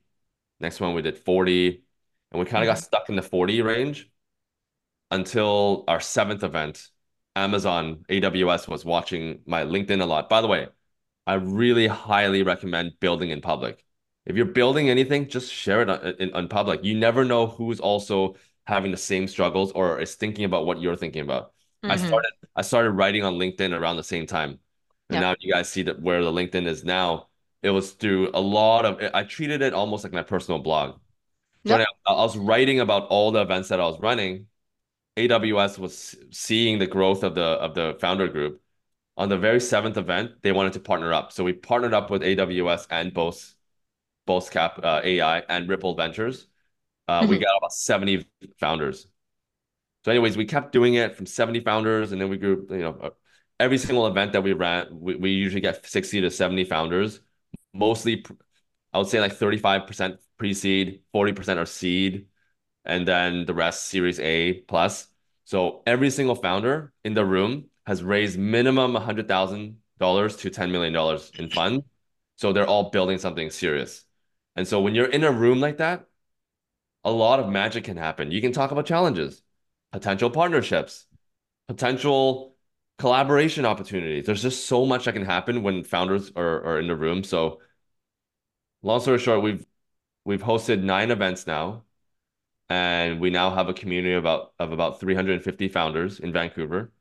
Next 0.59 0.79
one 0.79 0.93
we 0.93 1.01
did 1.01 1.17
40. 1.17 1.83
And 2.31 2.39
we 2.39 2.45
kind 2.45 2.63
of 2.63 2.67
mm-hmm. 2.67 2.75
got 2.75 2.83
stuck 2.83 3.09
in 3.09 3.15
the 3.15 3.21
40 3.21 3.61
range 3.61 4.09
until 5.11 5.83
our 5.87 5.99
seventh 5.99 6.43
event. 6.43 6.89
Amazon 7.35 8.03
AWS 8.09 8.67
was 8.67 8.83
watching 8.83 9.41
my 9.45 9.63
LinkedIn 9.63 10.01
a 10.01 10.05
lot. 10.05 10.27
By 10.27 10.41
the 10.41 10.47
way, 10.47 10.67
I 11.27 11.35
really 11.35 11.87
highly 11.87 12.41
recommend 12.41 12.99
building 12.99 13.29
in 13.29 13.41
public. 13.41 13.83
If 14.25 14.35
you're 14.35 14.45
building 14.45 14.89
anything, 14.89 15.29
just 15.29 15.53
share 15.53 15.81
it 15.81 15.89
on, 15.89 16.15
in, 16.19 16.33
on 16.33 16.47
public. 16.47 16.83
You 16.83 16.97
never 16.97 17.23
know 17.23 17.47
who's 17.47 17.79
also 17.79 18.35
having 18.67 18.91
the 18.91 18.97
same 18.97 19.27
struggles 19.27 19.71
or 19.71 19.99
is 19.99 20.15
thinking 20.15 20.43
about 20.43 20.65
what 20.65 20.81
you're 20.81 20.97
thinking 20.97 21.21
about. 21.21 21.53
Mm-hmm. 21.83 21.91
I 21.91 21.97
started 21.97 22.31
I 22.55 22.61
started 22.61 22.91
writing 22.91 23.23
on 23.23 23.35
LinkedIn 23.35 23.77
around 23.77 23.95
the 23.95 24.03
same 24.03 24.27
time. 24.27 24.59
And 25.09 25.21
now 25.21 25.35
you 25.39 25.53
guys 25.53 25.69
see 25.69 25.83
that 25.83 26.01
where 26.01 26.21
the 26.21 26.31
LinkedIn 26.31 26.67
is 26.67 26.83
now, 26.83 27.29
it 27.63 27.69
was 27.69 27.91
through 27.91 28.29
a 28.33 28.41
lot 28.41 28.83
of 28.85 28.99
I 29.13 29.23
treated 29.23 29.61
it 29.61 29.73
almost 29.73 30.03
like 30.03 30.11
my 30.11 30.23
personal 30.23 30.59
blog. 30.59 30.99
Yep. 31.63 31.87
I, 32.05 32.11
I 32.11 32.23
was 32.23 32.37
writing 32.37 32.81
about 32.81 33.07
all 33.07 33.31
the 33.31 33.41
events 33.41 33.69
that 33.69 33.79
I 33.79 33.85
was 33.85 33.99
running. 34.01 34.47
AWS 35.15 35.79
was 35.79 36.15
seeing 36.31 36.77
the 36.77 36.87
growth 36.87 37.23
of 37.23 37.35
the 37.35 37.41
of 37.41 37.73
the 37.73 37.97
founder 38.01 38.27
group. 38.27 38.61
On 39.15 39.29
the 39.29 39.37
very 39.37 39.59
seventh 39.61 39.97
event, 39.97 40.31
they 40.43 40.51
wanted 40.51 40.73
to 40.73 40.79
partner 40.79 41.13
up. 41.13 41.31
So 41.31 41.43
we 41.43 41.53
partnered 41.53 41.93
up 41.93 42.11
with 42.11 42.21
AWS 42.21 42.87
and 42.91 43.13
both 43.13 43.55
both 44.25 44.51
Cap 44.51 44.79
uh, 44.83 45.01
AI 45.03 45.39
and 45.47 45.69
Ripple 45.69 45.95
Ventures 45.95 46.47
uh, 47.07 47.21
mm-hmm. 47.21 47.31
We 47.31 47.39
got 47.39 47.57
about 47.57 47.73
70 47.73 48.25
founders. 48.59 49.07
So, 50.03 50.11
anyways, 50.11 50.37
we 50.37 50.45
kept 50.45 50.71
doing 50.71 50.95
it 50.95 51.15
from 51.15 51.25
70 51.25 51.61
founders, 51.61 52.11
and 52.11 52.21
then 52.21 52.29
we 52.29 52.37
grew, 52.37 52.67
you 52.69 52.77
know, 52.77 52.97
uh, 53.01 53.09
every 53.59 53.77
single 53.77 54.07
event 54.07 54.33
that 54.33 54.43
we 54.43 54.53
ran, 54.53 54.87
we, 54.91 55.15
we 55.15 55.31
usually 55.31 55.61
get 55.61 55.85
60 55.85 56.21
to 56.21 56.31
70 56.31 56.65
founders. 56.65 57.19
Mostly, 57.73 58.25
I 58.93 58.97
would 58.97 59.07
say 59.07 59.19
like 59.21 59.37
35% 59.37 60.17
pre 60.37 60.53
seed, 60.53 61.01
40% 61.13 61.57
are 61.57 61.65
seed, 61.65 62.27
and 62.85 63.07
then 63.07 63.45
the 63.45 63.53
rest 63.53 63.85
series 63.85 64.19
A 64.19 64.53
plus. 64.67 65.07
So, 65.45 65.83
every 65.85 66.09
single 66.09 66.35
founder 66.35 66.93
in 67.05 67.13
the 67.13 67.25
room 67.25 67.65
has 67.85 68.03
raised 68.03 68.37
minimum 68.37 68.93
$100,000 68.93 69.27
to 69.27 70.49
$10 70.49 70.71
million 70.71 71.19
in 71.39 71.49
fund. 71.49 71.83
So, 72.35 72.51
they're 72.51 72.67
all 72.67 72.89
building 72.89 73.17
something 73.17 73.49
serious. 73.49 74.03
And 74.57 74.67
so, 74.67 74.81
when 74.81 74.93
you're 74.93 75.05
in 75.09 75.23
a 75.23 75.31
room 75.31 75.61
like 75.61 75.77
that, 75.77 76.06
a 77.07 77.11
lot 77.11 77.39
of 77.39 77.47
magic 77.47 77.85
can 77.85 77.95
happen. 77.95 78.31
You 78.31 78.41
can 78.41 78.51
talk 78.51 78.71
about 78.71 78.85
challenges, 78.85 79.41
potential 79.93 80.29
partnerships, 80.29 81.05
potential 81.69 82.57
collaboration 82.97 83.65
opportunities. 83.65 84.25
There's 84.25 84.41
just 84.41 84.65
so 84.65 84.85
much 84.85 85.05
that 85.05 85.13
can 85.13 85.23
happen 85.23 85.63
when 85.63 85.85
founders 85.85 86.33
are, 86.35 86.61
are 86.65 86.79
in 86.81 86.87
the 86.87 86.97
room. 86.97 87.23
So 87.23 87.61
long 88.83 88.99
story 88.99 89.19
short, 89.19 89.41
we've 89.41 89.65
we've 90.25 90.41
hosted 90.41 90.83
nine 90.83 91.09
events 91.11 91.47
now, 91.47 91.83
and 92.67 93.21
we 93.21 93.29
now 93.29 93.55
have 93.55 93.69
a 93.69 93.73
community 93.73 94.13
of 94.13 94.23
about 94.23 94.53
of 94.59 94.73
about 94.73 94.99
350 94.99 95.69
founders 95.69 96.19
in 96.19 96.33
Vancouver. 96.33 96.91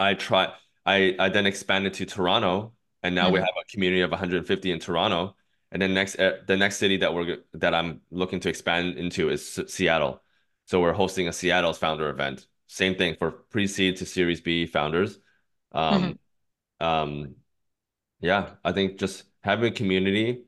I 0.00 0.14
try 0.14 0.52
I 0.84 1.14
I 1.16 1.28
then 1.28 1.46
expanded 1.46 1.94
to 1.94 2.06
Toronto, 2.06 2.72
and 3.04 3.14
now 3.14 3.26
mm-hmm. 3.26 3.34
we 3.34 3.38
have 3.38 3.54
a 3.60 3.70
community 3.70 4.02
of 4.02 4.10
150 4.10 4.72
in 4.72 4.80
Toronto. 4.80 5.36
And 5.72 5.82
then 5.82 5.94
next, 5.94 6.16
uh, 6.16 6.38
the 6.46 6.56
next 6.56 6.76
city 6.76 6.96
that 6.98 7.12
we're 7.12 7.38
that 7.54 7.74
I'm 7.74 8.00
looking 8.10 8.40
to 8.40 8.48
expand 8.48 8.96
into 8.96 9.30
is 9.30 9.60
Seattle. 9.66 10.22
So 10.66 10.80
we're 10.80 10.92
hosting 10.92 11.28
a 11.28 11.32
Seattle's 11.32 11.78
founder 11.78 12.08
event. 12.08 12.46
Same 12.66 12.94
thing 12.94 13.16
for 13.18 13.30
pre-seed 13.30 13.96
to 13.96 14.06
Series 14.06 14.40
B 14.40 14.66
founders. 14.66 15.18
Um, 15.72 16.18
mm-hmm. 16.80 16.86
um, 16.86 17.34
yeah, 18.20 18.50
I 18.64 18.72
think 18.72 18.98
just 18.98 19.24
having 19.42 19.72
a 19.72 19.74
community, 19.74 20.44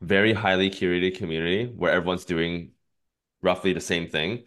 very 0.00 0.32
highly 0.32 0.70
curated 0.70 1.16
community 1.16 1.66
where 1.66 1.92
everyone's 1.92 2.24
doing 2.24 2.72
roughly 3.42 3.72
the 3.72 3.80
same 3.80 4.08
thing, 4.08 4.44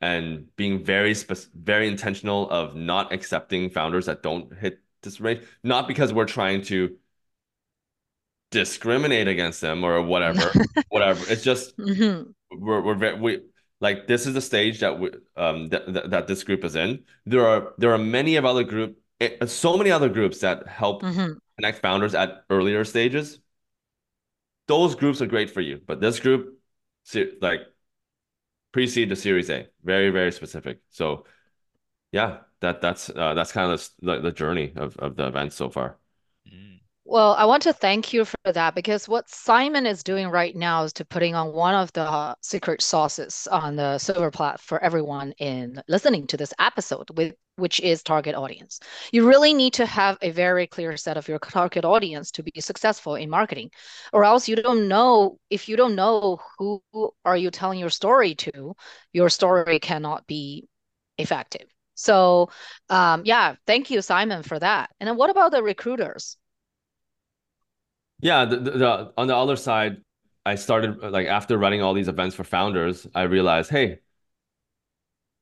and 0.00 0.54
being 0.56 0.84
very 0.84 1.14
spe- 1.14 1.52
very 1.54 1.88
intentional 1.88 2.48
of 2.50 2.74
not 2.74 3.12
accepting 3.12 3.70
founders 3.70 4.06
that 4.06 4.22
don't 4.22 4.54
hit 4.56 4.80
this 5.02 5.20
rate. 5.20 5.42
Not 5.62 5.88
because 5.88 6.12
we're 6.12 6.26
trying 6.26 6.62
to 6.62 6.96
discriminate 8.54 9.28
against 9.28 9.60
them 9.60 9.84
or 9.84 10.00
whatever 10.00 10.50
whatever. 10.88 11.22
It's 11.28 11.42
just 11.42 11.76
mm-hmm. 11.76 12.30
we're 12.64 12.80
we're 12.80 12.94
very, 12.94 13.20
we 13.20 13.40
like 13.80 14.06
this 14.06 14.26
is 14.26 14.32
the 14.34 14.40
stage 14.40 14.80
that 14.80 14.98
we 14.98 15.10
um 15.36 15.68
that, 15.68 15.92
that, 15.92 16.10
that 16.10 16.26
this 16.28 16.44
group 16.44 16.64
is 16.64 16.76
in. 16.76 17.04
There 17.26 17.46
are 17.46 17.74
there 17.76 17.92
are 17.92 17.98
many 17.98 18.36
of 18.36 18.44
other 18.44 18.64
group 18.64 18.96
it, 19.20 19.50
so 19.50 19.76
many 19.76 19.90
other 19.90 20.08
groups 20.08 20.38
that 20.40 20.66
help 20.68 21.02
mm-hmm. 21.02 21.34
connect 21.58 21.80
founders 21.80 22.14
at 22.14 22.44
earlier 22.48 22.84
stages. 22.84 23.40
Those 24.68 24.94
groups 24.94 25.20
are 25.20 25.26
great 25.26 25.50
for 25.50 25.60
you 25.60 25.80
but 25.84 26.00
this 26.00 26.20
group 26.20 26.58
like 27.42 27.60
pre-seed 28.72 29.10
to 29.10 29.16
series 29.16 29.50
a. 29.50 29.66
Very 29.82 30.10
very 30.10 30.32
specific. 30.32 30.78
So 30.90 31.26
yeah 32.12 32.38
that 32.60 32.80
that's 32.80 33.10
uh, 33.10 33.34
that's 33.34 33.52
kind 33.52 33.72
of 33.72 33.88
the, 34.00 34.20
the 34.20 34.32
journey 34.32 34.72
of, 34.76 34.96
of 34.98 35.16
the 35.16 35.26
event 35.26 35.52
so 35.52 35.68
far 35.68 35.98
well, 37.06 37.34
I 37.34 37.44
want 37.44 37.62
to 37.64 37.72
thank 37.74 38.14
you 38.14 38.24
for 38.24 38.52
that 38.52 38.74
because 38.74 39.08
what 39.08 39.28
Simon 39.28 39.84
is 39.84 40.02
doing 40.02 40.28
right 40.28 40.56
now 40.56 40.84
is 40.84 40.92
to 40.94 41.04
putting 41.04 41.34
on 41.34 41.52
one 41.52 41.74
of 41.74 41.92
the 41.92 42.34
secret 42.40 42.80
sauces 42.80 43.46
on 43.52 43.76
the 43.76 43.98
silver 43.98 44.30
plat 44.30 44.58
for 44.58 44.82
everyone 44.82 45.32
in 45.32 45.82
listening 45.86 46.26
to 46.28 46.38
this 46.38 46.54
episode 46.58 47.10
with 47.16 47.34
which 47.56 47.78
is 47.80 48.02
target 48.02 48.34
audience. 48.34 48.80
You 49.12 49.28
really 49.28 49.52
need 49.52 49.74
to 49.74 49.86
have 49.86 50.16
a 50.22 50.30
very 50.30 50.66
clear 50.66 50.96
set 50.96 51.16
of 51.18 51.28
your 51.28 51.38
target 51.38 51.84
audience 51.84 52.30
to 52.32 52.42
be 52.42 52.60
successful 52.60 53.16
in 53.16 53.28
marketing 53.30 53.70
or 54.12 54.24
else 54.24 54.48
you 54.48 54.56
don't 54.56 54.88
know 54.88 55.38
if 55.50 55.68
you 55.68 55.76
don't 55.76 55.94
know 55.94 56.40
who 56.58 56.82
are 57.24 57.36
you 57.36 57.50
telling 57.50 57.78
your 57.78 57.90
story 57.90 58.34
to, 58.36 58.74
your 59.12 59.28
story 59.28 59.78
cannot 59.78 60.26
be 60.26 60.66
effective. 61.18 61.66
So, 61.94 62.48
um, 62.88 63.22
yeah, 63.24 63.56
thank 63.66 63.90
you, 63.90 64.00
Simon, 64.02 64.42
for 64.42 64.58
that. 64.58 64.90
And 65.00 65.08
then 65.08 65.16
what 65.16 65.30
about 65.30 65.52
the 65.52 65.62
recruiters? 65.62 66.36
Yeah, 68.20 68.44
the, 68.44 68.56
the, 68.56 68.70
the, 68.72 69.12
on 69.16 69.26
the 69.26 69.36
other 69.36 69.56
side, 69.56 70.02
I 70.46 70.54
started 70.56 70.98
like 71.02 71.26
after 71.26 71.58
running 71.58 71.82
all 71.82 71.94
these 71.94 72.08
events 72.08 72.34
for 72.36 72.44
founders, 72.44 73.06
I 73.14 73.22
realized, 73.22 73.70
hey, 73.70 74.00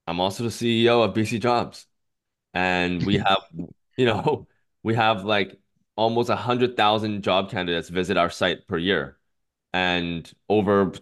I'm 0.07 0.21
also 0.21 0.45
the 0.45 0.51
CEO 0.51 1.03
of 1.03 1.15
BC 1.15 1.39
Jobs. 1.39 1.87
And 2.55 3.05
we 3.07 3.17
have, 3.27 3.43
you 3.97 4.07
know, 4.07 4.49
we 4.83 4.95
have 4.95 5.25
like 5.25 5.59
almost 5.97 6.31
a 6.31 6.37
hundred 6.37 6.77
thousand 6.77 7.23
job 7.23 7.51
candidates 7.51 7.89
visit 7.89 8.17
our 8.17 8.31
site 8.31 8.67
per 8.69 8.79
year 8.79 9.19
and 9.73 10.31
over 10.49 10.93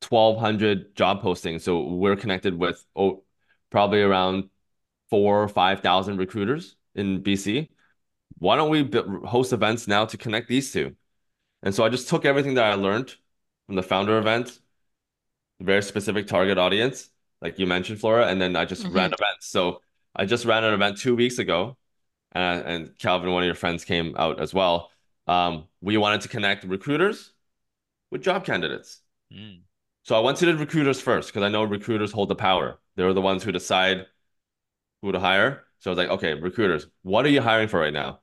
1200 0.00 0.96
job 0.96 1.22
postings. 1.22 1.62
So 1.62 1.82
we're 1.88 2.16
connected 2.16 2.58
with 2.58 2.84
oh, 2.96 3.24
probably 3.70 4.02
around 4.02 4.50
four 5.10 5.42
or 5.44 5.48
5,000 5.48 6.18
recruiters 6.18 6.76
in 6.94 7.22
BC. 7.22 7.70
Why 8.38 8.56
don't 8.56 8.70
we 8.70 8.90
host 9.28 9.52
events 9.52 9.88
now 9.88 10.06
to 10.06 10.18
connect 10.18 10.48
these 10.48 10.72
two? 10.72 10.96
And 11.64 11.74
so 11.74 11.82
I 11.82 11.88
just 11.88 12.08
took 12.08 12.24
everything 12.24 12.54
that 12.54 12.64
I 12.64 12.74
learned 12.74 13.14
from 13.66 13.74
the 13.74 13.82
founder 13.82 14.18
event, 14.18 14.60
very 15.60 15.82
specific 15.82 16.26
target 16.26 16.58
audience, 16.58 17.08
like 17.40 17.58
you 17.58 17.66
mentioned, 17.66 17.98
Flora, 17.98 18.28
and 18.28 18.40
then 18.40 18.54
I 18.54 18.66
just 18.66 18.84
mm-hmm. 18.84 18.94
ran 18.94 19.06
events. 19.06 19.48
So 19.48 19.80
I 20.14 20.26
just 20.26 20.44
ran 20.44 20.62
an 20.62 20.74
event 20.74 20.98
two 20.98 21.16
weeks 21.16 21.38
ago, 21.38 21.76
uh, 22.34 22.38
and 22.38 22.96
Calvin, 22.98 23.32
one 23.32 23.42
of 23.42 23.46
your 23.46 23.54
friends, 23.54 23.84
came 23.84 24.14
out 24.18 24.40
as 24.40 24.52
well. 24.52 24.90
Um, 25.26 25.64
we 25.80 25.96
wanted 25.96 26.20
to 26.20 26.28
connect 26.28 26.64
recruiters 26.64 27.32
with 28.10 28.22
job 28.22 28.44
candidates. 28.44 29.00
Mm. 29.32 29.62
So 30.02 30.14
I 30.14 30.20
went 30.20 30.36
to 30.38 30.46
the 30.46 30.54
recruiters 30.54 31.00
first 31.00 31.30
because 31.30 31.42
I 31.42 31.48
know 31.48 31.64
recruiters 31.64 32.12
hold 32.12 32.28
the 32.28 32.34
power. 32.34 32.78
They're 32.96 33.14
the 33.14 33.22
ones 33.22 33.42
who 33.42 33.52
decide 33.52 34.04
who 35.00 35.12
to 35.12 35.18
hire. 35.18 35.64
So 35.78 35.90
I 35.90 35.92
was 35.92 35.98
like, 35.98 36.10
okay, 36.10 36.34
recruiters, 36.34 36.86
what 37.02 37.24
are 37.24 37.30
you 37.30 37.40
hiring 37.40 37.68
for 37.68 37.80
right 37.80 37.92
now 37.92 38.20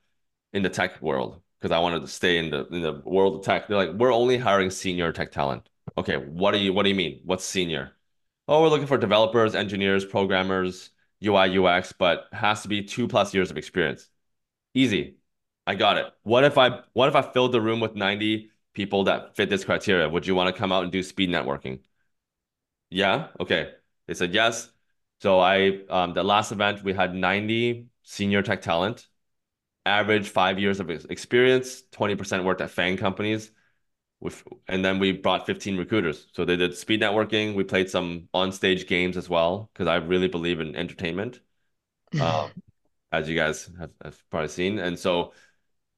in 0.54 0.62
the 0.62 0.70
tech 0.70 1.02
world? 1.02 1.42
Because 1.62 1.76
I 1.76 1.80
wanted 1.80 2.02
to 2.02 2.08
stay 2.08 2.38
in 2.40 2.50
the 2.50 2.66
in 2.68 2.82
the 2.82 3.02
world 3.06 3.36
of 3.38 3.46
tech. 3.46 3.68
They're 3.68 3.78
like, 3.78 3.92
we're 3.94 4.14
only 4.14 4.38
hiring 4.38 4.72
senior 4.72 5.12
tech 5.12 5.32
talent. 5.32 5.70
Okay, 5.98 6.18
what 6.18 6.52
do 6.52 6.58
you 6.60 6.74
what 6.74 6.84
do 6.84 6.90
you 6.90 6.96
mean? 6.96 7.22
What's 7.26 7.46
senior? 7.46 7.92
Oh, 8.48 8.62
we're 8.62 8.70
looking 8.70 8.88
for 8.88 8.98
developers, 8.98 9.56
engineers, 9.56 10.04
programmers, 10.06 10.90
UI, 11.22 11.48
UX, 11.58 11.94
but 11.94 12.28
has 12.34 12.64
to 12.64 12.68
be 12.68 12.84
two 12.84 13.08
plus 13.08 13.34
years 13.34 13.52
of 13.52 13.58
experience. 13.58 14.10
Easy. 14.74 15.18
I 15.68 15.76
got 15.76 15.98
it. 15.98 16.08
What 16.24 16.44
if 16.44 16.58
I 16.58 16.82
what 16.94 17.10
if 17.10 17.16
I 17.16 17.22
filled 17.22 17.52
the 17.54 17.62
room 17.62 17.80
with 17.80 17.96
90 17.96 18.52
people 18.74 19.06
that 19.06 19.36
fit 19.36 19.50
this 19.50 19.66
criteria? 19.66 20.10
Would 20.10 20.28
you 20.28 20.36
want 20.36 20.54
to 20.54 20.60
come 20.60 20.72
out 20.72 20.84
and 20.84 20.92
do 20.92 21.04
speed 21.04 21.30
networking? 21.30 21.82
Yeah. 22.90 23.30
Okay. 23.40 23.74
They 24.08 24.14
said 24.14 24.34
yes. 24.34 24.72
So 25.22 25.40
I 25.40 25.84
um 25.90 26.14
the 26.14 26.24
last 26.24 26.52
event 26.52 26.84
we 26.84 26.94
had 26.94 27.16
90 27.16 27.88
senior 28.04 28.42
tech 28.42 28.62
talent, 28.62 29.08
average 29.86 30.30
five 30.30 30.60
years 30.60 30.80
of 30.80 30.90
experience, 30.90 31.84
20% 31.92 32.44
worked 32.44 32.62
at 32.62 32.72
FANG 32.72 32.98
companies. 32.98 33.52
With, 34.20 34.44
and 34.68 34.86
then 34.86 35.00
we 35.00 35.14
brought 35.14 35.48
15 35.48 35.78
recruiters. 35.78 36.28
So 36.34 36.46
they 36.46 36.56
did 36.56 36.76
speed 36.78 37.02
networking. 37.02 37.56
We 37.56 37.64
played 37.64 37.90
some 37.90 38.30
on-stage 38.34 38.88
games 38.88 39.18
as 39.18 39.30
well 39.30 39.70
because 39.74 39.88
I 39.88 39.96
really 39.96 40.28
believe 40.28 40.60
in 40.60 40.76
entertainment, 40.76 41.40
um, 42.20 42.52
as 43.12 43.30
you 43.30 43.36
guys 43.36 43.70
have, 43.80 43.92
have 44.04 44.24
probably 44.30 44.50
seen. 44.50 44.80
And 44.80 44.98
so 44.98 45.34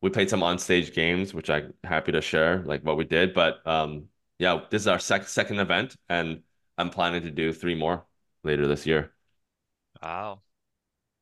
we 0.02 0.10
played 0.10 0.30
some 0.30 0.44
on-stage 0.44 0.94
games, 0.94 1.34
which 1.34 1.50
I'm 1.50 1.74
happy 1.84 2.12
to 2.14 2.22
share, 2.22 2.64
like 2.64 2.84
what 2.84 2.98
we 2.98 3.06
did. 3.06 3.34
But 3.34 3.66
um, 3.68 4.10
yeah, 4.40 4.62
this 4.70 4.82
is 4.84 4.88
our 4.88 5.00
sec- 5.00 5.28
second 5.28 5.60
event, 5.60 5.96
and 6.10 6.44
I'm 6.78 6.90
planning 6.90 7.24
to 7.24 7.32
do 7.32 7.54
three 7.54 7.76
more 7.76 8.06
later 8.44 8.68
this 8.68 8.86
year. 8.86 9.14
Wow, 10.02 10.42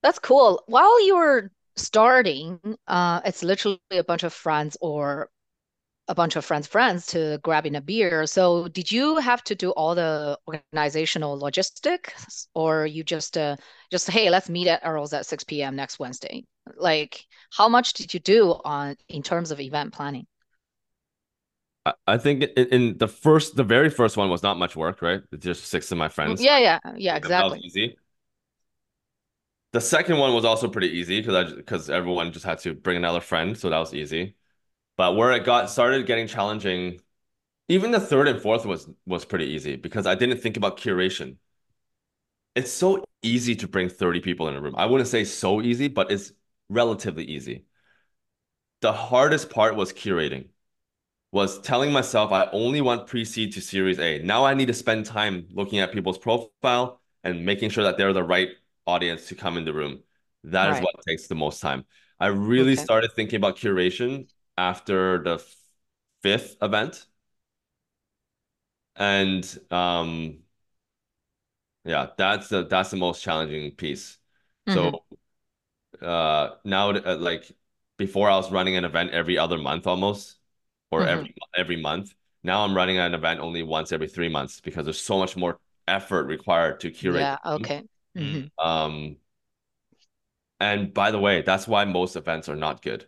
that's 0.04 0.20
cool. 0.20 0.64
While 0.68 1.06
you 1.06 1.18
were 1.18 1.52
starting, 1.76 2.60
uh, 2.88 3.22
it's 3.26 3.44
literally 3.44 3.80
a 3.92 4.04
bunch 4.04 4.24
of 4.24 4.34
friends 4.34 4.78
or 4.82 5.30
a 6.08 6.16
bunch 6.16 6.36
of 6.36 6.44
friends 6.44 6.68
friends 6.68 7.06
to 7.06 7.40
grabbing 7.44 7.76
a 7.76 7.82
beer 7.82 8.26
so 8.26 8.68
did 8.68 8.92
you 8.92 9.18
have 9.18 9.44
to 9.44 9.56
do 9.56 9.70
all 9.72 9.96
the 9.96 10.38
organizational 10.48 11.40
logistics 11.40 12.48
or 12.54 12.86
you 12.86 13.04
just 13.04 13.38
uh, 13.38 13.56
just 13.92 14.10
hey 14.10 14.30
let's 14.30 14.50
meet 14.50 14.68
at 14.68 14.82
earl's 14.84 15.14
at 15.14 15.26
6 15.26 15.44
p.m 15.46 15.76
next 15.76 16.00
wednesday 16.00 16.44
like 16.76 17.24
how 17.56 17.70
much 17.70 17.94
did 17.94 18.14
you 18.14 18.20
do 18.20 18.56
on 18.66 18.96
in 19.08 19.22
terms 19.22 19.52
of 19.52 19.60
event 19.60 19.94
planning 19.94 20.26
I 22.06 22.20
think 22.20 22.44
in, 22.44 23.00
the 23.00 23.08
first, 23.08 23.56
the 23.56 23.64
very 23.64 23.90
first 23.90 24.16
one 24.16 24.30
was 24.30 24.44
not 24.44 24.56
much 24.56 24.76
work, 24.76 25.02
right? 25.02 25.22
Just 25.40 25.66
six 25.66 25.92
of 25.92 25.98
my 25.98 26.10
friends. 26.10 26.40
Yeah, 26.40 26.60
yeah, 26.60 26.78
yeah, 26.96 27.16
exactly. 27.16 27.60
easy. 27.60 27.98
The 29.74 29.82
second 29.82 30.18
one 30.18 30.34
was 30.34 30.44
also 30.46 30.68
pretty 30.70 30.90
easy 30.90 31.22
because 31.22 31.36
I 31.54 31.56
because 31.56 31.90
everyone 31.90 32.32
just 32.34 32.46
had 32.46 32.60
to 32.60 32.74
bring 32.74 32.98
another 32.98 33.22
friend, 33.22 33.58
so 33.58 33.70
that 33.70 33.78
was 33.80 33.94
easy. 33.94 34.36
But 34.98 35.16
where 35.18 35.32
it 35.34 35.46
got 35.46 35.70
started 35.70 36.06
getting 36.08 36.28
challenging, 36.28 37.02
even 37.70 37.92
the 37.92 38.00
third 38.02 38.28
and 38.30 38.42
fourth 38.42 38.66
was 38.66 38.90
was 39.06 39.26
pretty 39.26 39.48
easy 39.48 39.76
because 39.78 40.08
I 40.08 40.16
didn't 40.16 40.40
think 40.40 40.58
about 40.58 40.78
curation. 40.78 41.38
It's 42.56 42.72
so 42.72 43.04
easy 43.22 43.56
to 43.58 43.68
bring 43.68 43.90
30 43.90 44.20
people 44.22 44.48
in 44.48 44.56
a 44.56 44.62
room. 44.62 44.76
I 44.78 44.86
wouldn't 44.86 45.10
say 45.10 45.24
so 45.24 45.62
easy, 45.62 45.88
but 45.88 46.12
it's 46.12 46.34
relatively 46.70 47.26
easy. 47.26 47.66
The 48.82 48.92
hardest 48.94 49.50
part 49.50 49.76
was 49.76 49.94
curating. 49.94 50.50
Was 51.32 51.60
telling 51.62 51.92
myself 51.94 52.32
I 52.32 52.50
only 52.52 52.82
want 52.82 53.08
pre-seed 53.08 53.54
to 53.54 53.62
series 53.62 54.00
A. 54.00 54.20
Now 54.20 54.46
I 54.46 54.54
need 54.56 54.68
to 54.68 54.74
spend 54.74 55.06
time 55.06 55.48
looking 55.52 55.80
at 55.80 55.94
people's 55.94 56.18
profile 56.20 57.02
and 57.24 57.46
making 57.46 57.72
sure 57.72 57.84
that 57.86 57.98
they're 57.98 58.14
the 58.14 58.24
right 58.24 58.50
audience 58.86 59.28
to 59.28 59.36
come 59.36 59.58
in 59.58 59.66
the 59.66 59.74
room. 59.74 60.04
That 60.44 60.68
right. 60.68 60.78
is 60.78 60.84
what 60.84 60.96
takes 61.08 61.28
the 61.28 61.36
most 61.36 61.62
time. 61.62 61.86
I 62.20 62.28
really 62.28 62.74
okay. 62.74 62.84
started 62.84 63.12
thinking 63.16 63.38
about 63.38 63.58
curation 63.58 64.28
after 64.58 65.24
the 65.24 65.44
fifth 66.22 66.58
event. 66.62 67.06
And 68.96 69.44
um 69.72 70.40
yeah, 71.84 72.08
that's 72.18 72.50
the 72.50 72.66
that's 72.66 72.92
the 72.92 72.98
most 72.98 73.24
challenging 73.24 73.72
piece. 73.72 74.18
Mm-hmm. 74.68 74.96
So 76.00 76.06
uh 76.06 76.56
now 76.64 76.92
uh, 76.92 77.18
like 77.18 77.52
before 77.98 78.30
I 78.30 78.36
was 78.36 78.52
running 78.52 78.76
an 78.76 78.86
event 78.86 79.12
every 79.12 79.38
other 79.38 79.58
month 79.58 79.88
almost 79.88 80.38
or 80.92 81.02
mm-hmm. 81.02 81.10
every 81.10 81.36
every 81.56 81.78
month. 81.78 82.14
Now 82.44 82.64
I'm 82.64 82.76
running 82.76 82.98
an 82.98 83.14
event 83.14 83.40
only 83.40 83.62
once 83.64 83.92
every 83.92 84.08
3 84.08 84.30
months 84.30 84.62
because 84.62 84.86
there's 84.86 85.00
so 85.00 85.18
much 85.18 85.38
more 85.38 85.60
effort 85.88 86.26
required 86.26 86.80
to 86.82 86.92
curate. 86.92 87.22
Yeah, 87.22 87.38
okay. 87.46 87.84
Mm-hmm. 88.16 88.68
Um 88.68 89.18
and 90.60 90.94
by 90.94 91.12
the 91.12 91.20
way, 91.20 91.42
that's 91.42 91.68
why 91.68 91.86
most 91.86 92.16
events 92.16 92.48
are 92.48 92.56
not 92.56 92.82
good. 92.82 93.06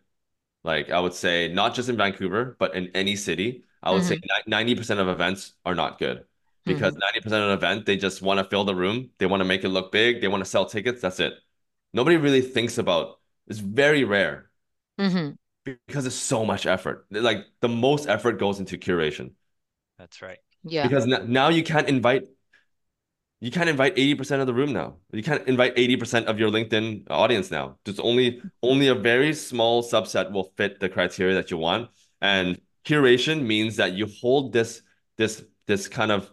Like 0.63 0.89
I 0.89 0.99
would 0.99 1.13
say, 1.13 1.53
not 1.53 1.75
just 1.75 1.89
in 1.89 1.97
Vancouver, 1.97 2.55
but 2.57 2.75
in 2.75 2.89
any 2.95 3.15
city, 3.15 3.63
I 3.81 3.91
would 3.91 4.03
mm-hmm. 4.03 4.13
say 4.13 4.43
ninety 4.47 4.75
percent 4.75 4.99
of 4.99 5.07
events 5.07 5.53
are 5.65 5.75
not 5.75 5.99
good 5.99 6.25
because 6.65 6.93
mm-hmm. 6.93 6.99
90 6.99 7.19
percent 7.21 7.43
of 7.43 7.49
an 7.49 7.57
event 7.57 7.85
they 7.85 7.97
just 7.97 8.21
want 8.21 8.39
to 8.39 8.43
fill 8.43 8.63
the 8.63 8.75
room, 8.75 9.09
they 9.17 9.25
want 9.25 9.41
to 9.41 9.45
make 9.45 9.63
it 9.63 9.69
look 9.69 9.91
big, 9.91 10.21
they 10.21 10.27
want 10.27 10.43
to 10.43 10.49
sell 10.49 10.65
tickets. 10.65 11.01
That's 11.01 11.19
it. 11.19 11.33
Nobody 11.93 12.17
really 12.17 12.41
thinks 12.41 12.77
about. 12.77 13.19
It's 13.47 13.59
very 13.59 14.03
rare 14.03 14.49
mm-hmm. 14.99 15.31
because 15.65 16.05
it's 16.05 16.15
so 16.15 16.45
much 16.45 16.65
effort. 16.65 17.05
Like 17.11 17.45
the 17.59 17.69
most 17.69 18.07
effort 18.07 18.39
goes 18.39 18.59
into 18.59 18.77
curation. 18.77 19.31
That's 19.99 20.21
right. 20.21 20.39
Yeah. 20.63 20.87
Because 20.87 21.05
now 21.05 21.49
you 21.49 21.63
can't 21.63 21.89
invite 21.89 22.23
you 23.43 23.51
can't 23.51 23.67
invite 23.67 23.97
80% 23.97 24.39
of 24.39 24.47
the 24.47 24.53
room 24.53 24.71
now. 24.71 24.95
You 25.11 25.21
can't 25.21 25.45
invite 25.49 25.75
80% 25.75 26.27
of 26.27 26.39
your 26.39 26.49
LinkedIn 26.49 27.07
audience 27.09 27.51
now. 27.51 27.77
Just 27.83 27.99
only 27.99 28.41
only 28.61 28.87
a 28.87 28.95
very 28.95 29.33
small 29.33 29.83
subset 29.83 30.31
will 30.31 30.53
fit 30.55 30.79
the 30.79 30.87
criteria 30.87 31.35
that 31.35 31.51
you 31.51 31.57
want. 31.57 31.89
And 32.21 32.61
curation 32.85 33.43
means 33.45 33.75
that 33.75 33.91
you 33.91 34.07
hold 34.21 34.53
this 34.53 34.81
this 35.17 35.43
this 35.67 35.89
kind 35.89 36.09
of 36.09 36.31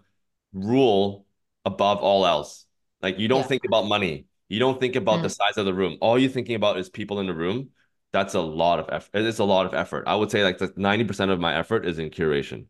rule 0.53 1.27
above 1.65 1.99
all 1.99 2.25
else. 2.25 2.67
Like 3.03 3.19
you 3.19 3.27
don't 3.27 3.41
yeah. 3.41 3.47
think 3.49 3.65
about 3.65 3.87
money. 3.87 4.27
You 4.49 4.61
don't 4.61 4.79
think 4.79 4.95
about 4.95 5.19
mm. 5.19 5.23
the 5.23 5.31
size 5.31 5.57
of 5.57 5.65
the 5.65 5.75
room. 5.75 5.99
All 6.01 6.17
you're 6.17 6.31
thinking 6.31 6.55
about 6.55 6.79
is 6.79 6.89
people 6.89 7.19
in 7.19 7.27
the 7.27 7.35
room. 7.35 7.71
That's 8.13 8.35
a 8.35 8.41
lot 8.41 8.79
of 8.79 8.89
effort. 8.89 9.11
It's 9.19 9.41
a 9.41 9.45
lot 9.45 9.67
of 9.67 9.75
effort. 9.75 10.05
I 10.07 10.15
would 10.15 10.31
say 10.31 10.45
like 10.45 10.59
90% 10.59 11.33
of 11.33 11.41
my 11.41 11.59
effort 11.59 11.87
is 11.87 11.99
in 11.99 12.11
curation. 12.11 12.67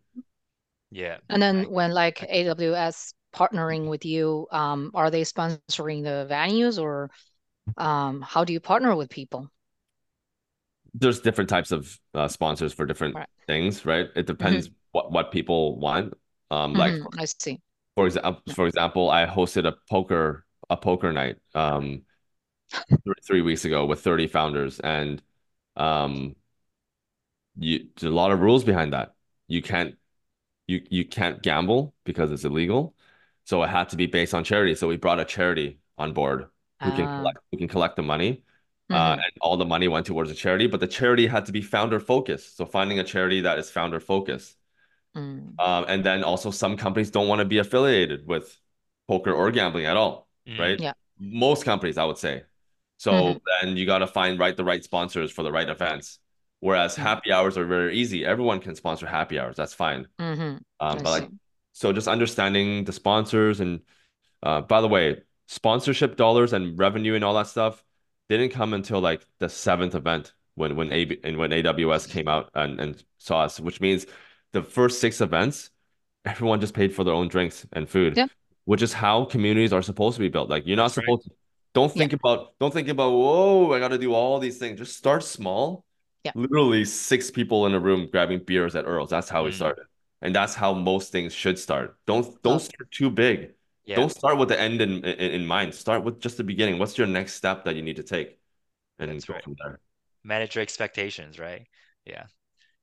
Yeah. 0.90 1.18
And 1.28 1.42
then 1.42 1.70
when 1.70 1.92
like 1.92 2.26
AWS 2.32 3.12
partnering 3.34 3.88
with 3.88 4.04
you? 4.04 4.46
Um, 4.50 4.90
are 4.94 5.10
they 5.10 5.22
sponsoring 5.22 6.02
the 6.02 6.26
venues 6.30 6.80
or 6.80 7.10
um, 7.76 8.22
how 8.22 8.44
do 8.44 8.52
you 8.52 8.60
partner 8.60 8.94
with 8.94 9.10
people? 9.10 9.50
There's 10.94 11.20
different 11.20 11.48
types 11.48 11.70
of 11.70 11.98
uh, 12.14 12.28
sponsors 12.28 12.72
for 12.72 12.84
different 12.84 13.14
right. 13.14 13.28
things, 13.46 13.86
right? 13.86 14.08
It 14.16 14.26
depends 14.26 14.66
mm-hmm. 14.66 14.74
what 14.92 15.12
what 15.12 15.30
people 15.30 15.78
want. 15.78 16.14
Um, 16.50 16.74
like 16.74 16.94
mm-hmm. 16.94 17.20
I 17.20 17.26
see. 17.26 17.60
For 17.94 18.06
example, 18.06 18.42
for 18.54 18.66
example, 18.66 19.10
I 19.10 19.26
hosted 19.26 19.66
a 19.66 19.74
poker 19.88 20.44
a 20.68 20.76
poker 20.76 21.12
night 21.12 21.36
um 21.54 22.02
th- 22.88 23.00
three 23.26 23.42
weeks 23.42 23.64
ago 23.64 23.86
with 23.86 24.00
30 24.00 24.26
founders, 24.26 24.80
and 24.80 25.22
um, 25.76 26.34
you 27.56 27.86
there's 27.98 28.12
a 28.12 28.14
lot 28.14 28.32
of 28.32 28.40
rules 28.40 28.64
behind 28.64 28.92
that. 28.92 29.14
You 29.48 29.62
can't 29.62 29.96
you 30.66 30.82
you 30.90 31.04
can't 31.04 31.42
gamble 31.42 31.94
because 32.04 32.32
it's 32.32 32.44
illegal. 32.44 32.94
So 33.44 33.62
it 33.62 33.68
had 33.68 33.88
to 33.90 33.96
be 33.96 34.06
based 34.06 34.34
on 34.34 34.44
charity. 34.44 34.74
So 34.74 34.88
we 34.88 34.96
brought 34.96 35.20
a 35.20 35.24
charity 35.24 35.80
on 35.98 36.12
board 36.12 36.46
who 36.82 36.90
uh, 36.90 36.96
can 36.96 37.06
ah. 37.06 37.18
collect 37.18 37.38
who 37.50 37.58
can 37.58 37.68
collect 37.68 37.96
the 37.96 38.02
money. 38.02 38.42
Uh, 38.90 38.94
mm-hmm. 38.94 39.20
Uh, 39.20 39.22
and 39.22 39.32
all 39.40 39.56
the 39.56 39.64
money 39.64 39.86
went 39.86 40.06
towards 40.06 40.30
a 40.30 40.34
charity, 40.34 40.66
but 40.66 40.80
the 40.80 40.86
charity 40.86 41.26
had 41.26 41.46
to 41.46 41.52
be 41.52 41.62
founder 41.62 42.00
focused. 42.00 42.56
So 42.56 42.66
finding 42.66 42.98
a 42.98 43.04
charity 43.04 43.42
that 43.42 43.58
is 43.58 43.70
founder 43.70 44.00
focused. 44.00 44.56
Mm. 45.16 45.60
Um, 45.60 45.84
and 45.88 46.04
then 46.04 46.24
also 46.24 46.50
some 46.50 46.76
companies 46.76 47.10
don't 47.10 47.28
want 47.28 47.38
to 47.38 47.44
be 47.44 47.58
affiliated 47.58 48.26
with 48.26 48.56
poker 49.08 49.32
or 49.32 49.50
gambling 49.50 49.86
at 49.86 49.96
all. 49.96 50.28
mm. 50.46 50.58
right? 50.58 50.78
Yeah. 50.78 50.92
Most 51.18 51.64
companies, 51.64 51.98
I 51.98 52.04
would 52.04 52.18
say. 52.18 52.44
So 52.96 53.12
mm-hmm. 53.12 53.38
then 53.62 53.76
you 53.76 53.86
got 53.86 53.98
to 53.98 54.06
find 54.06 54.38
right 54.38 54.56
the 54.56 54.64
right 54.64 54.82
sponsors 54.82 55.30
for 55.30 55.42
the 55.42 55.52
right 55.52 55.68
events. 55.68 56.18
Whereas 56.60 56.94
mm-hmm. 56.94 57.02
happy 57.02 57.32
hours 57.32 57.56
are 57.56 57.66
very 57.66 57.96
easy. 57.96 58.24
Everyone 58.24 58.60
can 58.60 58.74
sponsor 58.74 59.06
happy 59.06 59.38
hours. 59.38 59.56
That's 59.56 59.74
fine. 59.74 60.06
Mm-hmm. 60.18 60.40
Um, 60.40 60.98
but 60.98 61.04
like, 61.04 61.28
so 61.72 61.92
just 61.92 62.08
understanding 62.08 62.84
the 62.84 62.92
sponsors 62.92 63.60
and, 63.60 63.80
uh, 64.42 64.60
by 64.60 64.80
the 64.80 64.88
way, 64.88 65.22
sponsorship 65.46 66.16
dollars 66.16 66.52
and 66.52 66.78
revenue 66.78 67.14
and 67.14 67.24
all 67.24 67.34
that 67.34 67.46
stuff 67.46 67.82
didn't 68.28 68.50
come 68.50 68.72
until 68.72 69.00
like 69.00 69.26
the 69.38 69.48
seventh 69.48 69.94
event 69.94 70.32
when 70.54 70.76
when 70.76 70.92
A 70.92 71.18
and 71.24 71.36
when 71.36 71.50
AWS 71.50 72.08
came 72.08 72.28
out 72.28 72.50
and, 72.54 72.80
and 72.80 73.04
saw 73.18 73.42
us, 73.42 73.58
which 73.58 73.80
means 73.80 74.06
the 74.52 74.62
first 74.62 75.00
six 75.00 75.20
events, 75.20 75.70
everyone 76.24 76.60
just 76.60 76.74
paid 76.74 76.94
for 76.94 77.04
their 77.04 77.14
own 77.14 77.28
drinks 77.28 77.66
and 77.72 77.88
food, 77.88 78.16
yeah. 78.16 78.26
which 78.64 78.82
is 78.82 78.92
how 78.92 79.24
communities 79.24 79.72
are 79.72 79.82
supposed 79.82 80.16
to 80.16 80.20
be 80.20 80.28
built. 80.28 80.48
Like 80.48 80.66
you're 80.66 80.76
not 80.76 80.84
That's 80.84 80.94
supposed 80.94 81.26
right. 81.26 81.34
to 81.34 81.40
don't 81.72 81.92
think 81.92 82.12
yeah. 82.12 82.18
about 82.22 82.58
don't 82.58 82.72
think 82.72 82.88
about 82.88 83.12
whoa, 83.12 83.72
I 83.72 83.78
gotta 83.78 83.98
do 83.98 84.12
all 84.14 84.38
these 84.38 84.58
things. 84.58 84.78
Just 84.78 84.96
start 84.96 85.24
small. 85.24 85.84
Yeah. 86.24 86.32
Literally 86.34 86.84
six 86.84 87.30
people 87.30 87.66
in 87.66 87.74
a 87.74 87.80
room 87.80 88.08
grabbing 88.10 88.40
beers 88.40 88.76
at 88.76 88.84
Earl's. 88.84 89.10
That's 89.10 89.28
how 89.28 89.42
mm. 89.42 89.46
we 89.46 89.52
started. 89.52 89.84
And 90.22 90.34
that's 90.34 90.54
how 90.54 90.74
most 90.74 91.12
things 91.12 91.32
should 91.32 91.58
start. 91.58 91.96
Don't 92.06 92.42
don't 92.42 92.60
start 92.60 92.90
too 92.90 93.10
big. 93.10 93.54
Yeah. 93.84 93.96
Don't 93.96 94.10
start 94.10 94.38
with 94.38 94.48
the 94.48 94.60
end 94.60 94.80
in, 94.80 95.04
in, 95.04 95.30
in 95.42 95.46
mind. 95.46 95.74
Start 95.74 96.04
with 96.04 96.20
just 96.20 96.36
the 96.36 96.44
beginning. 96.44 96.78
What's 96.78 96.98
your 96.98 97.06
next 97.06 97.34
step 97.34 97.64
that 97.64 97.76
you 97.76 97.82
need 97.82 97.96
to 97.96 98.02
take? 98.02 98.38
And 98.98 99.10
That's 99.10 99.24
go 99.24 99.34
right. 99.34 99.42
from 99.42 99.56
there. 99.62 99.80
Manage 100.22 100.54
your 100.54 100.62
expectations, 100.62 101.38
right? 101.38 101.66
Yeah. 102.04 102.24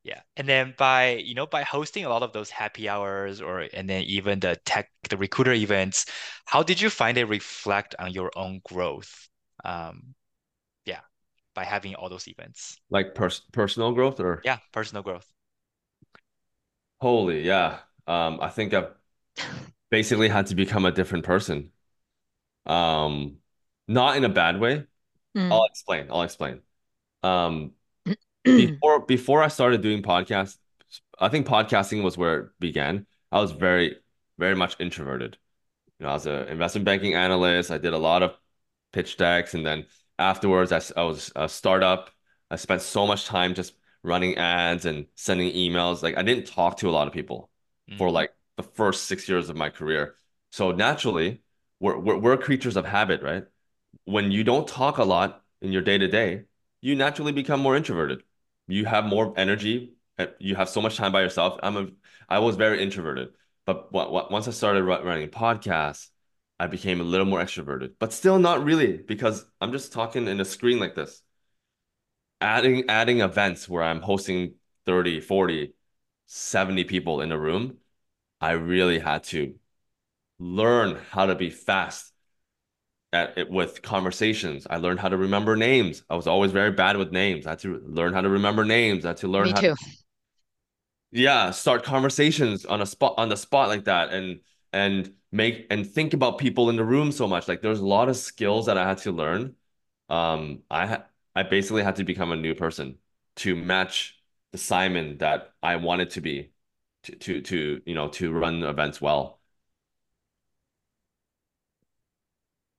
Yeah. 0.03 0.21
And 0.37 0.47
then 0.47 0.73
by, 0.77 1.15
you 1.17 1.35
know, 1.35 1.45
by 1.45 1.63
hosting 1.63 2.05
a 2.05 2.09
lot 2.09 2.23
of 2.23 2.33
those 2.33 2.49
happy 2.49 2.89
hours 2.89 3.41
or 3.41 3.67
and 3.73 3.89
then 3.89 4.03
even 4.03 4.39
the 4.39 4.57
tech 4.65 4.89
the 5.09 5.17
recruiter 5.17 5.53
events, 5.53 6.05
how 6.45 6.63
did 6.63 6.81
you 6.81 6.89
find 6.89 7.17
it 7.17 7.25
reflect 7.25 7.93
on 7.99 8.11
your 8.11 8.31
own 8.35 8.61
growth? 8.65 9.29
Um 9.63 10.15
yeah, 10.85 11.01
by 11.53 11.65
having 11.65 11.95
all 11.95 12.09
those 12.09 12.27
events. 12.27 12.77
Like 12.89 13.15
pers- 13.15 13.45
personal 13.51 13.91
growth 13.91 14.19
or 14.19 14.41
yeah, 14.45 14.59
personal 14.71 15.03
growth. 15.03 15.27
Holy, 16.99 17.41
yeah. 17.41 17.79
Um, 18.07 18.39
I 18.41 18.49
think 18.49 18.73
I've 18.73 18.91
basically 19.89 20.29
had 20.29 20.47
to 20.47 20.55
become 20.55 20.85
a 20.85 20.91
different 20.91 21.25
person. 21.25 21.71
Um, 22.65 23.37
not 23.87 24.17
in 24.17 24.23
a 24.25 24.29
bad 24.29 24.59
way. 24.59 24.85
Mm. 25.35 25.51
I'll 25.51 25.65
explain. 25.65 26.07
I'll 26.09 26.23
explain. 26.23 26.61
Um, 27.23 27.73
before 28.43 29.05
before 29.05 29.43
I 29.43 29.47
started 29.47 29.81
doing 29.81 30.01
podcasts, 30.01 30.57
I 31.19 31.29
think 31.29 31.47
podcasting 31.47 32.03
was 32.03 32.17
where 32.17 32.37
it 32.39 32.49
began. 32.59 33.05
I 33.31 33.39
was 33.39 33.51
very 33.51 33.97
very 34.37 34.55
much 34.55 34.75
introverted. 34.79 35.37
You 35.99 36.05
know, 36.05 36.11
I 36.11 36.13
was 36.13 36.25
an 36.25 36.47
investment 36.47 36.85
banking 36.85 37.15
analyst. 37.15 37.71
I 37.71 37.77
did 37.77 37.93
a 37.93 37.97
lot 37.97 38.23
of 38.23 38.37
pitch 38.93 39.17
decks, 39.17 39.53
and 39.53 39.65
then 39.65 39.85
afterwards, 40.19 40.71
I, 40.71 40.81
I 40.99 41.03
was 41.03 41.31
a 41.35 41.49
startup. 41.49 42.09
I 42.49 42.55
spent 42.55 42.81
so 42.81 43.05
much 43.07 43.25
time 43.25 43.53
just 43.53 43.73
running 44.07 44.37
ads 44.37 44.85
and 44.85 45.05
sending 45.15 45.53
emails. 45.53 46.01
Like 46.01 46.17
I 46.17 46.23
didn't 46.23 46.47
talk 46.47 46.77
to 46.77 46.89
a 46.89 46.91
lot 46.91 47.07
of 47.07 47.13
people 47.13 47.49
mm. 47.89 47.97
for 47.97 48.09
like 48.09 48.33
the 48.55 48.63
first 48.63 49.05
six 49.05 49.29
years 49.29 49.49
of 49.49 49.55
my 49.55 49.69
career. 49.69 50.15
So 50.51 50.71
naturally, 50.71 51.41
we're, 51.79 51.97
we're, 51.97 52.17
we're 52.17 52.37
creatures 52.37 52.77
of 52.77 52.85
habit, 52.85 53.21
right? 53.21 53.43
When 54.05 54.31
you 54.31 54.43
don't 54.43 54.67
talk 54.67 54.97
a 54.97 55.03
lot 55.03 55.43
in 55.61 55.71
your 55.71 55.81
day 55.81 55.97
to 55.97 56.07
day, 56.07 56.43
you 56.81 56.95
naturally 56.95 57.31
become 57.31 57.59
more 57.59 57.75
introverted 57.75 58.23
you 58.67 58.85
have 58.85 59.05
more 59.05 59.33
energy 59.37 59.93
you 60.39 60.55
have 60.55 60.69
so 60.69 60.81
much 60.81 60.97
time 60.97 61.11
by 61.11 61.21
yourself 61.21 61.59
i'm 61.63 61.77
a 61.77 61.87
i 62.29 62.39
was 62.39 62.55
very 62.55 62.81
introverted 62.81 63.29
but 63.65 63.91
once 63.91 64.47
i 64.47 64.51
started 64.51 64.83
running 64.83 65.29
podcasts 65.29 66.09
i 66.59 66.67
became 66.67 66.99
a 66.99 67.03
little 67.03 67.25
more 67.25 67.39
extroverted 67.39 67.93
but 67.99 68.13
still 68.13 68.39
not 68.39 68.63
really 68.63 68.97
because 68.97 69.45
i'm 69.61 69.71
just 69.71 69.93
talking 69.93 70.27
in 70.27 70.39
a 70.39 70.45
screen 70.45 70.79
like 70.79 70.95
this 70.95 71.21
adding 72.41 72.89
adding 72.89 73.21
events 73.21 73.67
where 73.67 73.83
i'm 73.83 74.01
hosting 74.01 74.53
30 74.85 75.19
40 75.19 75.73
70 76.27 76.83
people 76.83 77.21
in 77.21 77.31
a 77.31 77.37
room 77.39 77.77
i 78.41 78.51
really 78.51 78.99
had 78.99 79.23
to 79.23 79.55
learn 80.39 80.97
how 81.11 81.25
to 81.25 81.35
be 81.35 81.49
fast 81.49 82.13
at 83.13 83.37
it 83.37 83.49
with 83.49 83.81
conversations. 83.81 84.67
I 84.69 84.77
learned 84.77 84.99
how 84.99 85.09
to 85.09 85.17
remember 85.17 85.55
names. 85.55 86.03
I 86.09 86.15
was 86.15 86.27
always 86.27 86.51
very 86.51 86.71
bad 86.71 86.97
with 86.97 87.11
names. 87.11 87.45
I 87.45 87.51
had 87.51 87.59
to 87.59 87.81
learn 87.85 88.13
how 88.13 88.21
to 88.21 88.29
remember 88.29 88.65
names. 88.65 89.05
I 89.05 89.09
had 89.09 89.17
to 89.17 89.27
learn 89.27 89.45
Me 89.45 89.53
how 89.53 89.61
too. 89.61 89.75
To, 89.75 89.75
yeah, 91.11 91.51
start 91.51 91.83
conversations 91.83 92.65
on 92.65 92.81
a 92.81 92.85
spot 92.85 93.15
on 93.17 93.29
the 93.29 93.37
spot 93.37 93.69
like 93.69 93.85
that 93.85 94.11
and 94.11 94.41
and 94.73 95.13
make 95.31 95.67
and 95.69 95.87
think 95.87 96.13
about 96.13 96.37
people 96.37 96.69
in 96.69 96.75
the 96.75 96.83
room 96.83 97.11
so 97.11 97.27
much. 97.27 97.47
Like 97.47 97.61
there's 97.61 97.79
a 97.79 97.85
lot 97.85 98.09
of 98.09 98.17
skills 98.17 98.65
that 98.65 98.77
I 98.77 98.87
had 98.87 98.97
to 98.99 99.11
learn. 99.11 99.55
Um 100.09 100.63
I 100.69 100.99
I 101.37 101.43
basically 101.43 101.83
had 101.83 101.97
to 101.97 102.03
become 102.03 102.31
a 102.31 102.35
new 102.35 102.55
person 102.55 102.97
to 103.37 103.55
match 103.55 104.19
the 104.51 104.57
Simon 104.57 105.19
that 105.19 105.53
I 105.61 105.75
wanted 105.75 106.09
to 106.11 106.21
be 106.21 106.51
to 107.03 107.15
to 107.15 107.41
to 107.41 107.81
you 107.85 107.93
know 107.93 108.09
to 108.09 108.31
run 108.31 108.63
events 108.63 108.99
well. 108.99 109.39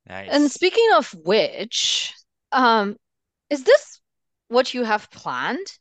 Nice. 0.09 0.29
And 0.33 0.51
speaking 0.51 0.89
of 0.97 1.15
which, 1.25 2.13
um, 2.51 2.97
is 3.49 3.63
this 3.63 4.01
what 4.49 4.75
you 4.75 4.83
have 4.83 5.09
planned? 5.13 5.79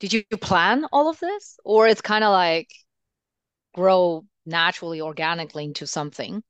Did 0.00 0.12
you 0.12 0.24
plan 0.40 0.86
all 0.90 1.08
of 1.08 1.20
this? 1.20 1.56
Or 1.64 1.86
it's 1.86 2.00
kind 2.00 2.24
of 2.24 2.32
like 2.32 2.68
grow 3.74 4.24
naturally, 4.44 5.00
organically 5.00 5.66
into 5.66 5.86
something? 5.86 6.42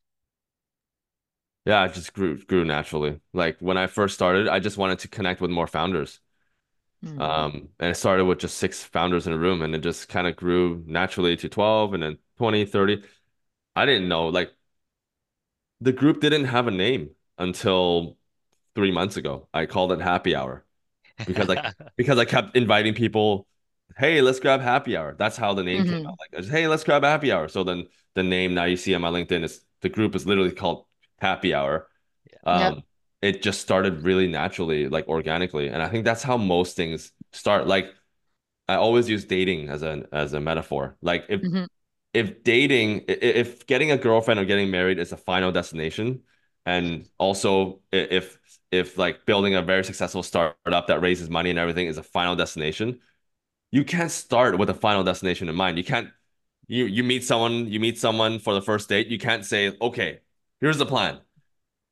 Yeah, 1.70 1.84
it 1.84 1.94
just 1.94 2.14
grew 2.14 2.36
grew 2.36 2.64
naturally. 2.64 3.20
Like 3.32 3.56
when 3.60 3.78
I 3.78 3.86
first 3.86 4.14
started, 4.14 4.48
I 4.48 4.58
just 4.58 4.76
wanted 4.76 4.98
to 5.00 5.08
connect 5.08 5.40
with 5.40 5.52
more 5.52 5.68
founders. 5.68 6.18
Mm. 7.04 7.20
Um, 7.20 7.68
and 7.78 7.92
it 7.92 7.94
started 7.94 8.24
with 8.24 8.40
just 8.40 8.58
six 8.58 8.82
founders 8.82 9.28
in 9.28 9.32
a 9.32 9.38
room 9.38 9.62
and 9.62 9.72
it 9.76 9.80
just 9.80 10.08
kind 10.08 10.26
of 10.26 10.34
grew 10.34 10.82
naturally 10.88 11.36
to 11.36 11.48
12 11.48 11.94
and 11.94 12.02
then 12.02 12.18
20, 12.38 12.64
30. 12.64 13.04
I 13.76 13.86
didn't 13.86 14.08
know 14.08 14.26
like 14.30 14.50
the 15.80 15.92
group 15.92 16.20
didn't 16.20 16.46
have 16.46 16.66
a 16.66 16.72
name 16.72 17.10
until 17.38 18.16
three 18.74 18.90
months 18.90 19.16
ago. 19.16 19.46
I 19.54 19.66
called 19.66 19.92
it 19.92 20.00
happy 20.00 20.34
hour 20.34 20.64
because 21.24 21.46
like 21.46 21.64
because 21.96 22.18
I 22.18 22.24
kept 22.24 22.56
inviting 22.56 22.94
people, 22.94 23.46
hey, 23.96 24.22
let's 24.22 24.40
grab 24.40 24.60
happy 24.60 24.96
hour. 24.96 25.14
That's 25.16 25.36
how 25.36 25.54
the 25.54 25.62
name 25.62 25.84
mm-hmm. 25.84 25.94
came 25.98 26.06
out. 26.08 26.18
Like, 26.18 26.44
hey, 26.46 26.66
let's 26.66 26.82
grab 26.82 27.04
happy 27.04 27.30
hour. 27.30 27.46
So 27.46 27.62
then 27.62 27.86
the 28.14 28.24
name 28.24 28.54
now 28.54 28.64
you 28.64 28.76
see 28.76 28.92
on 28.92 29.02
my 29.02 29.10
LinkedIn 29.10 29.44
is 29.44 29.64
the 29.82 29.88
group 29.88 30.16
is 30.16 30.26
literally 30.26 30.50
called 30.50 30.86
Happy 31.20 31.54
Hour. 31.54 31.86
Um, 32.44 32.76
yep. 32.76 32.84
It 33.22 33.42
just 33.42 33.60
started 33.60 34.02
really 34.02 34.28
naturally, 34.28 34.88
like 34.88 35.08
organically, 35.08 35.68
and 35.68 35.82
I 35.82 35.88
think 35.88 36.04
that's 36.04 36.22
how 36.22 36.36
most 36.38 36.76
things 36.76 37.12
start. 37.32 37.66
Like 37.66 37.92
I 38.68 38.76
always 38.76 39.08
use 39.08 39.24
dating 39.24 39.68
as 39.68 39.82
a 39.82 40.04
as 40.12 40.32
a 40.32 40.40
metaphor. 40.40 40.96
Like 41.02 41.26
if 41.28 41.42
mm-hmm 41.42 41.64
if 42.12 42.42
dating, 42.42 43.04
if 43.08 43.66
getting 43.66 43.92
a 43.92 43.96
girlfriend 43.96 44.40
or 44.40 44.44
getting 44.44 44.70
married 44.70 44.98
is 44.98 45.12
a 45.12 45.16
final 45.16 45.52
destination, 45.52 46.22
and 46.66 47.08
also 47.18 47.80
if 47.92 48.38
if 48.70 48.98
like 48.98 49.26
building 49.26 49.54
a 49.54 49.62
very 49.62 49.84
successful 49.84 50.22
startup 50.22 50.86
that 50.88 51.00
raises 51.00 51.30
money 51.30 51.50
and 51.50 51.58
everything 51.58 51.86
is 51.86 51.98
a 51.98 52.02
final 52.02 52.36
destination, 52.36 53.00
you 53.70 53.84
can't 53.84 54.10
start 54.10 54.58
with 54.58 54.70
a 54.70 54.74
final 54.74 55.04
destination 55.04 55.48
in 55.48 55.54
mind. 55.54 55.78
You 55.78 55.84
can't 55.84 56.10
you 56.66 56.84
you 56.86 57.04
meet 57.04 57.24
someone, 57.24 57.68
you 57.68 57.80
meet 57.80 57.98
someone 57.98 58.38
for 58.38 58.54
the 58.54 58.62
first 58.62 58.88
date, 58.88 59.08
you 59.08 59.18
can't 59.18 59.44
say, 59.44 59.76
okay, 59.80 60.20
here's 60.60 60.78
the 60.78 60.86
plan. 60.86 61.18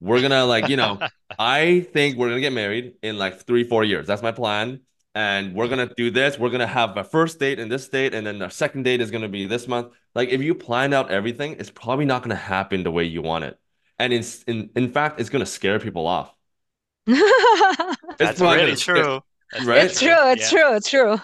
We're 0.00 0.22
gonna 0.22 0.44
like, 0.44 0.68
you 0.68 0.76
know, 0.76 0.98
I 1.38 1.86
think 1.92 2.16
we're 2.16 2.28
gonna 2.28 2.40
get 2.40 2.52
married 2.52 2.94
in 3.02 3.18
like 3.18 3.40
three, 3.46 3.64
four 3.64 3.84
years. 3.84 4.06
That's 4.06 4.22
my 4.22 4.32
plan 4.32 4.80
and 5.18 5.52
we're 5.52 5.66
gonna 5.66 5.90
do 5.96 6.12
this. 6.12 6.38
We're 6.38 6.50
gonna 6.50 6.66
have 6.66 6.96
a 6.96 7.02
first 7.02 7.40
date 7.40 7.58
in 7.58 7.68
this 7.68 7.88
date, 7.88 8.14
and 8.14 8.24
then 8.24 8.40
our 8.40 8.50
second 8.50 8.84
date 8.84 9.00
is 9.00 9.10
gonna 9.10 9.28
be 9.28 9.46
this 9.46 9.66
month. 9.66 9.92
Like 10.14 10.28
if 10.28 10.40
you 10.40 10.54
plan 10.54 10.94
out 10.94 11.10
everything, 11.10 11.56
it's 11.58 11.70
probably 11.70 12.04
not 12.04 12.22
gonna 12.22 12.36
happen 12.36 12.84
the 12.84 12.92
way 12.92 13.02
you 13.02 13.20
want 13.20 13.44
it, 13.44 13.58
and 13.98 14.12
in 14.12 14.24
in, 14.46 14.70
in 14.76 14.92
fact, 14.92 15.18
it's 15.18 15.28
gonna 15.28 15.44
scare 15.44 15.80
people 15.80 16.06
off. 16.06 16.32
That's 17.06 18.40
really 18.40 18.76
true. 18.76 19.20
Scare, 19.52 19.66
right? 19.66 19.84
It's 19.86 19.98
true. 19.98 20.30
It's 20.30 20.52
yeah. 20.52 20.58
true. 20.58 20.76
It's 20.76 20.90
true. 20.90 21.16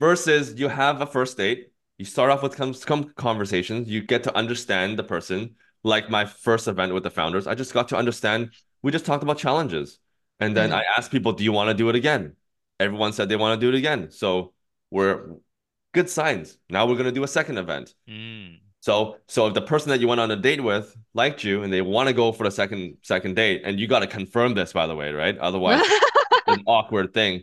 Versus 0.00 0.54
you 0.58 0.68
have 0.68 1.02
a 1.02 1.06
first 1.06 1.36
date, 1.36 1.72
you 1.98 2.06
start 2.06 2.30
off 2.30 2.42
with 2.42 2.56
some, 2.56 2.72
some 2.72 3.12
conversations, 3.16 3.88
you 3.88 4.02
get 4.02 4.22
to 4.24 4.36
understand 4.36 4.98
the 4.98 5.04
person. 5.04 5.56
Like 5.86 6.10
my 6.10 6.24
first 6.24 6.66
event 6.68 6.92
with 6.92 7.04
the 7.04 7.10
founders, 7.10 7.46
I 7.46 7.54
just 7.54 7.72
got 7.72 7.88
to 7.88 7.96
understand. 7.96 8.50
We 8.82 8.90
just 8.92 9.06
talked 9.06 9.22
about 9.22 9.38
challenges, 9.38 9.98
and 10.40 10.56
then 10.56 10.70
mm-hmm. 10.70 10.78
I 10.78 10.84
asked 10.96 11.10
people, 11.10 11.32
"Do 11.32 11.44
you 11.44 11.52
want 11.52 11.68
to 11.68 11.74
do 11.74 11.88
it 11.88 11.96
again?" 11.96 12.34
everyone 12.78 13.12
said 13.12 13.28
they 13.28 13.36
want 13.36 13.58
to 13.58 13.64
do 13.64 13.74
it 13.74 13.78
again. 13.78 14.10
So 14.10 14.52
we're 14.90 15.36
good 15.94 16.10
signs. 16.10 16.58
Now 16.70 16.86
we're 16.86 16.96
gonna 16.96 17.12
do 17.12 17.24
a 17.24 17.28
second 17.28 17.58
event. 17.58 17.94
Mm. 18.08 18.58
So 18.80 19.16
so 19.26 19.46
if 19.46 19.54
the 19.54 19.62
person 19.62 19.90
that 19.90 20.00
you 20.00 20.08
went 20.08 20.20
on 20.20 20.30
a 20.30 20.36
date 20.36 20.62
with 20.62 20.96
liked 21.14 21.42
you 21.42 21.62
and 21.62 21.72
they 21.72 21.82
want 21.82 22.08
to 22.08 22.12
go 22.12 22.32
for 22.32 22.44
the 22.44 22.50
second 22.50 22.98
second 23.02 23.36
date, 23.36 23.62
and 23.64 23.80
you 23.80 23.86
got 23.86 24.00
to 24.00 24.06
confirm 24.06 24.54
this 24.54 24.72
by 24.72 24.86
the 24.86 24.94
way, 24.94 25.12
right? 25.12 25.36
Otherwise, 25.38 25.82
an 26.46 26.62
awkward 26.66 27.14
thing. 27.14 27.42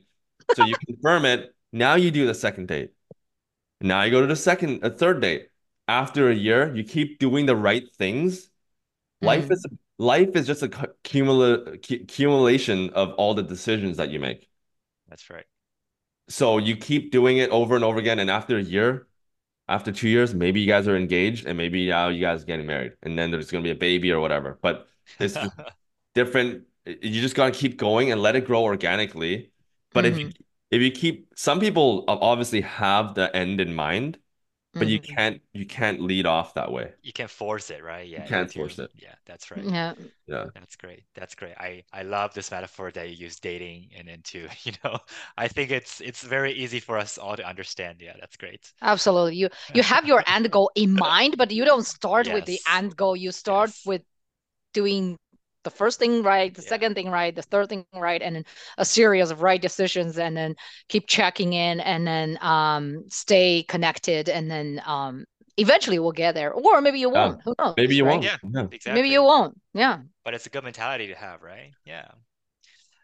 So 0.55 0.65
you 0.65 0.75
confirm 0.85 1.25
it. 1.25 1.53
Now 1.71 1.95
you 1.95 2.11
do 2.11 2.27
the 2.27 2.35
second 2.35 2.67
date. 2.67 2.91
Now 3.81 4.03
you 4.03 4.11
go 4.11 4.21
to 4.21 4.27
the 4.27 4.35
second, 4.35 4.83
a 4.83 4.89
third 4.89 5.21
date. 5.21 5.49
After 5.93 6.31
a 6.31 6.33
year, 6.33 6.73
you 6.75 6.83
keep 6.83 7.19
doing 7.19 7.45
the 7.45 7.55
right 7.55 7.83
things. 7.97 8.49
Life 9.21 9.51
is 9.51 9.63
life 9.99 10.35
is 10.35 10.47
just 10.47 10.63
a 10.63 10.69
cumula 11.03 11.75
accumulation 11.75 12.89
of 12.89 13.11
all 13.13 13.35
the 13.35 13.43
decisions 13.43 13.97
that 13.97 14.09
you 14.09 14.19
make. 14.19 14.49
That's 15.07 15.29
right. 15.29 15.45
So 16.29 16.57
you 16.57 16.75
keep 16.75 17.11
doing 17.11 17.37
it 17.37 17.51
over 17.51 17.75
and 17.75 17.83
over 17.83 17.99
again, 17.99 18.17
and 18.17 18.31
after 18.31 18.57
a 18.57 18.63
year, 18.63 19.07
after 19.67 19.91
two 19.91 20.09
years, 20.09 20.33
maybe 20.33 20.61
you 20.61 20.65
guys 20.67 20.87
are 20.87 20.97
engaged, 20.97 21.45
and 21.45 21.55
maybe 21.59 21.87
now 21.87 22.09
you 22.09 22.21
guys 22.21 22.41
are 22.41 22.45
getting 22.47 22.65
married, 22.65 22.93
and 23.03 23.17
then 23.17 23.29
there's 23.29 23.51
gonna 23.51 23.63
be 23.63 23.69
a 23.69 23.75
baby 23.75 24.11
or 24.11 24.19
whatever. 24.19 24.57
But 24.63 24.87
it's 25.19 25.37
different. 26.15 26.63
You 26.87 27.21
just 27.21 27.35
gotta 27.35 27.51
keep 27.51 27.77
going 27.77 28.11
and 28.11 28.19
let 28.19 28.35
it 28.35 28.45
grow 28.45 28.63
organically. 28.63 29.51
But 29.93 30.05
mm-hmm. 30.05 30.13
if 30.13 30.19
you 30.19 30.31
if 30.71 30.81
you 30.81 30.91
keep, 30.91 31.33
some 31.35 31.59
people 31.59 32.03
obviously 32.07 32.61
have 32.61 33.13
the 33.13 33.33
end 33.35 33.61
in 33.61 33.75
mind, 33.75 34.17
but 34.73 34.83
mm-hmm. 34.83 34.89
you 34.89 34.99
can't 34.99 35.41
you 35.53 35.65
can't 35.65 36.01
lead 36.01 36.25
off 36.25 36.55
that 36.55 36.71
way. 36.71 36.91
You 37.03 37.13
can 37.13 37.27
force 37.27 37.69
it 37.69 37.83
right? 37.83 38.07
Yeah 38.07 38.21
you 38.21 38.27
can't 38.27 38.51
force 38.51 38.79
it. 38.79 38.91
Yeah 38.95 39.13
that's 39.25 39.51
right. 39.51 39.63
Yeah. 39.63 39.93
Yeah. 40.27 40.45
That's 40.55 40.75
great. 40.75 41.03
That's 41.13 41.35
great. 41.35 41.53
I 41.57 41.83
i 41.93 42.01
love 42.01 42.33
this 42.33 42.49
metaphor 42.49 42.91
that 42.91 43.09
you 43.09 43.15
use 43.15 43.39
dating 43.39 43.89
and 43.95 44.09
into 44.09 44.47
you 44.63 44.73
know. 44.83 44.97
I 45.37 45.47
think 45.47 45.69
it's 45.69 46.01
it's 46.01 46.23
very 46.23 46.53
easy 46.53 46.79
for 46.79 46.97
us 46.97 47.17
all 47.17 47.35
to 47.35 47.47
understand. 47.47 47.97
Yeah 48.01 48.13
that's 48.19 48.35
great. 48.35 48.71
Absolutely. 48.81 49.35
You 49.35 49.49
you 49.75 49.83
have 49.93 50.05
your 50.05 50.23
end 50.27 50.49
goal 50.49 50.71
in 50.75 50.93
mind 50.93 51.37
but 51.37 51.51
you 51.51 51.65
don't 51.65 51.85
start 51.85 52.25
yes. 52.25 52.33
with 52.33 52.45
the 52.45 52.59
end 52.71 52.95
goal. 52.95 53.15
You 53.15 53.31
start 53.31 53.69
yes. 53.69 53.85
with 53.85 54.01
doing 54.73 55.17
the 55.63 55.71
first 55.71 55.99
thing 55.99 56.23
right, 56.23 56.53
the 56.53 56.61
yeah. 56.61 56.69
second 56.69 56.95
thing 56.95 57.09
right, 57.09 57.35
the 57.35 57.41
third 57.41 57.69
thing 57.69 57.85
right, 57.93 58.21
and 58.21 58.35
then 58.35 58.45
a 58.77 58.85
series 58.85 59.31
of 59.31 59.41
right 59.41 59.61
decisions, 59.61 60.17
and 60.17 60.35
then 60.35 60.55
keep 60.89 61.07
checking 61.07 61.53
in, 61.53 61.79
and 61.79 62.05
then 62.05 62.37
um, 62.41 63.03
stay 63.09 63.63
connected, 63.63 64.29
and 64.29 64.49
then 64.49 64.81
um, 64.85 65.25
eventually 65.57 65.99
we'll 65.99 66.11
get 66.11 66.35
there, 66.35 66.51
or 66.51 66.81
maybe 66.81 66.99
you 66.99 67.09
won't. 67.09 67.37
Yeah. 67.37 67.41
Who 67.45 67.55
knows? 67.57 67.73
Maybe 67.77 67.95
you 67.95 68.05
right? 68.05 68.13
won't. 68.13 68.23
Yeah, 68.23 68.37
yeah, 68.43 68.67
exactly. 68.71 69.01
Maybe 69.01 69.13
you 69.13 69.23
won't. 69.23 69.59
Yeah. 69.73 69.99
But 70.23 70.33
it's 70.33 70.45
a 70.45 70.49
good 70.49 70.63
mentality 70.63 71.07
to 71.07 71.15
have, 71.15 71.41
right? 71.41 71.71
Yeah. 71.85 72.07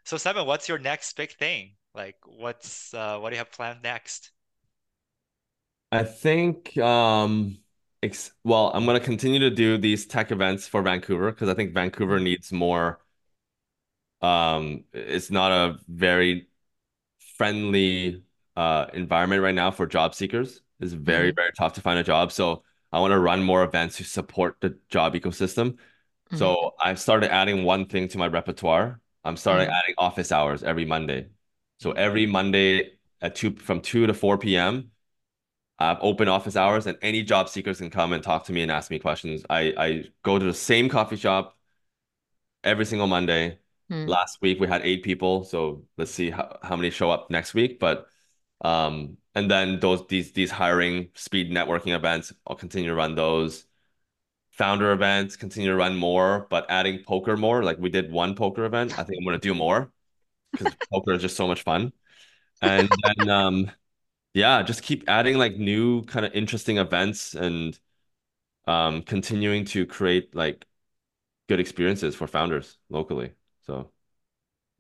So 0.05 0.17
Simon, 0.17 0.45
what's 0.45 0.67
your 0.67 0.79
next 0.79 1.15
big 1.15 1.31
thing? 1.31 1.75
Like, 1.93 2.15
what's 2.25 2.93
uh, 2.93 3.19
what 3.19 3.29
do 3.29 3.35
you 3.35 3.39
have 3.39 3.51
planned 3.51 3.79
next? 3.83 4.31
I 5.91 6.03
think 6.03 6.77
um 6.77 7.57
ex 8.01 8.31
well, 8.43 8.71
I'm 8.73 8.85
gonna 8.85 8.99
continue 8.99 9.39
to 9.39 9.49
do 9.49 9.77
these 9.77 10.05
tech 10.05 10.31
events 10.31 10.67
for 10.67 10.81
Vancouver 10.81 11.31
because 11.31 11.49
I 11.49 11.53
think 11.53 11.73
Vancouver 11.73 12.19
needs 12.19 12.51
more. 12.51 12.99
Um, 14.21 14.83
it's 14.93 15.31
not 15.31 15.51
a 15.51 15.77
very 15.87 16.47
friendly 17.37 18.23
uh 18.55 18.87
environment 18.93 19.41
right 19.41 19.55
now 19.55 19.71
for 19.71 19.87
job 19.87 20.13
seekers. 20.13 20.61
It's 20.79 20.93
very, 20.93 21.29
mm-hmm. 21.29 21.35
very 21.35 21.51
tough 21.57 21.73
to 21.73 21.81
find 21.81 21.99
a 21.99 22.03
job. 22.03 22.31
So 22.31 22.63
I 22.91 22.99
want 22.99 23.11
to 23.11 23.19
run 23.19 23.43
more 23.43 23.63
events 23.63 23.97
to 23.97 24.03
support 24.03 24.57
the 24.61 24.77
job 24.89 25.13
ecosystem. 25.13 25.71
Mm-hmm. 25.71 26.37
So 26.37 26.71
I've 26.81 26.99
started 26.99 27.31
adding 27.31 27.63
one 27.63 27.85
thing 27.85 28.07
to 28.09 28.17
my 28.17 28.27
repertoire. 28.27 28.99
I'm 29.23 29.37
starting 29.37 29.67
mm-hmm. 29.67 29.75
adding 29.75 29.95
office 29.97 30.31
hours 30.31 30.63
every 30.63 30.85
Monday. 30.85 31.27
So 31.79 31.91
every 31.91 32.25
Monday 32.25 32.91
at 33.21 33.35
two 33.35 33.55
from 33.55 33.81
two 33.81 34.07
to 34.07 34.13
four 34.13 34.37
p.m. 34.37 34.91
I 35.79 35.87
have 35.87 35.99
open 36.01 36.27
office 36.27 36.55
hours, 36.55 36.87
and 36.87 36.97
any 37.01 37.23
job 37.23 37.49
seekers 37.49 37.77
can 37.79 37.89
come 37.89 38.13
and 38.13 38.21
talk 38.21 38.45
to 38.45 38.53
me 38.53 38.61
and 38.61 38.71
ask 38.71 38.91
me 38.91 38.99
questions. 38.99 39.45
I 39.49 39.73
I 39.77 40.03
go 40.23 40.37
to 40.37 40.45
the 40.45 40.53
same 40.53 40.89
coffee 40.89 41.15
shop 41.15 41.57
every 42.63 42.85
single 42.85 43.07
Monday. 43.07 43.59
Hmm. 43.89 44.05
Last 44.05 44.39
week 44.41 44.59
we 44.59 44.67
had 44.67 44.81
eight 44.83 45.03
people, 45.03 45.43
so 45.45 45.85
let's 45.97 46.11
see 46.11 46.29
how, 46.29 46.59
how 46.61 46.75
many 46.75 46.89
show 46.89 47.09
up 47.09 47.31
next 47.31 47.53
week. 47.53 47.79
But 47.79 48.07
um, 48.61 49.17
and 49.35 49.49
then 49.49 49.79
those 49.79 50.05
these 50.07 50.33
these 50.33 50.51
hiring 50.51 51.09
speed 51.15 51.51
networking 51.51 51.95
events, 51.95 52.33
I'll 52.45 52.55
continue 52.55 52.89
to 52.89 52.95
run 52.95 53.15
those. 53.15 53.65
Founder 54.51 54.91
events, 54.91 55.37
continue 55.37 55.69
to 55.69 55.75
run 55.77 55.95
more, 55.95 56.45
but 56.49 56.65
adding 56.69 57.03
poker 57.07 57.37
more. 57.37 57.63
Like 57.63 57.77
we 57.79 57.89
did 57.89 58.11
one 58.11 58.35
poker 58.35 58.65
event. 58.65 58.99
I 58.99 59.03
think 59.03 59.17
I'm 59.19 59.25
gonna 59.25 59.37
do 59.39 59.53
more 59.53 59.91
because 60.51 60.75
poker 60.93 61.13
is 61.13 61.21
just 61.21 61.37
so 61.37 61.47
much 61.47 61.63
fun. 61.63 61.93
And 62.61 62.89
then 63.17 63.29
um 63.29 63.71
yeah, 64.33 64.61
just 64.63 64.83
keep 64.83 65.03
adding 65.09 65.37
like 65.37 65.57
new 65.57 66.03
kind 66.05 66.25
of 66.25 66.33
interesting 66.33 66.77
events 66.77 67.33
and 67.35 67.79
um 68.67 69.03
continuing 69.03 69.65
to 69.65 69.85
create 69.85 70.35
like 70.35 70.65
good 71.49 71.59
experiences 71.61 72.15
for 72.15 72.27
founders 72.27 72.77
locally. 72.89 73.33
So 73.67 73.91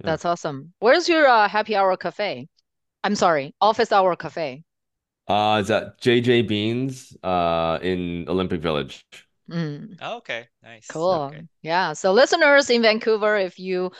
yeah. 0.03 0.11
That's 0.11 0.25
awesome. 0.25 0.73
Where's 0.79 1.07
your 1.07 1.25
uh, 1.25 1.47
happy 1.47 1.73
hour 1.73 1.95
cafe? 1.95 2.49
I'm 3.03 3.15
sorry, 3.15 3.55
office 3.61 3.91
hour 3.91 4.15
cafe. 4.15 4.63
Uh, 5.27 5.59
is 5.61 5.67
that 5.67 5.99
JJ 6.01 6.41
Beans 6.41 7.15
uh 7.23 7.77
in 7.81 8.27
Olympic 8.27 8.61
Village. 8.61 9.05
Mm. 9.49 9.97
Oh, 10.01 10.17
okay, 10.17 10.47
nice. 10.63 10.87
Cool. 10.89 11.11
Okay. 11.11 11.43
Yeah. 11.61 11.93
So 11.93 12.13
listeners 12.13 12.69
in 12.69 12.81
Vancouver, 12.81 13.37
if 13.37 13.59
you 13.59 13.91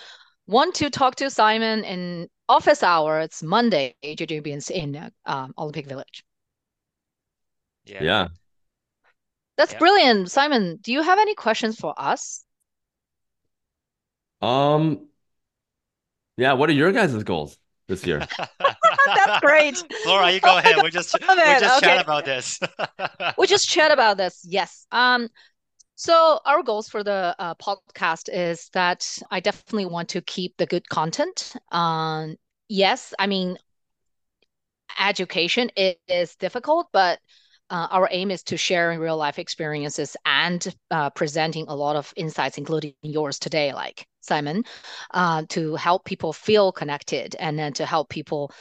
want 0.47 0.75
to 0.75 0.89
talk 0.89 1.15
to 1.17 1.29
Simon 1.29 1.83
in 1.83 2.29
office 2.49 2.83
hour, 2.83 3.19
it's 3.21 3.41
Monday, 3.41 3.95
JJ 4.03 4.43
Beans 4.43 4.69
in 4.69 5.11
um, 5.25 5.53
Olympic 5.57 5.85
Village. 5.85 6.25
Yeah. 7.85 8.03
Yeah. 8.03 8.27
That's 9.55 9.73
yeah. 9.73 9.79
brilliant. 9.79 10.31
Simon, 10.31 10.79
do 10.81 10.91
you 10.91 11.01
have 11.01 11.19
any 11.19 11.35
questions 11.35 11.77
for 11.77 11.93
us? 11.97 12.43
Um, 14.41 15.07
yeah, 16.37 16.53
what 16.53 16.69
are 16.69 16.73
your 16.73 16.91
guys' 16.91 17.23
goals 17.23 17.57
this 17.87 18.05
year? 18.05 18.25
That's 19.05 19.39
great. 19.41 19.83
Flora, 20.03 20.31
you 20.31 20.39
go 20.39 20.57
ahead. 20.57 20.77
We 20.81 20.89
just 20.89 21.13
we 21.21 21.27
just 21.27 21.83
okay. 21.83 21.95
chat 21.95 22.03
about 22.03 22.25
this. 22.25 22.59
we 23.37 23.47
just 23.47 23.69
chat 23.69 23.91
about 23.91 24.17
this. 24.17 24.45
Yes. 24.47 24.85
Um, 24.91 25.29
so 25.99 26.39
our 26.45 26.63
goals 26.63 26.87
for 26.87 27.03
the 27.03 27.35
uh, 27.37 27.55
podcast 27.55 28.29
is 28.31 28.69
that 28.71 29.19
I 29.29 29.41
definitely 29.41 29.85
want 29.85 30.07
to 30.09 30.21
keep 30.21 30.55
the 30.55 30.65
good 30.65 30.87
content. 30.87 31.53
Um, 31.73 32.37
yes, 32.69 33.13
I 33.19 33.27
mean, 33.27 33.57
education 34.97 35.69
is 35.75 36.35
difficult, 36.37 36.87
but 36.93 37.19
uh, 37.69 37.87
our 37.91 38.07
aim 38.11 38.31
is 38.31 38.43
to 38.43 38.55
sharing 38.55 39.01
real 39.01 39.17
life 39.17 39.39
experiences 39.39 40.15
and 40.25 40.73
uh, 40.89 41.09
presenting 41.09 41.65
a 41.67 41.75
lot 41.75 41.97
of 41.97 42.13
insights, 42.15 42.57
including 42.57 42.93
yours 43.01 43.37
today, 43.37 43.73
like 43.73 44.07
Simon, 44.21 44.63
uh, 45.11 45.43
to 45.49 45.75
help 45.75 46.05
people 46.05 46.31
feel 46.31 46.71
connected 46.71 47.35
and 47.41 47.59
then 47.59 47.73
to 47.73 47.85
help 47.85 48.07
people 48.07 48.53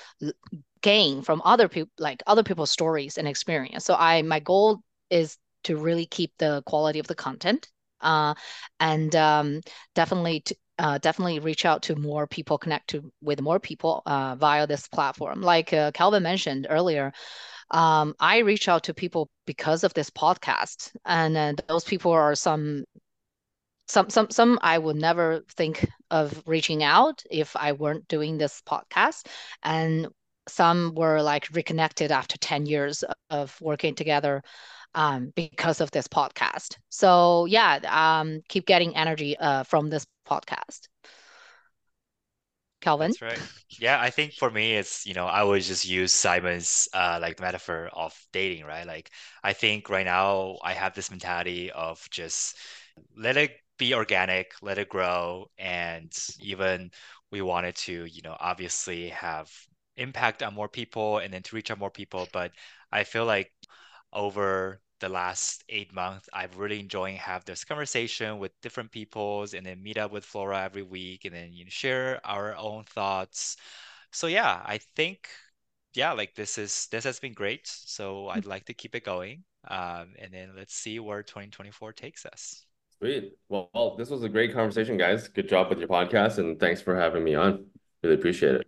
gain 0.83 1.23
from 1.23 1.41
other 1.45 1.69
people, 1.69 1.93
like 2.01 2.21
other 2.27 2.43
people's 2.43 2.73
stories 2.73 3.17
and 3.17 3.29
experience. 3.29 3.85
So 3.85 3.95
I, 3.95 4.23
my 4.23 4.41
goal 4.41 4.81
is 5.09 5.39
to 5.69 5.77
really 5.77 6.07
keep 6.07 6.33
the 6.39 6.63
quality 6.67 6.99
of 6.99 7.07
the 7.07 7.15
content 7.15 7.69
uh, 8.01 8.35
and 8.81 9.15
um, 9.17 9.61
definitely 9.95 10.41
to, 10.41 10.57
uh, 10.79 10.99
definitely 10.99 11.41
reach 11.41 11.65
out 11.65 11.83
to 11.83 11.97
more 11.97 12.27
people, 12.27 12.59
connect 12.59 12.91
to 12.91 13.13
with 13.21 13.41
more 13.41 13.59
people 13.59 14.03
uh, 14.07 14.37
via 14.37 14.67
this 14.67 14.87
platform. 14.89 15.43
Like 15.43 15.73
uh, 15.73 15.91
Calvin 15.93 16.23
mentioned 16.23 16.67
earlier, 16.71 17.13
um, 17.71 18.15
I 18.21 18.39
reach 18.39 18.69
out 18.69 18.85
to 18.85 18.95
people 18.95 19.29
because 19.47 19.85
of 19.85 19.93
this 19.95 20.11
podcast, 20.11 20.93
and 21.05 21.61
those 21.69 21.85
people 21.85 22.13
are 22.13 22.35
some. 22.35 22.85
Some, 23.91 24.11
some, 24.11 24.31
some. 24.31 24.59
I 24.61 24.77
would 24.77 24.97
never 24.97 25.41
think 25.57 25.89
of 26.11 26.43
reaching 26.45 26.83
out 26.83 27.23
if 27.31 27.57
I 27.57 27.73
weren't 27.73 28.07
doing 28.07 28.37
this 28.37 28.63
podcast, 28.69 29.27
and 29.63 30.09
some 30.47 30.95
were 30.95 31.23
like 31.23 31.49
reconnected 31.55 32.13
after 32.13 32.37
ten 32.37 32.67
years 32.67 33.03
of 33.31 33.59
working 33.63 33.95
together 33.95 34.43
um, 34.95 35.33
because 35.35 35.81
of 35.81 35.91
this 35.91 36.09
podcast. 36.09 36.77
So 36.89 37.45
yeah, 37.47 37.79
um, 37.89 38.41
keep 38.49 38.67
getting 38.67 38.97
energy 38.97 39.37
uh, 39.39 39.63
from 39.65 39.91
this 39.91 40.07
podcast. 40.29 40.89
Calvin. 42.81 43.11
That's 43.11 43.23
right. 43.23 43.41
Yeah, 43.81 44.01
I 44.01 44.11
think 44.11 44.33
for 44.35 44.51
me, 44.51 44.75
it's 44.75 45.07
you 45.07 45.15
know 45.15 45.27
I 45.27 45.43
would 45.43 45.63
just 45.63 45.89
use 45.89 46.13
Simon's 46.13 46.89
uh, 46.93 47.19
like 47.21 47.41
metaphor 47.41 47.91
of 47.93 48.15
dating, 48.33 48.65
right? 48.65 48.87
Like 48.87 49.11
I 49.43 49.53
think 49.53 49.91
right 49.91 50.07
now 50.07 50.59
I 50.63 50.75
have 50.75 50.95
this 50.95 51.11
mentality 51.11 51.71
of 51.71 52.07
just 52.11 52.57
let 53.17 53.37
it 53.37 53.53
be 53.79 53.95
organic, 53.95 54.53
let 54.63 54.79
it 54.79 54.89
grow, 54.89 55.51
and 55.59 56.13
even 56.41 56.91
we 57.31 57.43
wanted 57.43 57.77
to 57.77 58.05
you 58.07 58.23
know 58.23 58.37
obviously 58.39 59.09
have 59.11 59.51
impact 59.97 60.43
on 60.43 60.55
more 60.55 60.69
people 60.69 61.19
and 61.19 61.33
then 61.33 61.43
to 61.43 61.57
reach 61.57 61.71
out 61.71 61.79
more 61.79 61.91
people, 61.91 62.29
but 62.33 62.53
I 62.93 63.05
feel 63.05 63.25
like 63.27 63.51
over 64.13 64.81
the 65.01 65.09
last 65.09 65.65
eight 65.69 65.95
months, 65.95 66.29
I've 66.33 66.57
really 66.59 66.81
enjoying 66.81 67.17
have 67.17 67.45
this 67.45 67.65
conversation 67.65 68.39
with 68.39 68.53
different 68.63 68.91
peoples 68.91 69.55
and 69.55 69.65
then 69.65 69.83
meet 69.83 69.99
up 69.99 70.11
with 70.11 70.25
Flora 70.25 70.63
every 70.63 70.83
week 70.83 71.25
and 71.25 71.35
then 71.35 71.53
you 71.53 71.65
know, 71.65 71.71
share 71.71 72.21
our 72.25 72.57
own 72.57 72.85
thoughts. 72.85 73.57
So 74.13 74.27
yeah, 74.27 74.63
I 74.65 74.79
think 74.97 75.29
yeah, 75.95 76.13
like 76.13 76.35
this 76.35 76.59
is 76.59 76.87
this 76.91 77.05
has 77.05 77.19
been 77.21 77.33
great. 77.33 77.67
So 77.67 78.29
I'd 78.29 78.47
like 78.47 78.67
to 78.67 78.75
keep 78.75 78.95
it 78.95 79.05
going. 79.05 79.45
Um, 79.67 80.15
and 80.19 80.33
then 80.33 80.51
let's 80.57 80.75
see 80.75 80.99
where 80.99 81.23
2024 81.23 81.93
takes 81.93 82.25
us. 82.25 82.65
Sweet. 82.99 83.33
Well, 83.49 83.71
well, 83.75 83.97
this 83.97 84.11
was 84.11 84.23
a 84.23 84.29
great 84.29 84.53
conversation, 84.53 84.97
guys. 84.97 85.29
Good 85.29 85.49
job 85.49 85.69
with 85.69 85.79
your 85.79 85.89
podcast, 85.89 86.39
and 86.39 86.59
thanks 86.59 86.81
for 86.81 86.97
having 86.97 87.23
me 87.23 87.35
on. 87.35 87.67
Really 88.03 88.17
appreciate 88.17 88.57
it. 88.57 88.67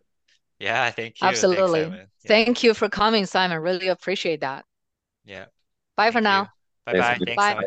Yeah, 0.59 0.91
thank 0.91 1.21
you. 1.21 1.29
Absolutely. 1.29 1.85
Thanks, 1.85 2.11
yeah. 2.25 2.29
Thank 2.29 2.63
you 2.63 2.75
for 2.75 2.89
coming, 2.89 3.27
Simon. 3.27 3.61
Really 3.61 3.89
appreciate 3.89 4.41
that. 4.41 4.65
Yeah. 5.25 5.47
Bye 5.97 6.11
for 6.11 6.21
now. 6.21 6.49
Bye 6.87 6.95
bye. 6.95 7.19
Thanks, 7.25 7.37
bye. 7.37 7.65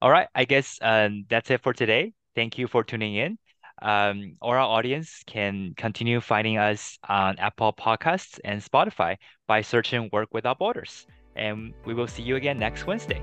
All 0.00 0.10
right, 0.10 0.28
I 0.34 0.44
guess 0.44 0.78
um, 0.82 1.24
that's 1.28 1.50
it 1.50 1.62
for 1.62 1.72
today. 1.72 2.12
Thank 2.34 2.58
you 2.58 2.68
for 2.68 2.84
tuning 2.84 3.16
in. 3.16 3.38
Um, 3.80 4.36
our 4.42 4.58
audience 4.58 5.22
can 5.26 5.74
continue 5.76 6.20
finding 6.20 6.58
us 6.58 6.98
on 7.08 7.38
Apple 7.38 7.72
Podcasts 7.72 8.38
and 8.44 8.62
Spotify 8.62 9.16
by 9.46 9.62
searching 9.62 10.08
Work 10.12 10.28
Without 10.32 10.58
Borders. 10.58 11.06
And 11.36 11.72
we 11.84 11.94
will 11.94 12.08
see 12.08 12.22
you 12.22 12.36
again 12.36 12.58
next 12.58 12.86
Wednesday. 12.86 13.22